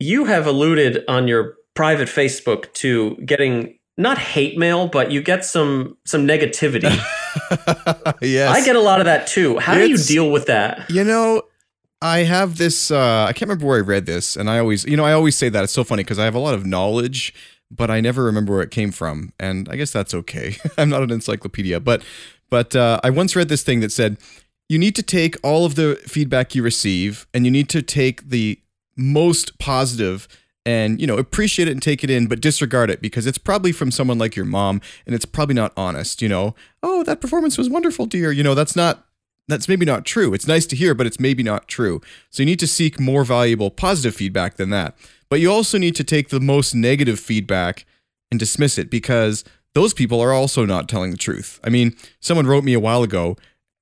You 0.00 0.24
have 0.24 0.46
alluded 0.46 1.04
on 1.06 1.28
your 1.28 1.56
private 1.74 2.08
Facebook 2.08 2.72
to 2.74 3.16
getting 3.26 3.78
not 3.98 4.16
hate 4.16 4.56
mail, 4.56 4.88
but 4.88 5.10
you 5.10 5.20
get 5.22 5.44
some 5.44 5.98
some 6.06 6.26
negativity. 6.26 6.84
yes. 8.22 8.56
I 8.56 8.64
get 8.64 8.74
a 8.74 8.80
lot 8.80 9.00
of 9.00 9.04
that 9.04 9.26
too. 9.26 9.58
How 9.58 9.74
it's, 9.74 9.84
do 9.84 9.90
you 9.90 9.98
deal 9.98 10.32
with 10.32 10.46
that? 10.46 10.88
You 10.88 11.04
know, 11.04 11.42
I 12.00 12.20
have 12.20 12.56
this 12.56 12.90
uh 12.90 13.26
I 13.28 13.32
can't 13.32 13.48
remember 13.48 13.66
where 13.66 13.78
I 13.78 13.82
read 13.82 14.06
this 14.06 14.34
and 14.36 14.48
I 14.48 14.58
always 14.58 14.84
you 14.84 14.96
know, 14.96 15.04
I 15.04 15.12
always 15.12 15.36
say 15.36 15.50
that 15.50 15.62
it's 15.62 15.72
so 15.72 15.84
funny 15.84 16.04
because 16.04 16.18
I 16.18 16.24
have 16.24 16.34
a 16.34 16.40
lot 16.40 16.54
of 16.54 16.64
knowledge 16.64 17.34
but 17.74 17.90
I 17.90 18.00
never 18.00 18.24
remember 18.24 18.54
where 18.54 18.62
it 18.62 18.70
came 18.70 18.92
from, 18.92 19.32
and 19.38 19.68
I 19.68 19.76
guess 19.76 19.90
that's 19.90 20.14
okay. 20.14 20.56
I'm 20.78 20.88
not 20.88 21.02
an 21.02 21.10
encyclopedia, 21.10 21.80
but 21.80 22.02
but 22.50 22.76
uh, 22.76 23.00
I 23.02 23.10
once 23.10 23.34
read 23.34 23.48
this 23.48 23.62
thing 23.62 23.80
that 23.80 23.92
said 23.92 24.18
you 24.68 24.78
need 24.78 24.94
to 24.96 25.02
take 25.02 25.36
all 25.42 25.64
of 25.64 25.74
the 25.74 25.96
feedback 26.06 26.54
you 26.54 26.62
receive, 26.62 27.26
and 27.34 27.44
you 27.44 27.50
need 27.50 27.68
to 27.70 27.82
take 27.82 28.28
the 28.28 28.60
most 28.96 29.58
positive 29.58 30.28
and 30.66 31.00
you 31.00 31.06
know 31.06 31.16
appreciate 31.16 31.68
it 31.68 31.72
and 31.72 31.82
take 31.82 32.02
it 32.02 32.10
in 32.10 32.26
but 32.26 32.40
disregard 32.40 32.90
it 32.90 33.02
because 33.02 33.26
it's 33.26 33.38
probably 33.38 33.72
from 33.72 33.90
someone 33.90 34.18
like 34.18 34.36
your 34.36 34.44
mom 34.44 34.80
and 35.04 35.14
it's 35.14 35.24
probably 35.24 35.54
not 35.54 35.72
honest 35.76 36.22
you 36.22 36.28
know 36.28 36.54
oh 36.82 37.02
that 37.02 37.20
performance 37.20 37.58
was 37.58 37.68
wonderful 37.68 38.06
dear 38.06 38.32
you 38.32 38.42
know 38.42 38.54
that's 38.54 38.76
not 38.76 39.06
that's 39.48 39.68
maybe 39.68 39.84
not 39.84 40.04
true 40.04 40.32
it's 40.34 40.46
nice 40.46 40.66
to 40.66 40.76
hear 40.76 40.94
but 40.94 41.06
it's 41.06 41.20
maybe 41.20 41.42
not 41.42 41.68
true 41.68 42.00
so 42.30 42.42
you 42.42 42.46
need 42.46 42.58
to 42.58 42.66
seek 42.66 42.98
more 42.98 43.24
valuable 43.24 43.70
positive 43.70 44.14
feedback 44.14 44.56
than 44.56 44.70
that 44.70 44.96
but 45.28 45.40
you 45.40 45.50
also 45.50 45.78
need 45.78 45.96
to 45.96 46.04
take 46.04 46.28
the 46.28 46.40
most 46.40 46.74
negative 46.74 47.18
feedback 47.18 47.86
and 48.30 48.38
dismiss 48.38 48.78
it 48.78 48.90
because 48.90 49.44
those 49.74 49.92
people 49.92 50.20
are 50.20 50.32
also 50.32 50.64
not 50.64 50.88
telling 50.88 51.10
the 51.10 51.16
truth. 51.16 51.60
I 51.64 51.70
mean, 51.70 51.96
someone 52.20 52.46
wrote 52.46 52.64
me 52.64 52.74
a 52.74 52.80
while 52.80 53.02
ago 53.02 53.36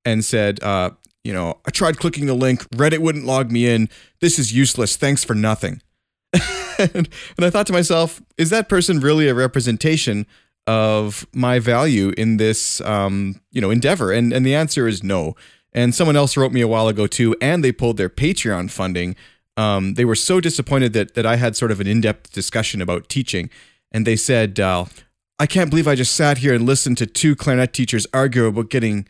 and 0.05 0.25
said, 0.25 0.63
uh, 0.63 0.91
you 1.23 1.33
know, 1.33 1.59
I 1.67 1.71
tried 1.71 1.99
clicking 1.99 2.27
the 2.27 2.35
link, 2.35 2.69
Reddit 2.71 2.99
wouldn't 2.99 3.27
log 3.27 3.53
me 3.53 3.69
in. 3.69 3.89
This 4.21 4.39
is 4.39 4.53
useless. 4.53 4.97
Thanks 4.97 5.23
for 5.23 5.35
nothing. 5.35 5.83
and, 6.33 7.09
and 7.37 7.41
I 7.41 7.51
thought 7.51 7.67
to 7.69 7.73
myself, 7.73 8.23
is 8.37 8.51
that 8.51 8.69
person 8.69 9.01
really 9.01 9.29
a 9.29 9.35
representation 9.35 10.27
of 10.67 11.27
my 11.33 11.59
value 11.59 12.13
in 12.17 12.37
this, 12.37 12.81
um, 12.83 13.41
you 13.51 13.61
know, 13.61 13.71
endeavor? 13.71 14.13
And 14.13 14.33
and 14.33 14.45
the 14.47 14.55
answer 14.55 14.89
is 14.89 15.03
no. 15.03 15.35
And 15.73 15.95
someone 15.95 16.17
else 16.17 16.37
wrote 16.37 16.53
me 16.53 16.61
a 16.61 16.69
while 16.69 16.89
ago 16.89 17.07
too, 17.07 17.35
and 17.41 17.65
they 17.65 17.73
pulled 17.73 17.97
their 17.97 18.11
Patreon 18.11 18.71
funding 18.71 19.17
Um, 19.57 19.95
they 19.95 20.07
were 20.07 20.17
so 20.17 20.41
disappointed 20.41 20.93
that 20.95 21.15
that 21.15 21.27
I 21.27 21.37
had 21.37 21.57
sort 21.57 21.71
of 21.71 21.81
an 21.81 21.87
in-depth 21.87 22.33
discussion 22.33 22.81
about 22.81 23.09
teaching, 23.09 23.51
and 23.91 24.07
they 24.07 24.17
said, 24.17 24.59
uh, 24.59 24.87
"I 25.39 25.47
can't 25.47 25.69
believe 25.69 25.87
I 25.87 25.95
just 25.95 26.15
sat 26.15 26.39
here 26.39 26.55
and 26.55 26.65
listened 26.65 26.97
to 26.99 27.07
two 27.07 27.37
clarinet 27.37 27.73
teachers 27.75 28.07
argue 28.15 28.47
about 28.47 28.71
getting 28.71 29.07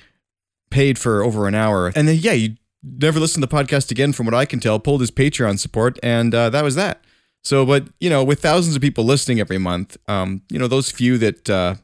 paid 0.69 0.99
for 0.99 1.23
over 1.23 1.47
an 1.47 1.55
hour." 1.55 1.93
And 1.95 2.09
then, 2.09 2.17
yeah, 2.17 2.33
you 2.33 2.57
never 2.83 3.21
listened 3.21 3.43
to 3.43 3.47
the 3.49 3.57
podcast 3.57 3.93
again, 3.93 4.13
from 4.13 4.27
what 4.27 4.35
I 4.35 4.45
can 4.45 4.59
tell. 4.59 4.81
Pulled 4.81 5.01
his 5.01 5.13
Patreon 5.13 5.59
support, 5.61 5.99
and 6.03 6.35
uh, 6.35 6.51
that 6.51 6.65
was 6.65 6.75
that. 6.75 7.05
So, 7.43 7.67
but 7.67 7.89
you 8.01 8.09
know, 8.09 8.23
with 8.23 8.41
thousands 8.41 8.77
of 8.77 8.83
people 8.83 9.05
listening 9.05 9.41
every 9.41 9.59
month, 9.59 9.97
um, 10.09 10.43
you 10.49 10.59
know, 10.59 10.69
those 10.69 10.91
few 10.91 11.19
that 11.19 11.51
uh, 11.51 11.75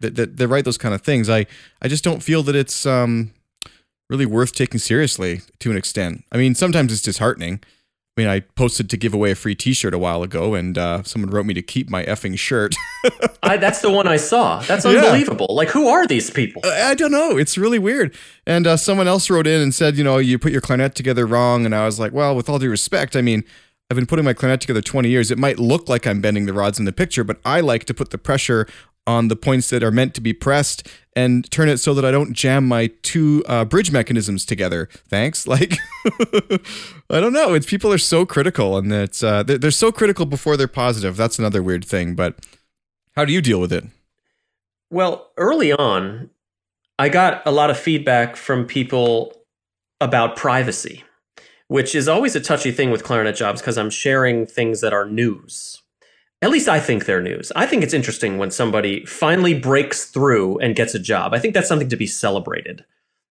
that, 0.00 0.14
that 0.14 0.36
that 0.36 0.48
write 0.48 0.64
those 0.64 0.78
kind 0.78 0.94
of 0.94 1.02
things, 1.02 1.28
I 1.28 1.46
I 1.82 1.88
just 1.88 2.04
don't 2.04 2.22
feel 2.22 2.42
that 2.44 2.54
it's 2.54 2.86
um 2.86 3.32
really 4.08 4.26
worth 4.26 4.52
taking 4.54 4.78
seriously 4.78 5.42
to 5.58 5.70
an 5.70 5.76
extent. 5.76 6.24
I 6.32 6.38
mean, 6.38 6.54
sometimes 6.54 6.92
it's 6.92 7.02
disheartening. 7.02 7.60
I 8.16 8.20
mean, 8.20 8.28
I 8.28 8.40
posted 8.40 8.90
to 8.90 8.96
give 8.96 9.14
away 9.14 9.30
a 9.30 9.36
free 9.36 9.54
T-shirt 9.54 9.94
a 9.94 9.98
while 9.98 10.24
ago, 10.24 10.54
and 10.54 10.76
uh, 10.76 11.04
someone 11.04 11.30
wrote 11.30 11.46
me 11.46 11.54
to 11.54 11.62
keep 11.62 11.88
my 11.88 12.04
effing 12.04 12.36
shirt. 12.36 12.74
I, 13.44 13.58
that's 13.58 13.80
the 13.80 13.92
one 13.92 14.08
I 14.08 14.16
saw. 14.16 14.58
That's 14.62 14.84
unbelievable. 14.84 15.46
Yeah. 15.50 15.54
Like, 15.54 15.68
who 15.68 15.86
are 15.86 16.04
these 16.04 16.28
people? 16.28 16.62
I, 16.64 16.90
I 16.90 16.94
don't 16.94 17.12
know. 17.12 17.36
It's 17.36 17.56
really 17.56 17.78
weird. 17.78 18.16
And 18.44 18.66
uh, 18.66 18.76
someone 18.76 19.06
else 19.06 19.30
wrote 19.30 19.46
in 19.46 19.60
and 19.60 19.72
said, 19.72 19.96
you 19.96 20.02
know, 20.02 20.18
you 20.18 20.36
put 20.36 20.50
your 20.50 20.60
clarinet 20.60 20.96
together 20.96 21.26
wrong. 21.26 21.64
And 21.64 21.72
I 21.72 21.84
was 21.84 22.00
like, 22.00 22.12
well, 22.12 22.34
with 22.34 22.48
all 22.48 22.58
due 22.58 22.70
respect, 22.70 23.14
I 23.14 23.22
mean, 23.22 23.44
I've 23.90 23.96
been 23.96 24.06
putting 24.06 24.24
my 24.24 24.34
clarinet 24.34 24.60
together 24.60 24.82
20 24.82 25.08
years. 25.08 25.30
It 25.30 25.38
might 25.38 25.58
look 25.58 25.88
like 25.88 26.06
I'm 26.06 26.20
bending 26.20 26.46
the 26.46 26.52
rods 26.52 26.78
in 26.78 26.84
the 26.84 26.92
picture, 26.92 27.24
but 27.24 27.38
I 27.44 27.60
like 27.60 27.84
to 27.84 27.94
put 27.94 28.10
the 28.10 28.18
pressure 28.18 28.66
on 29.06 29.28
the 29.28 29.36
points 29.36 29.70
that 29.70 29.82
are 29.82 29.90
meant 29.90 30.12
to 30.14 30.20
be 30.20 30.34
pressed 30.34 30.86
and 31.16 31.50
turn 31.50 31.70
it 31.70 31.78
so 31.78 31.94
that 31.94 32.04
I 32.04 32.10
don't 32.10 32.34
jam 32.34 32.68
my 32.68 32.88
two 33.02 33.42
uh, 33.48 33.64
bridge 33.64 33.90
mechanisms 33.90 34.44
together. 34.44 34.88
Thanks. 35.08 35.46
Like, 35.48 35.78
I 37.10 37.20
don't 37.20 37.32
know. 37.32 37.54
It's 37.54 37.64
people 37.64 37.90
are 37.92 37.98
so 37.98 38.26
critical, 38.26 38.76
and 38.76 38.92
it's 38.92 39.22
uh, 39.22 39.42
they're, 39.42 39.58
they're 39.58 39.70
so 39.70 39.90
critical 39.90 40.26
before 40.26 40.56
they're 40.58 40.68
positive. 40.68 41.16
That's 41.16 41.38
another 41.38 41.62
weird 41.62 41.84
thing. 41.84 42.14
But 42.14 42.46
how 43.16 43.24
do 43.24 43.32
you 43.32 43.40
deal 43.40 43.60
with 43.60 43.72
it? 43.72 43.84
Well, 44.90 45.30
early 45.38 45.72
on, 45.72 46.30
I 46.98 47.08
got 47.08 47.42
a 47.46 47.50
lot 47.50 47.70
of 47.70 47.78
feedback 47.78 48.36
from 48.36 48.66
people 48.66 49.34
about 50.00 50.36
privacy, 50.36 51.02
which 51.68 51.94
is 51.94 52.08
always 52.08 52.34
a 52.34 52.40
touchy 52.40 52.72
thing 52.72 52.90
with 52.90 53.04
clarinet 53.04 53.36
jobs 53.36 53.60
because 53.60 53.78
I'm 53.78 53.90
sharing 53.90 54.46
things 54.46 54.80
that 54.80 54.92
are 54.92 55.06
news 55.06 55.82
at 56.40 56.50
least 56.50 56.68
I 56.68 56.78
think 56.78 57.04
they're 57.04 57.22
news. 57.22 57.50
I 57.56 57.66
think 57.66 57.82
it's 57.82 57.94
interesting 57.94 58.38
when 58.38 58.50
somebody 58.50 59.04
finally 59.06 59.58
breaks 59.58 60.04
through 60.04 60.58
and 60.58 60.76
gets 60.76 60.94
a 60.94 60.98
job. 60.98 61.34
I 61.34 61.38
think 61.38 61.54
that's 61.54 61.68
something 61.68 61.88
to 61.88 61.96
be 61.96 62.06
celebrated 62.06 62.84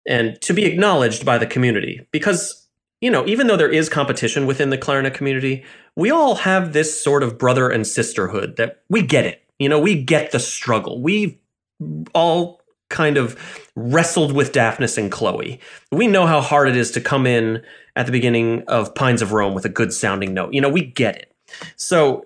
and 0.07 0.39
to 0.41 0.53
be 0.53 0.65
acknowledged 0.65 1.25
by 1.25 1.37
the 1.37 1.45
community 1.45 2.07
because, 2.11 2.67
you 3.01 3.11
know, 3.11 3.25
even 3.27 3.47
though 3.47 3.57
there 3.57 3.71
is 3.71 3.89
competition 3.89 4.47
within 4.47 4.71
the 4.71 4.77
clarinet 4.77 5.13
community, 5.13 5.63
we 5.95 6.09
all 6.09 6.35
have 6.35 6.73
this 6.73 7.01
sort 7.01 7.21
of 7.21 7.37
brother 7.37 7.69
and 7.69 7.85
sisterhood 7.85 8.55
that 8.57 8.81
we 8.89 9.03
get 9.03 9.25
it. 9.25 9.43
You 9.59 9.69
know, 9.69 9.79
we 9.79 10.01
get 10.01 10.31
the 10.31 10.39
struggle. 10.39 11.01
We've 11.01 11.37
all 12.13 12.61
kind 12.89 13.17
of 13.17 13.69
wrestled 13.75 14.31
with 14.31 14.51
Daphnis 14.51 14.97
and 14.97 15.11
Chloe. 15.11 15.59
We 15.91 16.07
know 16.07 16.25
how 16.25 16.41
hard 16.41 16.69
it 16.69 16.77
is 16.77 16.91
to 16.91 17.01
come 17.01 17.27
in 17.27 17.63
at 17.95 18.05
the 18.05 18.11
beginning 18.11 18.63
of 18.67 18.93
Pines 18.95 19.21
of 19.21 19.31
Rome 19.31 19.53
with 19.53 19.65
a 19.65 19.69
good 19.69 19.93
sounding 19.93 20.33
note. 20.33 20.53
You 20.53 20.61
know, 20.61 20.69
we 20.69 20.81
get 20.81 21.15
it. 21.15 21.33
So 21.75 22.25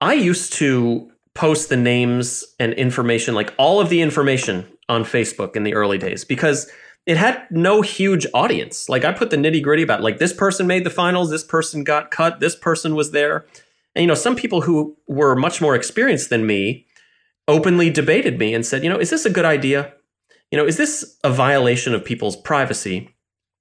I 0.00 0.14
used 0.14 0.52
to 0.54 1.10
post 1.34 1.68
the 1.68 1.76
names 1.76 2.44
and 2.58 2.72
information, 2.74 3.34
like 3.34 3.54
all 3.58 3.80
of 3.80 3.88
the 3.88 4.00
information 4.00 4.66
on 4.88 5.04
Facebook 5.04 5.54
in 5.54 5.62
the 5.62 5.74
early 5.74 5.98
days 5.98 6.24
because 6.24 6.70
it 7.06 7.16
had 7.16 7.46
no 7.50 7.80
huge 7.80 8.26
audience. 8.34 8.88
Like 8.88 9.04
I 9.04 9.12
put 9.12 9.30
the 9.30 9.36
nitty 9.36 9.62
gritty 9.62 9.82
about 9.82 10.02
like 10.02 10.18
this 10.18 10.32
person 10.32 10.66
made 10.66 10.84
the 10.84 10.90
finals, 10.90 11.30
this 11.30 11.44
person 11.44 11.84
got 11.84 12.10
cut, 12.10 12.40
this 12.40 12.56
person 12.56 12.94
was 12.94 13.12
there. 13.12 13.46
And 13.94 14.02
you 14.02 14.06
know, 14.06 14.14
some 14.14 14.36
people 14.36 14.62
who 14.62 14.96
were 15.06 15.34
much 15.34 15.60
more 15.60 15.74
experienced 15.74 16.30
than 16.30 16.46
me 16.46 16.86
openly 17.46 17.88
debated 17.88 18.38
me 18.38 18.52
and 18.52 18.64
said, 18.64 18.84
you 18.84 18.90
know, 18.90 18.98
is 18.98 19.10
this 19.10 19.24
a 19.24 19.30
good 19.30 19.44
idea? 19.44 19.94
You 20.50 20.58
know, 20.58 20.66
is 20.66 20.76
this 20.76 21.16
a 21.24 21.30
violation 21.30 21.94
of 21.94 22.04
people's 22.04 22.36
privacy? 22.36 23.14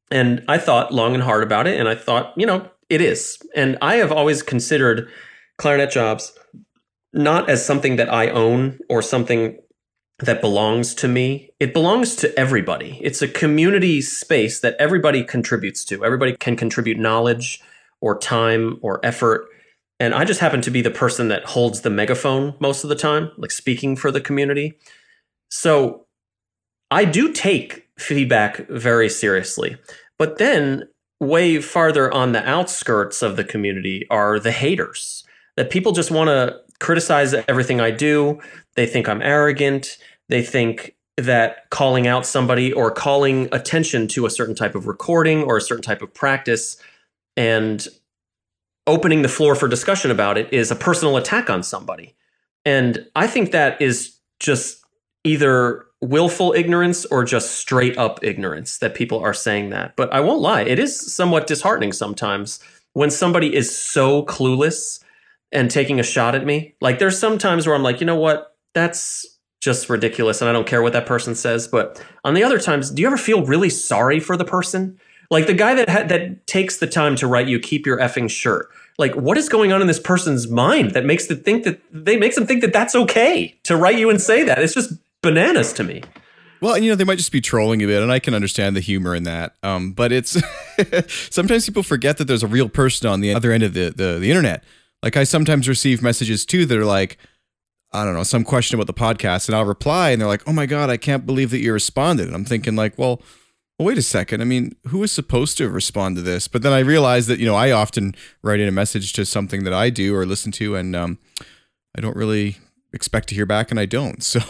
And 0.10 0.44
I 0.48 0.58
thought 0.58 0.94
long 0.94 1.14
and 1.14 1.24
hard 1.24 1.44
about 1.44 1.68
it 1.68 1.80
and 1.80 1.90
I 1.90 1.96
thought, 1.96 2.34
you 2.38 2.46
know, 2.46 2.70
it 2.90 3.02
is. 3.02 3.38
And 3.56 3.78
I 3.82 3.96
have 3.96 4.12
always 4.12 4.42
considered 4.42 5.10
clarinet 5.58 5.92
jobs 5.92 6.34
not 7.14 7.50
as 7.50 7.66
something 7.66 7.96
that 7.96 8.14
I 8.14 8.30
own 8.30 8.80
or 8.90 9.02
something 9.02 9.58
that 10.20 10.42
belongs 10.42 10.94
to 10.96 11.08
me. 11.08 11.52
It 11.60 11.74
belongs 11.74 12.16
to 12.18 12.40
everybody. 12.40 13.00
It's 13.04 13.22
a 13.22 13.28
community 13.28 14.02
space 14.02 14.60
that 14.62 14.76
everybody 14.80 15.24
contributes 15.24 15.86
to. 15.86 16.04
Everybody 16.04 16.36
can 16.38 16.56
contribute 16.56 16.98
knowledge 16.98 17.62
or 18.02 18.18
time 18.18 18.80
or 18.82 19.04
effort. 19.06 19.48
And 20.00 20.14
I 20.14 20.26
just 20.26 20.40
happen 20.40 20.62
to 20.62 20.72
be 20.72 20.82
the 20.82 20.92
person 20.92 21.28
that 21.30 21.46
holds 21.46 21.82
the 21.82 21.90
megaphone 21.90 22.56
most 22.60 22.84
of 22.84 22.90
the 22.90 22.96
time, 22.96 23.32
like 23.38 23.52
speaking 23.52 23.96
for 23.96 24.12
the 24.12 24.22
community. 24.22 24.78
So 25.50 26.06
I 26.92 27.06
do 27.06 27.34
take 27.34 27.87
feedback 28.00 28.68
very 28.70 29.10
seriously. 29.10 29.78
But 30.18 30.38
then, 30.38 30.84
way 31.20 31.60
farther 31.60 32.14
on 32.14 32.32
the 32.32 32.48
outskirts 32.48 33.22
of 33.22 33.38
the 33.38 33.44
community 33.44 34.06
are 34.10 34.40
the 34.40 34.52
haters 34.52 35.24
that 35.56 35.72
people 35.72 35.92
just 35.92 36.12
want 36.12 36.28
to 36.30 36.56
criticize 36.80 37.34
everything 37.34 37.82
I 37.82 37.92
do. 37.92 38.40
They 38.76 38.86
think 38.86 39.10
I'm 39.10 39.22
arrogant. 39.22 39.98
They 40.30 40.44
think 40.44 40.96
that 41.18 41.70
calling 41.72 42.06
out 42.06 42.26
somebody 42.26 42.72
or 42.72 42.92
calling 42.92 43.50
attention 43.52 44.08
to 44.10 44.28
a 44.28 44.30
certain 44.30 44.54
type 44.54 44.76
of 44.76 44.86
recording 44.86 45.44
or 45.44 45.58
a 45.58 45.62
certain 45.62 45.82
type 45.82 46.04
of 46.04 46.14
practice 46.14 46.78
and 47.36 47.88
opening 48.86 49.24
the 49.24 49.28
floor 49.28 49.56
for 49.56 49.68
discussion 49.68 50.12
about 50.12 50.38
it 50.38 50.52
is 50.54 50.70
a 50.70 50.76
personal 50.76 51.18
attack 51.18 51.50
on 51.50 51.64
somebody. 51.64 52.16
And 52.64 53.08
I 53.16 53.26
think 53.26 53.52
that 53.52 53.82
is 53.82 54.16
just 54.40 54.86
either 55.24 55.87
willful 56.02 56.54
ignorance 56.54 57.06
or 57.06 57.24
just 57.24 57.56
straight 57.56 57.98
up 57.98 58.24
ignorance 58.24 58.78
that 58.80 58.96
people 58.96 59.20
are 59.20 59.34
saying 59.34 59.72
that. 59.72 59.96
But 59.96 60.14
I 60.14 60.20
won't 60.20 60.42
lie, 60.42 60.62
it 60.62 60.80
is 60.80 61.14
somewhat 61.14 61.48
disheartening 61.48 61.92
sometimes 61.92 62.60
when 62.94 63.10
somebody 63.10 63.56
is 63.56 63.76
so 63.76 64.24
clueless 64.26 65.04
and 65.52 65.72
taking 65.72 66.00
a 66.00 66.04
shot 66.04 66.36
at 66.36 66.46
me. 66.46 66.76
Like 66.82 67.00
there's 67.00 67.18
some 67.18 67.38
times 67.38 67.66
where 67.66 67.76
I'm 67.76 67.84
like, 67.84 68.00
you 68.00 68.06
know 68.06 68.16
what? 68.16 68.56
That's 68.74 69.26
just 69.60 69.90
ridiculous 69.90 70.42
and 70.42 70.50
I 70.50 70.54
don't 70.54 70.68
care 70.68 70.82
what 70.82 70.94
that 70.94 71.06
person 71.06 71.34
says. 71.34 71.68
But 71.68 72.04
on 72.24 72.34
the 72.34 72.44
other 72.44 72.60
times, 72.60 72.92
do 72.92 73.02
you 73.02 73.08
ever 73.08 73.18
feel 73.18 73.46
really 73.46 73.70
sorry 73.70 74.20
for 74.20 74.38
the 74.38 74.46
person? 74.46 75.00
Like 75.30 75.48
the 75.48 75.54
guy 75.54 75.74
that 75.76 75.90
ha- 75.90 76.04
that 76.04 76.48
takes 76.48 76.78
the 76.78 76.88
time 76.88 77.16
to 77.18 77.28
write 77.28 77.48
you 77.48 77.60
keep 77.60 77.86
your 77.86 77.98
effing 77.98 78.30
shirt. 78.30 78.70
Like 78.98 79.16
what 79.16 79.38
is 79.38 79.50
going 79.50 79.74
on 79.74 79.82
in 79.82 79.88
this 79.88 80.00
person's 80.00 80.48
mind 80.48 80.92
that 80.92 81.06
makes 81.06 81.28
them 81.28 81.40
think 81.40 81.64
that 81.66 81.82
they 81.92 82.18
makes 82.18 82.36
them 82.36 82.46
think 82.46 82.62
that 82.62 82.74
that's 82.74 82.96
okay 82.96 83.58
to 83.64 83.76
write 83.76 84.00
you 84.00 84.10
and 84.10 84.22
say 84.22 84.44
that? 84.44 84.60
It's 84.60 84.74
just 84.74 84.94
bananas 85.22 85.74
to 85.74 85.84
me. 85.84 86.04
Well, 86.60 86.78
you 86.78 86.90
know, 86.90 86.96
they 86.96 87.04
might 87.04 87.20
just 87.20 87.32
be 87.32 87.42
trolling 87.42 87.84
a 87.84 87.86
bit, 87.86 88.02
and 88.02 88.12
I 88.12 88.18
can 88.18 88.34
understand 88.34 88.76
the 88.76 88.80
humor 88.80 89.14
in 89.14 89.24
that. 89.24 89.56
Um, 89.62 89.92
but 89.92 90.12
it's 90.12 90.42
sometimes 91.34 91.66
people 91.66 91.84
forget 91.84 92.18
that 92.18 92.26
there's 92.26 92.44
a 92.44 92.48
real 92.48 92.68
person 92.68 93.08
on 93.08 93.22
the 93.22 93.34
other 93.34 93.52
end 93.52 93.64
of 93.64 93.74
the, 93.74 93.94
the, 93.96 94.18
the 94.20 94.32
internet 94.32 94.64
like 95.04 95.18
I 95.18 95.24
sometimes 95.24 95.68
receive 95.68 96.02
messages 96.02 96.46
too 96.46 96.66
that 96.66 96.78
are 96.78 96.86
like, 96.86 97.18
I 97.92 98.04
don't 98.04 98.14
know, 98.14 98.24
some 98.24 98.44
question 98.44 98.76
about 98.76 98.88
the 98.88 98.94
podcast, 98.94 99.48
and 99.48 99.56
I'll 99.56 99.66
reply, 99.66 100.10
and 100.10 100.20
they're 100.20 100.28
like, 100.28 100.44
"Oh 100.48 100.54
my 100.54 100.66
god, 100.66 100.90
I 100.90 100.98
can't 100.98 101.26
believe 101.26 101.52
that 101.52 101.60
you 101.60 101.72
responded." 101.72 102.28
And 102.28 102.36
I'm 102.36 102.46
thinking 102.46 102.76
like, 102.76 102.98
well, 102.98 103.22
well, 103.80 103.88
wait 103.88 103.98
a 103.98 104.02
second. 104.02 104.42
I 104.42 104.44
mean, 104.44 104.76
who 104.88 105.04
is 105.04 105.12
supposed 105.12 105.58
to 105.60 105.70
respond 105.70 106.16
to 106.18 106.22
this? 106.22 106.48
But 106.48 106.64
then 106.64 106.74
I 106.74 106.80
realize 106.80 107.28
that 107.28 107.40
you 107.40 107.46
know 107.46 107.56
I 107.56 107.72
often 107.72 108.16
write 108.44 108.60
in 108.60 108.68
a 108.68 108.74
message 108.74 109.14
to 109.14 109.26
something 109.26 109.64
that 109.64 109.74
I 109.74 109.90
do 109.90 110.16
or 110.16 110.26
listen 110.26 110.52
to, 110.54 110.76
and 110.76 110.96
um, 110.96 111.20
I 111.96 112.02
don't 112.02 112.18
really 112.18 112.58
expect 112.98 113.30
to 113.30 113.36
hear 113.36 113.46
back, 113.46 113.72
and 113.72 113.80
I 113.80 113.86
don't. 113.86 114.22
So 114.22 114.42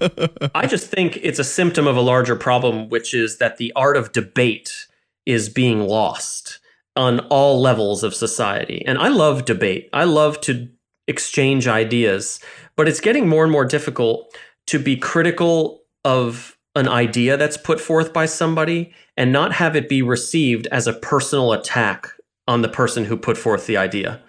I 0.54 0.66
just 0.66 0.88
think 0.88 1.18
it's 1.22 1.38
a 1.38 1.44
symptom 1.44 1.86
of 1.86 1.96
a 1.96 2.00
larger 2.00 2.34
problem, 2.34 2.88
which 2.88 3.12
is 3.12 3.36
that 3.36 3.58
the 3.58 3.70
art 3.76 3.98
of 3.98 4.12
debate 4.12 4.86
is 5.26 5.50
being 5.50 5.82
lost 5.82 6.60
on 6.96 7.20
all 7.28 7.60
levels 7.60 8.02
of 8.02 8.14
society. 8.14 8.82
And 8.86 8.96
I 8.98 9.08
love 9.08 9.44
debate. 9.44 9.90
I 9.92 10.04
love 10.04 10.40
to 10.42 10.68
exchange 11.06 11.68
ideas, 11.68 12.40
but 12.76 12.88
it's 12.88 13.00
getting 13.00 13.28
more 13.28 13.42
and 13.42 13.52
more 13.52 13.64
difficult 13.64 14.34
to 14.68 14.78
be 14.78 14.96
critical 14.96 15.82
of 16.04 16.56
an 16.74 16.88
idea 16.88 17.36
that's 17.36 17.56
put 17.56 17.80
forth 17.80 18.12
by 18.12 18.26
somebody 18.26 18.92
and 19.16 19.32
not 19.32 19.52
have 19.52 19.76
it 19.76 19.88
be 19.88 20.00
received 20.02 20.66
as 20.68 20.86
a 20.86 20.92
personal 20.92 21.52
attack 21.52 22.08
on 22.46 22.62
the 22.62 22.68
person 22.68 23.04
who 23.04 23.16
put 23.16 23.36
forth 23.36 23.66
the 23.66 23.76
idea. 23.76 24.22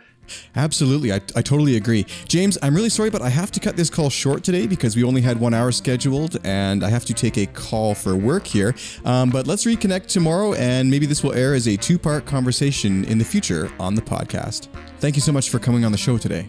Absolutely. 0.55 1.11
I, 1.11 1.17
I 1.35 1.41
totally 1.41 1.75
agree. 1.75 2.05
James, 2.27 2.57
I'm 2.61 2.75
really 2.75 2.89
sorry, 2.89 3.09
but 3.09 3.21
I 3.21 3.29
have 3.29 3.51
to 3.51 3.59
cut 3.59 3.75
this 3.75 3.89
call 3.89 4.09
short 4.09 4.43
today 4.43 4.67
because 4.67 4.95
we 4.95 5.03
only 5.03 5.21
had 5.21 5.39
one 5.39 5.53
hour 5.53 5.71
scheduled 5.71 6.37
and 6.43 6.83
I 6.83 6.89
have 6.89 7.05
to 7.05 7.13
take 7.13 7.37
a 7.37 7.45
call 7.45 7.95
for 7.95 8.15
work 8.15 8.45
here. 8.45 8.75
Um, 9.05 9.29
but 9.29 9.47
let's 9.47 9.65
reconnect 9.65 10.07
tomorrow 10.07 10.53
and 10.53 10.89
maybe 10.89 11.05
this 11.05 11.23
will 11.23 11.33
air 11.33 11.53
as 11.53 11.67
a 11.67 11.77
two 11.77 11.97
part 11.97 12.25
conversation 12.25 13.05
in 13.05 13.17
the 13.17 13.25
future 13.25 13.71
on 13.79 13.95
the 13.95 14.01
podcast. 14.01 14.67
Thank 14.99 15.15
you 15.15 15.21
so 15.21 15.31
much 15.31 15.49
for 15.49 15.59
coming 15.59 15.85
on 15.85 15.91
the 15.91 15.97
show 15.97 16.17
today. 16.17 16.47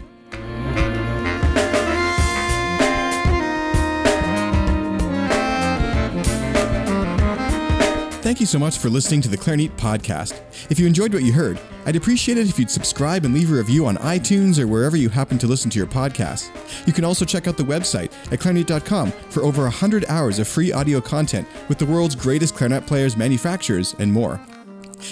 Thank 8.31 8.39
you 8.39 8.47
so 8.47 8.61
much 8.61 8.78
for 8.78 8.89
listening 8.89 9.20
to 9.22 9.28
the 9.28 9.37
Clarineat 9.37 9.72
podcast. 9.72 10.41
If 10.70 10.78
you 10.78 10.87
enjoyed 10.87 11.12
what 11.12 11.24
you 11.24 11.33
heard, 11.33 11.59
I'd 11.85 11.97
appreciate 11.97 12.39
it 12.39 12.49
if 12.49 12.61
you'd 12.61 12.70
subscribe 12.70 13.24
and 13.24 13.35
leave 13.35 13.51
a 13.51 13.57
review 13.57 13.87
on 13.87 13.97
iTunes 13.97 14.57
or 14.61 14.68
wherever 14.68 14.97
you 14.97 15.09
happen 15.09 15.37
to 15.39 15.49
listen 15.49 15.68
to 15.68 15.78
your 15.78 15.89
podcast. 15.89 16.49
You 16.87 16.93
can 16.93 17.05
also 17.05 17.24
check 17.24 17.49
out 17.49 17.57
the 17.57 17.64
website 17.64 18.12
at 18.33 18.39
clarineat.com 18.39 19.11
for 19.31 19.43
over 19.43 19.62
100 19.62 20.05
hours 20.09 20.39
of 20.39 20.47
free 20.47 20.70
audio 20.70 21.01
content 21.01 21.49
with 21.68 21.78
the 21.78 21.87
world's 21.87 22.14
greatest 22.14 22.55
clarinet 22.55 22.87
players, 22.87 23.16
manufacturers, 23.16 23.97
and 23.99 24.12
more. 24.12 24.41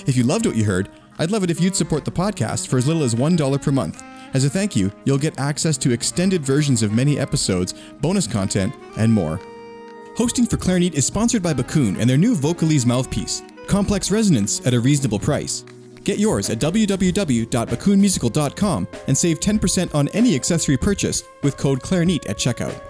If 0.07 0.17
you 0.17 0.23
loved 0.23 0.47
what 0.47 0.55
you 0.55 0.63
heard, 0.63 0.89
I'd 1.19 1.33
love 1.33 1.43
it 1.43 1.51
if 1.51 1.61
you'd 1.61 1.75
support 1.75 2.05
the 2.05 2.13
podcast 2.13 2.69
for 2.69 2.79
as 2.79 2.87
little 2.87 3.03
as 3.03 3.17
$1 3.17 3.61
per 3.61 3.73
month. 3.73 4.01
As 4.33 4.45
a 4.45 4.49
thank 4.49 4.77
you, 4.77 4.93
you'll 5.05 5.19
get 5.19 5.41
access 5.41 5.77
to 5.79 5.91
extended 5.91 6.47
versions 6.47 6.85
of 6.85 6.93
many 6.93 7.19
episodes, 7.19 7.75
bonus 8.01 8.29
content, 8.29 8.77
and 8.97 9.13
more. 9.13 9.41
Hosting 10.19 10.47
for 10.47 10.57
Clarineat 10.57 10.95
is 10.95 11.07
sponsored 11.07 11.45
by 11.45 11.55
Backun 11.55 12.01
and 12.01 12.11
their 12.11 12.19
new 12.19 12.35
Vocalise 12.35 12.85
mouthpiece, 12.85 13.41
complex 13.69 14.11
resonance 14.11 14.67
at 14.67 14.75
a 14.75 14.81
reasonable 14.81 15.21
price. 15.21 15.65
Get 16.03 16.19
yours 16.19 16.51
at 16.51 16.59
www.backunmusical.com 16.59 18.89
and 19.07 19.17
save 19.17 19.39
10% 19.39 19.95
on 19.95 20.09
any 20.09 20.35
accessory 20.35 20.77
purchase 20.77 21.23
with 21.45 21.57
code 21.57 21.83
Clarineat 21.83 22.29
at 22.29 22.37
checkout. 22.37 22.83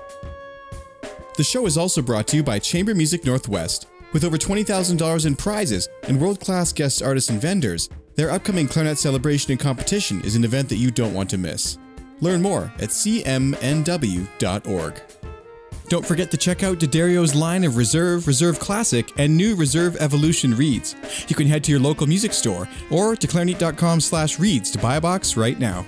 The 1.36 1.44
show 1.44 1.66
is 1.66 1.76
also 1.76 2.00
brought 2.00 2.26
to 2.28 2.36
you 2.36 2.42
by 2.42 2.58
Chamber 2.58 2.94
Music 2.94 3.26
Northwest. 3.26 3.88
With 4.14 4.24
over 4.24 4.38
$20,000 4.38 5.26
in 5.26 5.36
prizes 5.36 5.86
and 6.04 6.18
world 6.18 6.40
class 6.40 6.72
guest 6.72 7.02
artists 7.02 7.28
and 7.28 7.42
vendors, 7.42 7.90
their 8.14 8.30
upcoming 8.30 8.66
clarinet 8.66 8.96
celebration 8.96 9.50
and 9.50 9.60
competition 9.60 10.22
is 10.22 10.34
an 10.34 10.44
event 10.44 10.70
that 10.70 10.76
you 10.76 10.90
don't 10.90 11.12
want 11.12 11.28
to 11.28 11.36
miss. 11.36 11.76
Learn 12.22 12.40
more 12.40 12.72
at 12.78 12.88
cmnw.org. 12.88 13.42
Don't 15.88 16.04
forget 16.04 16.30
to 16.30 16.36
check 16.36 16.62
out 16.62 16.78
D'Addario's 16.78 17.34
line 17.34 17.64
of 17.64 17.76
Reserve, 17.76 18.26
Reserve 18.26 18.58
Classic, 18.58 19.10
and 19.16 19.34
new 19.36 19.56
Reserve 19.56 19.96
Evolution 19.96 20.54
reeds. 20.54 20.94
You 21.28 21.36
can 21.36 21.46
head 21.46 21.64
to 21.64 21.70
your 21.70 21.80
local 21.80 22.06
music 22.06 22.32
store 22.32 22.68
or 22.90 23.16
to 23.16 23.26
clarineat.com 23.26 24.00
slash 24.00 24.38
reeds 24.38 24.70
to 24.72 24.78
buy 24.78 24.96
a 24.96 25.00
box 25.00 25.36
right 25.36 25.58
now. 25.58 25.86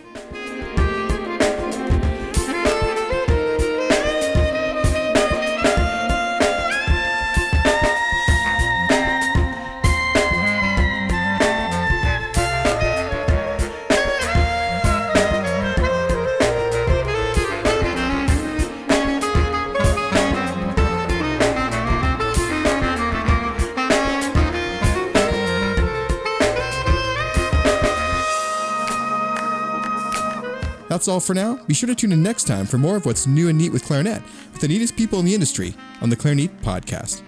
That's 31.01 31.09
all 31.09 31.19
for 31.19 31.33
now. 31.33 31.55
Be 31.67 31.73
sure 31.73 31.87
to 31.87 31.95
tune 31.95 32.13
in 32.13 32.23
next 32.23 32.45
time 32.45 32.67
for 32.67 32.77
more 32.77 32.95
of 32.95 33.07
what's 33.07 33.27
new 33.27 33.49
and 33.49 33.57
neat 33.57 33.73
with 33.73 33.87
clarinet 33.87 34.23
with 34.53 34.61
the 34.61 34.69
neatest 34.69 34.99
people 34.99 35.19
in 35.19 35.25
the 35.25 35.33
industry 35.33 35.73
on 36.03 36.11
the 36.11 36.17
Clarineat 36.17 36.51
Podcast. 36.61 37.23